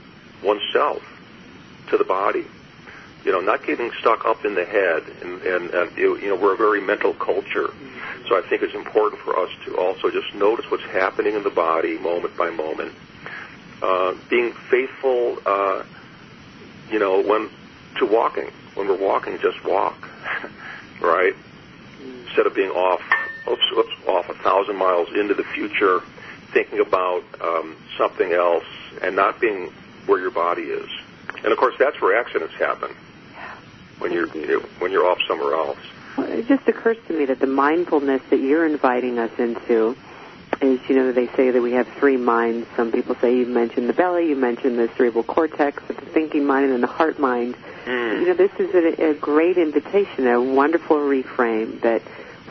oneself, 0.44 1.04
to 1.90 1.98
the 1.98 2.04
body. 2.04 2.46
You 3.26 3.32
know, 3.32 3.40
not 3.40 3.66
getting 3.66 3.92
stuck 4.02 4.26
up 4.26 4.44
in 4.44 4.54
the 4.54 4.66
head, 4.66 5.04
and, 5.22 5.42
and, 5.44 5.70
and 5.74 5.98
you 5.98 6.28
know, 6.28 6.36
we're 6.36 6.54
a 6.54 6.58
very 6.58 6.82
mental 6.82 7.14
culture. 7.14 7.70
So 8.28 8.38
I 8.38 8.42
think 8.42 8.62
it's 8.62 8.74
important 8.74 9.22
for 9.22 9.40
us 9.40 9.50
to 9.66 9.78
also 9.78 10.10
just 10.10 10.34
notice 10.36 10.70
what's 10.70 10.84
happening 10.84 11.36
in 11.36 11.44
the 11.44 11.50
body 11.50 11.98
moment 11.98 12.36
by 12.36 12.50
moment. 12.50 12.94
Uh, 13.82 14.16
being 14.30 14.54
faithful, 14.70 15.38
uh, 15.46 15.84
you 16.92 17.00
know, 17.00 17.22
when 17.22 17.50
to 18.00 18.06
walking. 18.06 18.50
When 18.76 18.88
we're 18.88 18.98
walking, 18.98 19.38
just 19.40 19.64
walk, 19.64 20.10
right? 21.02 21.36
Instead 22.26 22.48
of 22.48 22.56
being 22.56 22.72
off, 22.72 23.02
oops, 23.50 23.64
oops, 23.78 23.94
off 24.08 24.30
a 24.30 24.34
thousand 24.36 24.76
miles 24.76 25.10
into 25.14 25.34
the 25.34 25.44
future, 25.44 26.02
thinking 26.52 26.80
about 26.80 27.24
um, 27.42 27.76
something 27.98 28.34
else, 28.34 28.66
and 29.02 29.16
not 29.16 29.40
being 29.40 29.72
where 30.06 30.20
your 30.20 30.32
body 30.32 30.64
is. 30.64 30.90
And 31.44 31.52
of 31.52 31.58
course, 31.58 31.76
that's 31.78 32.00
where 32.02 32.18
accidents 32.20 32.54
happen. 32.56 32.96
When 34.00 34.12
you're 34.12 34.28
you 34.36 34.48
know, 34.48 34.60
when 34.80 34.92
you're 34.92 35.06
off 35.06 35.20
somewhere 35.28 35.54
else. 35.54 35.78
Well, 36.18 36.30
it 36.32 36.48
just 36.48 36.68
occurs 36.68 36.98
to 37.08 37.14
me 37.18 37.26
that 37.26 37.40
the 37.40 37.48
mindfulness 37.48 38.22
that 38.30 38.40
you're 38.40 38.66
inviting 38.66 39.18
us 39.18 39.32
into 39.40 39.96
is, 40.62 40.80
you 40.88 40.96
know, 40.96 41.12
they 41.12 41.28
say 41.28 41.52
that 41.52 41.62
we 41.62 41.72
have 41.74 41.88
three 42.00 42.18
minds. 42.18 42.68
Some 42.76 42.92
people 42.92 43.16
say 43.16 43.36
you 43.36 43.46
mentioned 43.46 43.90
the 43.90 43.94
belly, 43.94 44.30
you 44.30 44.36
mentioned 44.36 44.78
the 44.78 44.90
cerebral 44.96 45.24
cortex, 45.24 45.82
the 45.88 45.94
thinking 45.94 46.46
mind, 46.46 46.72
and 46.72 46.84
the 46.84 46.88
heart 46.88 47.20
mind. 47.20 47.56
Mm. 47.86 48.22
You 48.22 48.28
know, 48.28 48.34
this 48.34 48.52
is 48.60 48.74
a, 48.74 49.10
a 49.10 49.14
great 49.14 49.58
invitation, 49.58 50.28
a 50.28 50.42
wonderful 50.42 50.98
reframe 50.98 51.82
that 51.82 52.02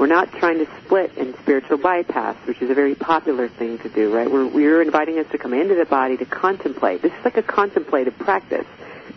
we're 0.03 0.09
not 0.09 0.33
trying 0.33 0.59
to 0.59 0.67
split 0.85 1.17
in 1.17 1.33
spiritual 1.43 1.79
bypass, 1.79 2.35
which 2.49 2.61
is 2.61 2.69
a 2.69 2.75
very 2.75 2.97
popular 2.97 3.47
thing 3.47 3.79
to 3.79 3.89
do, 3.89 4.13
right? 4.13 4.29
We're, 4.29 4.49
we're 4.49 4.83
inviting 4.83 5.17
us 5.21 5.29
to 5.31 5.39
come 5.39 5.55
into 5.55 5.77
the 5.77 5.85
body 5.85 6.17
to 6.17 6.25
contemplate. 6.25 7.03
This 7.03 7.13
is 7.13 7.25
like 7.25 7.37
a 7.37 7.43
contemplative 7.45 8.19
practice 8.19 8.67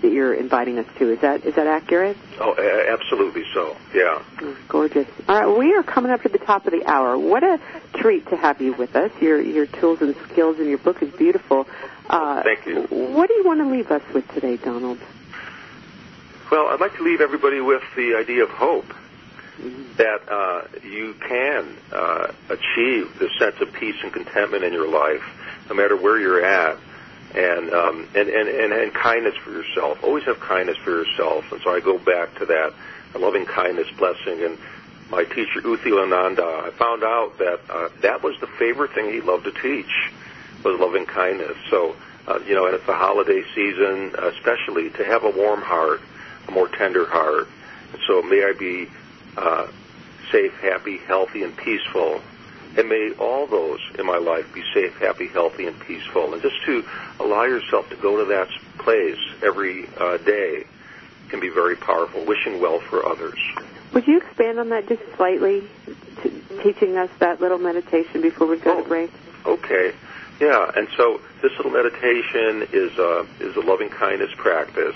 that 0.04 0.12
you're 0.12 0.36
inviting 0.36 0.78
us 0.78 0.86
to. 1.00 1.10
Is 1.12 1.22
that 1.22 1.44
is 1.44 1.56
that 1.56 1.66
accurate? 1.66 2.16
Oh, 2.40 2.54
a- 2.56 2.92
absolutely 2.94 3.46
so. 3.52 3.76
Yeah. 3.96 4.22
Mm, 4.36 4.56
Gorgeous. 4.68 5.08
All 5.28 5.36
right, 5.44 5.58
we 5.58 5.74
are 5.74 5.82
coming 5.82 6.12
up 6.12 6.22
to 6.22 6.30
the 6.30 6.38
top 6.38 6.68
of 6.68 6.72
the 6.72 6.86
hour. 6.86 7.18
What 7.18 7.44
a 7.44 7.60
treat 7.96 8.28
to 8.30 8.36
have 8.36 8.62
you 8.62 8.74
with 8.74 8.96
us. 8.96 9.10
Your 9.20 9.42
your 9.42 9.66
tools 9.66 10.02
and 10.02 10.16
skills 10.32 10.60
and 10.60 10.70
your 10.70 10.78
book 10.78 11.02
is 11.02 11.12
beautiful. 11.16 11.68
Uh, 12.08 12.44
Thank 12.44 12.68
you. 12.68 12.84
What 12.92 13.28
do 13.28 13.34
you 13.34 13.44
want 13.44 13.60
to 13.62 13.66
leave 13.66 13.90
us 13.90 14.04
with 14.14 14.32
today, 14.36 14.58
Donald? 14.58 15.00
Well, 16.52 16.68
I'd 16.68 16.80
like 16.80 16.96
to 16.98 17.04
leave 17.04 17.22
everybody 17.22 17.60
with 17.60 17.82
the 17.96 18.14
idea 18.14 18.44
of 18.44 18.50
hope 18.52 18.86
that 19.97 20.22
uh, 20.30 20.64
you 20.84 21.14
can 21.28 21.78
uh, 21.91 22.32
achieve 22.49 23.18
the 23.20 23.30
sense 23.39 23.56
of 23.62 23.72
peace 23.74 23.95
and 24.03 24.12
contentment 24.12 24.64
in 24.64 24.74
your 24.74 24.89
life, 24.89 25.24
no 25.70 25.76
matter 25.76 25.95
where 25.95 26.20
you're 26.20 26.43
at, 26.43 26.78
and, 27.34 27.74
um, 27.74 28.08
and 28.16 28.30
and 28.30 28.49
and 28.49 28.74
and 28.74 28.93
kindness 28.93 29.36
for 29.36 29.51
yourself. 29.51 30.03
Always 30.03 30.24
have 30.26 30.39
kindness 30.39 30.78
for 30.78 30.91
yourself. 30.91 31.51
And 31.51 31.62
so 31.62 31.74
I 31.74 31.80
go 31.80 31.97
back 31.97 32.38
to 32.39 32.45
that 32.45 32.74
loving 33.16 33.45
kindness 33.45 33.88
blessing. 33.97 34.43
And 34.43 34.58
my 35.10 35.24
teacher 35.24 35.62
Uthi 35.62 35.86
U 35.86 35.95
Silananda, 35.95 36.66
I 36.66 36.72
found 36.72 37.03
out 37.03 37.38
that 37.39 37.60
uh, 37.70 37.89
that 38.01 38.24
was 38.24 38.39
the 38.39 38.47
favorite 38.47 38.91
thing 38.91 39.10
he 39.10 39.22
loved 39.22 39.45
to 39.45 39.51
teach 39.51 40.12
was 40.64 40.80
loving 40.80 41.06
kindness. 41.06 41.58
So 41.70 41.95
uh, 42.28 42.39
you 42.47 42.56
know, 42.56 42.66
and 42.66 42.76
it's 42.76 42.86
the 42.86 42.93
holiday 42.93 43.43
season, 43.53 44.16
especially 44.18 44.89
to 44.91 45.03
have 45.03 45.24
a 45.24 45.30
warm 45.30 45.62
heart, 45.62 46.01
a 46.47 46.51
more 46.51 46.68
tender 46.68 47.06
heart. 47.06 47.47
And 47.93 48.01
so 48.08 48.22
may 48.22 48.43
I 48.43 48.53
be 48.58 48.89
uh, 49.38 49.68
safe, 50.32 50.54
happy, 50.62 50.98
healthy, 50.98 51.44
and 51.44 51.56
peaceful. 51.56 52.22
And 52.78 52.90
may 52.90 53.12
all 53.20 53.48
those 53.48 53.80
in 53.98 54.06
my 54.06 54.18
life 54.18 54.54
be 54.54 54.62
safe, 54.74 54.98
happy, 54.98 55.28
healthy, 55.28 55.66
and 55.66 55.80
peaceful. 55.80 56.34
And 56.34 56.42
just 56.42 56.62
to 56.66 56.84
allow 57.20 57.44
yourself 57.44 57.90
to 57.90 57.96
go 57.96 58.18
to 58.18 58.26
that 58.26 58.50
place 58.80 59.20
every 59.42 59.88
uh, 59.98 60.18
day 60.18 60.66
can 61.30 61.40
be 61.40 61.50
very 61.50 61.76
powerful. 61.78 62.26
Wishing 62.26 62.60
well 62.60 62.80
for 62.80 63.06
others. 63.08 63.40
Would 63.94 64.08
you 64.08 64.18
expand 64.18 64.60
on 64.60 64.70
that 64.70 64.88
just 64.90 65.02
slightly, 65.16 65.64
t- 66.22 66.42
teaching 66.64 66.98
us 66.98 67.10
that 67.20 67.40
little 67.40 67.60
meditation 67.60 68.22
before 68.22 68.48
we 68.48 68.58
go 68.58 68.78
Oh. 68.78 68.82
to 68.84 68.88
break? 68.90 69.12
Okay. 69.46 69.94
Yeah, 70.42 70.70
and 70.76 70.90
so 70.98 71.22
this 71.42 71.54
little 71.56 71.72
meditation 71.72 72.68
is 72.74 72.92
uh, 73.00 73.26
is 73.40 73.56
a 73.56 73.62
loving 73.62 73.88
kindness 73.88 74.32
practice, 74.36 74.96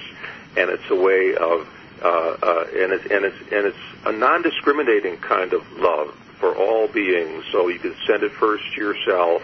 and 0.57 0.69
it's 0.69 0.89
a 0.89 0.95
way 0.95 1.33
of 1.35 1.65
uh, 2.01 2.37
uh, 2.41 2.65
and 2.73 2.93
it's 2.93 3.05
and 3.11 3.25
it's 3.25 3.37
and 3.51 3.65
it's 3.67 3.77
a 4.05 4.11
non-discriminating 4.11 5.17
kind 5.17 5.53
of 5.53 5.69
love 5.77 6.15
for 6.39 6.55
all 6.55 6.87
beings. 6.87 7.43
So 7.51 7.67
you 7.67 7.79
can 7.79 7.95
send 8.07 8.23
it 8.23 8.31
first 8.31 8.63
to 8.75 8.81
yourself, 8.81 9.43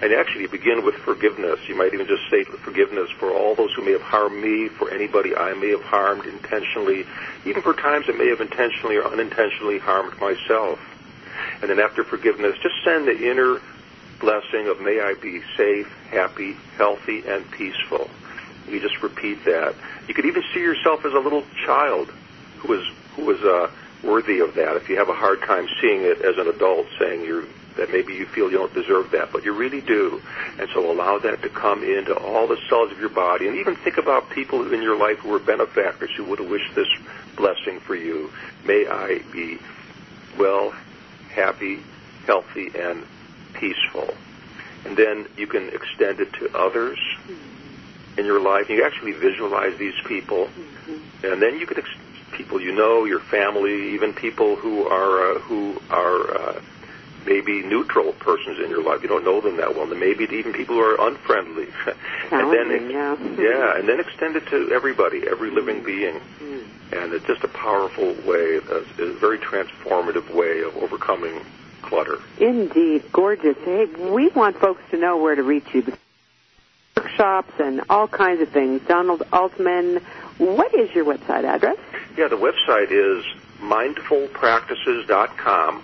and 0.00 0.12
actually 0.12 0.46
begin 0.46 0.84
with 0.84 0.94
forgiveness. 0.94 1.60
You 1.68 1.76
might 1.76 1.92
even 1.92 2.06
just 2.06 2.22
say 2.30 2.44
forgiveness 2.44 3.10
for 3.10 3.30
all 3.30 3.54
those 3.54 3.72
who 3.74 3.82
may 3.82 3.92
have 3.92 4.02
harmed 4.02 4.42
me, 4.42 4.68
for 4.68 4.90
anybody 4.90 5.36
I 5.36 5.52
may 5.54 5.70
have 5.70 5.82
harmed 5.82 6.24
intentionally, 6.24 7.06
even 7.44 7.62
for 7.62 7.74
times 7.74 8.06
I 8.08 8.12
may 8.12 8.28
have 8.28 8.40
intentionally 8.40 8.96
or 8.96 9.04
unintentionally 9.04 9.78
harmed 9.78 10.18
myself. 10.20 10.78
And 11.60 11.70
then 11.70 11.78
after 11.78 12.04
forgiveness, 12.04 12.56
just 12.62 12.74
send 12.84 13.06
the 13.06 13.30
inner 13.30 13.60
blessing 14.18 14.68
of 14.68 14.80
may 14.80 15.00
I 15.00 15.14
be 15.14 15.42
safe, 15.56 15.88
happy, 16.10 16.56
healthy, 16.76 17.22
and 17.26 17.50
peaceful. 17.50 18.08
You 18.68 18.80
just 18.80 19.02
repeat 19.02 19.44
that. 19.44 19.74
You 20.10 20.14
could 20.14 20.26
even 20.26 20.42
see 20.52 20.58
yourself 20.58 21.04
as 21.04 21.12
a 21.12 21.20
little 21.20 21.44
child 21.64 22.08
who 22.58 22.66
was 22.66 22.84
who 23.14 23.26
was 23.26 23.40
uh, 23.42 23.70
worthy 24.02 24.40
of 24.40 24.56
that. 24.56 24.74
If 24.74 24.88
you 24.88 24.96
have 24.96 25.08
a 25.08 25.14
hard 25.14 25.40
time 25.42 25.68
seeing 25.80 26.02
it 26.02 26.20
as 26.22 26.36
an 26.36 26.48
adult, 26.48 26.88
saying 26.98 27.24
you're 27.24 27.44
that 27.76 27.92
maybe 27.92 28.14
you 28.14 28.26
feel 28.26 28.50
you 28.50 28.58
don't 28.58 28.74
deserve 28.74 29.12
that, 29.12 29.30
but 29.30 29.44
you 29.44 29.52
really 29.52 29.80
do. 29.80 30.20
And 30.58 30.68
so 30.74 30.90
allow 30.90 31.18
that 31.18 31.42
to 31.42 31.48
come 31.48 31.84
into 31.84 32.12
all 32.16 32.48
the 32.48 32.58
cells 32.68 32.90
of 32.90 32.98
your 32.98 33.08
body, 33.08 33.46
and 33.46 33.56
even 33.56 33.76
think 33.76 33.98
about 33.98 34.30
people 34.30 34.74
in 34.74 34.82
your 34.82 34.98
life 34.98 35.18
who 35.18 35.28
were 35.28 35.38
benefactors 35.38 36.10
who 36.16 36.24
would 36.24 36.40
have 36.40 36.50
wished 36.50 36.74
this 36.74 36.88
blessing 37.36 37.78
for 37.78 37.94
you. 37.94 38.32
May 38.64 38.88
I 38.88 39.20
be 39.30 39.60
well, 40.36 40.74
happy, 41.28 41.84
healthy, 42.26 42.72
and 42.76 43.06
peaceful. 43.54 44.12
And 44.84 44.96
then 44.96 45.28
you 45.36 45.46
can 45.46 45.68
extend 45.68 46.18
it 46.18 46.32
to 46.32 46.50
others 46.58 46.98
in 48.20 48.26
your 48.26 48.40
life. 48.40 48.68
You 48.68 48.84
actually 48.84 49.12
visualize 49.12 49.76
these 49.78 49.94
people, 50.06 50.48
and 51.24 51.42
then 51.42 51.58
you 51.58 51.66
could 51.66 51.78
ex- 51.78 51.88
people 52.32 52.60
you 52.60 52.72
know, 52.72 53.04
your 53.04 53.20
family, 53.20 53.94
even 53.94 54.12
people 54.12 54.54
who 54.56 54.86
are 54.86 55.36
uh, 55.36 55.38
who 55.40 55.80
are 55.90 56.38
uh, 56.38 56.60
maybe 57.26 57.62
neutral 57.62 58.12
persons 58.12 58.58
in 58.60 58.70
your 58.70 58.82
life. 58.82 59.02
You 59.02 59.08
don't 59.08 59.24
know 59.24 59.40
them 59.40 59.56
that 59.56 59.74
well. 59.74 59.90
And 59.90 59.98
maybe 59.98 60.24
even 60.24 60.52
people 60.52 60.76
who 60.76 60.82
are 60.82 61.08
unfriendly. 61.08 61.68
and 62.30 62.52
then 62.52 62.90
Challenging, 62.90 62.90
yeah. 62.90 63.16
yeah, 63.38 63.78
and 63.78 63.88
then 63.88 64.00
extend 64.00 64.36
it 64.36 64.46
to 64.48 64.70
everybody, 64.72 65.26
every 65.26 65.50
living 65.50 65.82
being. 65.82 66.20
And 66.92 67.12
it's 67.12 67.26
just 67.26 67.44
a 67.44 67.48
powerful 67.48 68.14
way, 68.26 68.56
a, 68.56 69.02
a 69.02 69.12
very 69.14 69.38
transformative 69.38 70.34
way 70.34 70.62
of 70.62 70.76
overcoming 70.76 71.40
clutter. 71.82 72.18
Indeed, 72.38 73.04
gorgeous. 73.12 73.56
Hey, 73.64 73.86
we 73.86 74.28
want 74.28 74.56
folks 74.58 74.82
to 74.90 74.96
know 74.96 75.16
where 75.16 75.34
to 75.34 75.42
reach 75.42 75.66
you. 75.72 75.92
Workshops 77.04 77.52
and 77.58 77.80
all 77.88 78.06
kinds 78.06 78.42
of 78.42 78.50
things. 78.50 78.82
Donald 78.86 79.22
Altman, 79.32 79.96
what 80.36 80.74
is 80.74 80.94
your 80.94 81.06
website 81.06 81.44
address? 81.44 81.78
Yeah, 82.16 82.28
the 82.28 82.36
website 82.36 82.90
is 82.90 83.24
mindfulpractices.com. 83.60 85.82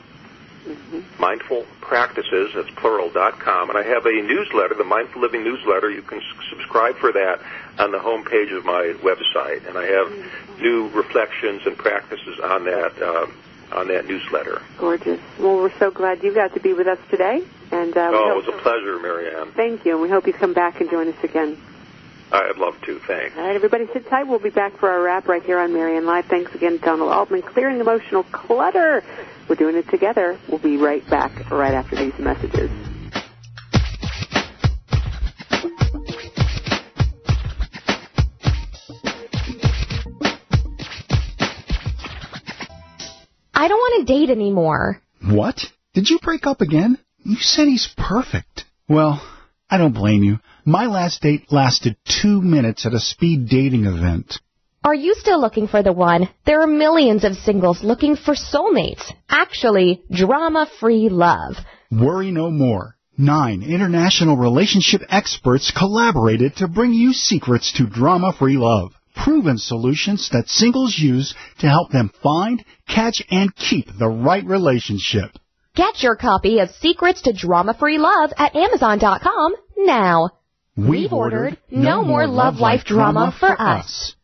Mindful 1.20 1.64
Practices, 1.80 2.50
that's 2.54 2.68
plural, 2.70 3.08
dot 3.08 3.38
com. 3.38 3.70
And 3.70 3.78
I 3.78 3.84
have 3.84 4.04
a 4.04 4.10
newsletter, 4.12 4.74
the 4.74 4.82
Mindful 4.84 5.22
Living 5.22 5.44
newsletter. 5.44 5.88
You 5.90 6.02
can 6.02 6.18
s- 6.18 6.24
subscribe 6.50 6.96
for 6.96 7.12
that 7.12 7.40
on 7.78 7.92
the 7.92 8.00
home 8.00 8.24
page 8.24 8.50
of 8.50 8.64
my 8.64 8.92
website. 9.00 9.64
And 9.68 9.78
I 9.78 9.86
have 9.86 10.12
new 10.60 10.88
reflections 10.88 11.62
and 11.66 11.78
practices 11.78 12.40
on 12.40 12.64
that, 12.64 13.00
um, 13.00 13.32
on 13.72 13.86
that 13.88 14.08
newsletter. 14.08 14.60
Gorgeous. 14.76 15.20
Well, 15.38 15.54
we're 15.56 15.70
so 15.78 15.92
glad 15.92 16.24
you 16.24 16.34
got 16.34 16.52
to 16.54 16.60
be 16.60 16.72
with 16.72 16.88
us 16.88 16.98
today. 17.10 17.44
And 17.72 17.96
uh, 17.96 18.10
oh, 18.12 18.30
it 18.32 18.46
was 18.46 18.48
a 18.48 18.62
pleasure, 18.62 18.98
Marianne. 19.00 19.52
thank 19.52 19.84
you, 19.84 19.92
and 19.92 20.02
we 20.02 20.08
hope 20.08 20.26
you 20.26 20.32
come 20.32 20.54
back 20.54 20.80
and 20.80 20.88
join 20.88 21.08
us 21.08 21.24
again. 21.24 21.58
I'd 22.32 22.56
love 22.56 22.74
to. 22.86 22.98
Thanks. 23.06 23.36
All 23.36 23.44
right, 23.44 23.54
everybody 23.54 23.86
sit 23.92 24.08
tight. 24.08 24.24
We'll 24.24 24.40
be 24.40 24.50
back 24.50 24.78
for 24.78 24.90
our 24.90 25.00
wrap 25.02 25.28
right 25.28 25.42
here 25.42 25.58
on 25.58 25.72
Marianne 25.72 26.06
Live. 26.06 26.26
Thanks 26.26 26.54
again, 26.54 26.78
Donald 26.82 27.12
Altman, 27.12 27.42
clearing 27.42 27.80
emotional 27.80 28.24
clutter. 28.24 29.02
We're 29.48 29.54
doing 29.56 29.76
it 29.76 29.88
together. 29.88 30.38
We'll 30.48 30.58
be 30.58 30.76
right 30.76 31.08
back 31.08 31.50
right 31.50 31.74
after 31.74 31.96
these 31.96 32.18
messages. 32.18 32.70
I 43.54 43.68
don't 43.68 43.78
want 43.78 44.06
to 44.06 44.12
date 44.12 44.30
anymore. 44.30 45.00
What? 45.22 45.72
Did 45.94 46.10
you 46.10 46.18
break 46.18 46.46
up 46.46 46.60
again? 46.60 46.98
You 47.28 47.38
said 47.40 47.66
he's 47.66 47.92
perfect. 47.98 48.66
Well, 48.88 49.20
I 49.68 49.78
don't 49.78 49.92
blame 49.94 50.22
you. 50.22 50.38
My 50.64 50.86
last 50.86 51.22
date 51.22 51.50
lasted 51.50 51.96
two 52.22 52.40
minutes 52.40 52.86
at 52.86 52.94
a 52.94 53.00
speed 53.00 53.48
dating 53.48 53.84
event. 53.84 54.38
Are 54.84 54.94
you 54.94 55.12
still 55.14 55.40
looking 55.40 55.66
for 55.66 55.82
the 55.82 55.92
one? 55.92 56.28
There 56.44 56.60
are 56.60 56.68
millions 56.68 57.24
of 57.24 57.34
singles 57.34 57.82
looking 57.82 58.14
for 58.14 58.34
soulmates. 58.34 59.12
Actually, 59.28 60.04
drama-free 60.08 61.08
love. 61.08 61.56
Worry 61.90 62.30
no 62.30 62.48
more. 62.48 62.94
Nine 63.18 63.64
international 63.64 64.36
relationship 64.36 65.00
experts 65.08 65.72
collaborated 65.76 66.54
to 66.58 66.68
bring 66.68 66.92
you 66.92 67.12
secrets 67.12 67.72
to 67.72 67.88
drama-free 67.88 68.56
love. 68.56 68.92
Proven 69.16 69.58
solutions 69.58 70.28
that 70.30 70.48
singles 70.48 70.96
use 70.96 71.34
to 71.58 71.66
help 71.68 71.90
them 71.90 72.12
find, 72.22 72.64
catch, 72.86 73.20
and 73.32 73.52
keep 73.56 73.88
the 73.98 74.06
right 74.08 74.44
relationship. 74.44 75.32
Get 75.76 76.02
your 76.02 76.16
copy 76.16 76.60
of 76.60 76.70
Secrets 76.80 77.20
to 77.22 77.34
Drama-Free 77.34 77.98
Love 77.98 78.32
at 78.38 78.56
Amazon.com 78.56 79.54
now. 79.76 80.30
We've 80.74 81.12
ordered 81.12 81.58
No 81.70 82.02
More 82.02 82.26
Love 82.26 82.54
Life 82.56 82.84
Drama 82.84 83.36
for 83.38 83.60
Us. 83.60 84.14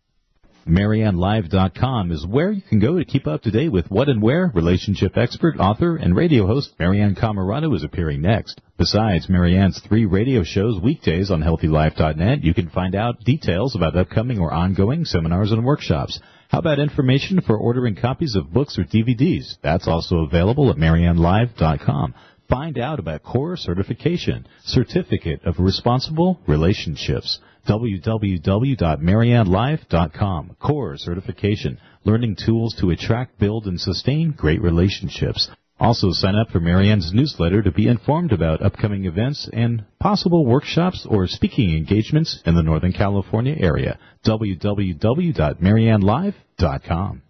MarianneLive.com 0.66 2.10
is 2.10 2.26
where 2.26 2.52
you 2.52 2.62
can 2.62 2.78
go 2.78 2.98
to 2.98 3.04
keep 3.04 3.26
up 3.26 3.42
to 3.42 3.50
date 3.50 3.68
with 3.68 3.90
what 3.90 4.08
and 4.08 4.22
where 4.22 4.50
relationship 4.54 5.18
expert, 5.18 5.56
author, 5.58 5.96
and 5.96 6.16
radio 6.16 6.46
host 6.46 6.72
Marianne 6.78 7.14
Camarado 7.16 7.74
is 7.76 7.84
appearing 7.84 8.22
next. 8.22 8.58
Besides 8.78 9.28
Marianne's 9.28 9.78
three 9.86 10.06
radio 10.06 10.44
shows 10.44 10.80
weekdays 10.80 11.30
on 11.30 11.42
HealthyLife.net, 11.42 12.44
you 12.44 12.54
can 12.54 12.70
find 12.70 12.94
out 12.94 13.24
details 13.24 13.76
about 13.76 13.96
upcoming 13.96 14.38
or 14.38 14.54
ongoing 14.54 15.04
seminars 15.04 15.52
and 15.52 15.66
workshops. 15.66 16.18
How 16.52 16.58
about 16.58 16.78
information 16.78 17.40
for 17.40 17.56
ordering 17.56 17.96
copies 17.96 18.36
of 18.36 18.52
books 18.52 18.78
or 18.78 18.84
DVDs? 18.84 19.56
That's 19.62 19.88
also 19.88 20.18
available 20.18 20.68
at 20.68 20.76
MarianneLive.com. 20.76 22.14
Find 22.46 22.78
out 22.78 22.98
about 22.98 23.22
core 23.22 23.56
certification, 23.56 24.46
certificate 24.62 25.40
of 25.46 25.58
responsible 25.58 26.40
relationships 26.46 27.38
www.mariannelive.com. 27.66 30.56
Core 30.60 30.98
certification, 30.98 31.78
learning 32.04 32.36
tools 32.44 32.74
to 32.80 32.90
attract, 32.90 33.38
build, 33.38 33.66
and 33.66 33.80
sustain 33.80 34.32
great 34.32 34.60
relationships. 34.60 35.48
Also 35.82 36.12
sign 36.12 36.36
up 36.36 36.48
for 36.50 36.60
Marianne's 36.60 37.12
newsletter 37.12 37.60
to 37.60 37.72
be 37.72 37.88
informed 37.88 38.30
about 38.30 38.62
upcoming 38.62 39.04
events 39.04 39.50
and 39.52 39.84
possible 39.98 40.46
workshops 40.46 41.04
or 41.10 41.26
speaking 41.26 41.76
engagements 41.76 42.40
in 42.46 42.54
the 42.54 42.62
Northern 42.62 42.92
California 42.92 43.56
area. 43.58 43.98
www.mariannelive.com. 44.24 47.22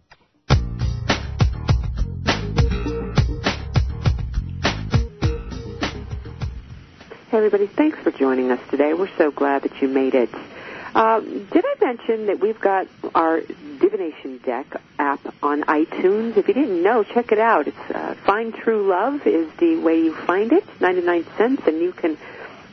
Hey, 7.30 7.38
everybody, 7.38 7.70
thanks 7.74 7.98
for 8.00 8.10
joining 8.10 8.50
us 8.50 8.60
today. 8.70 8.92
We're 8.92 9.08
so 9.16 9.30
glad 9.30 9.62
that 9.62 9.80
you 9.80 9.88
made 9.88 10.14
it. 10.14 10.28
Um, 10.94 11.48
did 11.50 11.64
I 11.64 11.74
mention 11.82 12.26
that 12.26 12.38
we've 12.38 12.60
got 12.60 12.86
our 13.14 13.40
divination 13.82 14.38
deck 14.38 14.80
app 14.98 15.20
on 15.42 15.64
iTunes? 15.64 16.38
If 16.38 16.48
you 16.48 16.54
didn't 16.54 16.82
know, 16.82 17.02
check 17.02 17.32
it 17.32 17.38
out. 17.38 17.66
It's 17.66 17.90
uh, 17.92 18.14
Find 18.24 18.54
True 18.54 18.86
Love 18.86 19.26
is 19.26 19.50
the 19.58 19.76
way 19.76 20.00
you 20.00 20.14
find 20.14 20.50
it, 20.52 20.64
99 20.80 21.26
cents, 21.36 21.66
and 21.66 21.78
you 21.80 21.92
can 21.92 22.16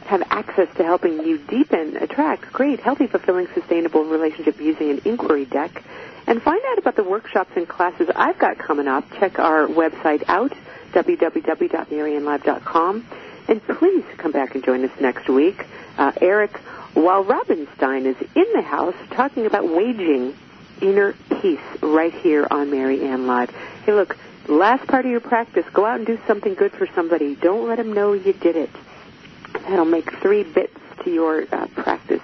have 0.05 0.21
access 0.29 0.69
to 0.75 0.83
helping 0.83 1.25
you 1.25 1.39
deepen, 1.39 1.97
attract, 1.97 2.53
great, 2.53 2.79
healthy, 2.79 3.07
fulfilling, 3.07 3.47
sustainable 3.53 4.05
relationship 4.05 4.61
using 4.61 4.91
an 4.91 5.01
inquiry 5.03 5.43
deck. 5.45 5.83
And 6.27 6.39
find 6.41 6.61
out 6.71 6.77
about 6.77 6.95
the 6.95 7.03
workshops 7.03 7.51
and 7.55 7.67
classes 7.67 8.07
I've 8.15 8.37
got 8.37 8.59
coming 8.59 8.87
up. 8.87 9.11
Check 9.19 9.39
our 9.39 9.65
website 9.67 10.23
out, 10.27 10.53
www.mariannelive.com. 10.93 13.05
And 13.47 13.67
please 13.67 14.05
come 14.17 14.31
back 14.31 14.53
and 14.53 14.63
join 14.63 14.85
us 14.85 14.91
next 15.01 15.27
week. 15.27 15.65
Uh, 15.97 16.11
Eric 16.21 16.53
Walrabenstein 16.93 18.05
is 18.05 18.15
in 18.35 18.45
the 18.53 18.61
house 18.61 18.93
talking 19.11 19.47
about 19.47 19.67
waging 19.67 20.35
inner 20.81 21.13
peace 21.41 21.59
right 21.81 22.13
here 22.13 22.47
on 22.49 22.71
Marianne 22.71 23.27
Live. 23.27 23.49
Hey, 23.85 23.93
look, 23.93 24.17
last 24.47 24.87
part 24.87 25.05
of 25.05 25.11
your 25.11 25.19
practice, 25.19 25.65
go 25.73 25.85
out 25.85 25.97
and 25.97 26.07
do 26.07 26.19
something 26.27 26.53
good 26.53 26.71
for 26.71 26.87
somebody. 26.95 27.35
Don't 27.35 27.67
let 27.67 27.77
them 27.77 27.93
know 27.93 28.13
you 28.13 28.33
did 28.33 28.55
it. 28.55 28.69
That'll 29.53 29.85
make 29.85 30.11
three 30.21 30.43
bits 30.43 30.79
to 31.03 31.11
your 31.11 31.45
uh, 31.51 31.67
practice. 31.67 32.21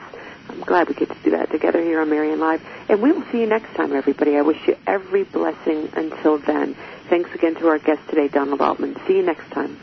I'm 0.50 0.62
glad 0.62 0.88
we 0.88 0.96
get 0.96 1.10
to 1.10 1.24
do 1.24 1.32
that 1.32 1.52
together 1.52 1.82
here 1.82 2.02
on 2.02 2.10
Marianne 2.10 2.40
Live. 2.40 2.66
And 2.88 3.02
we 3.02 3.12
will 3.12 3.24
see 3.32 3.42
you 3.42 3.48
next 3.48 3.74
time, 3.76 3.94
everybody. 3.94 4.38
I 4.38 4.42
wish 4.42 4.68
you 4.68 4.78
every 4.88 5.24
blessing 5.24 5.90
until 5.96 6.38
then. 6.38 6.76
Thanks 7.10 7.34
again 7.34 7.56
to 7.56 7.68
our 7.68 7.80
guest 7.80 8.02
today, 8.10 8.28
Donald 8.28 8.62
Altman. 8.62 8.96
See 9.08 9.18
you 9.18 9.24
next 9.24 9.50
time. 9.52 9.80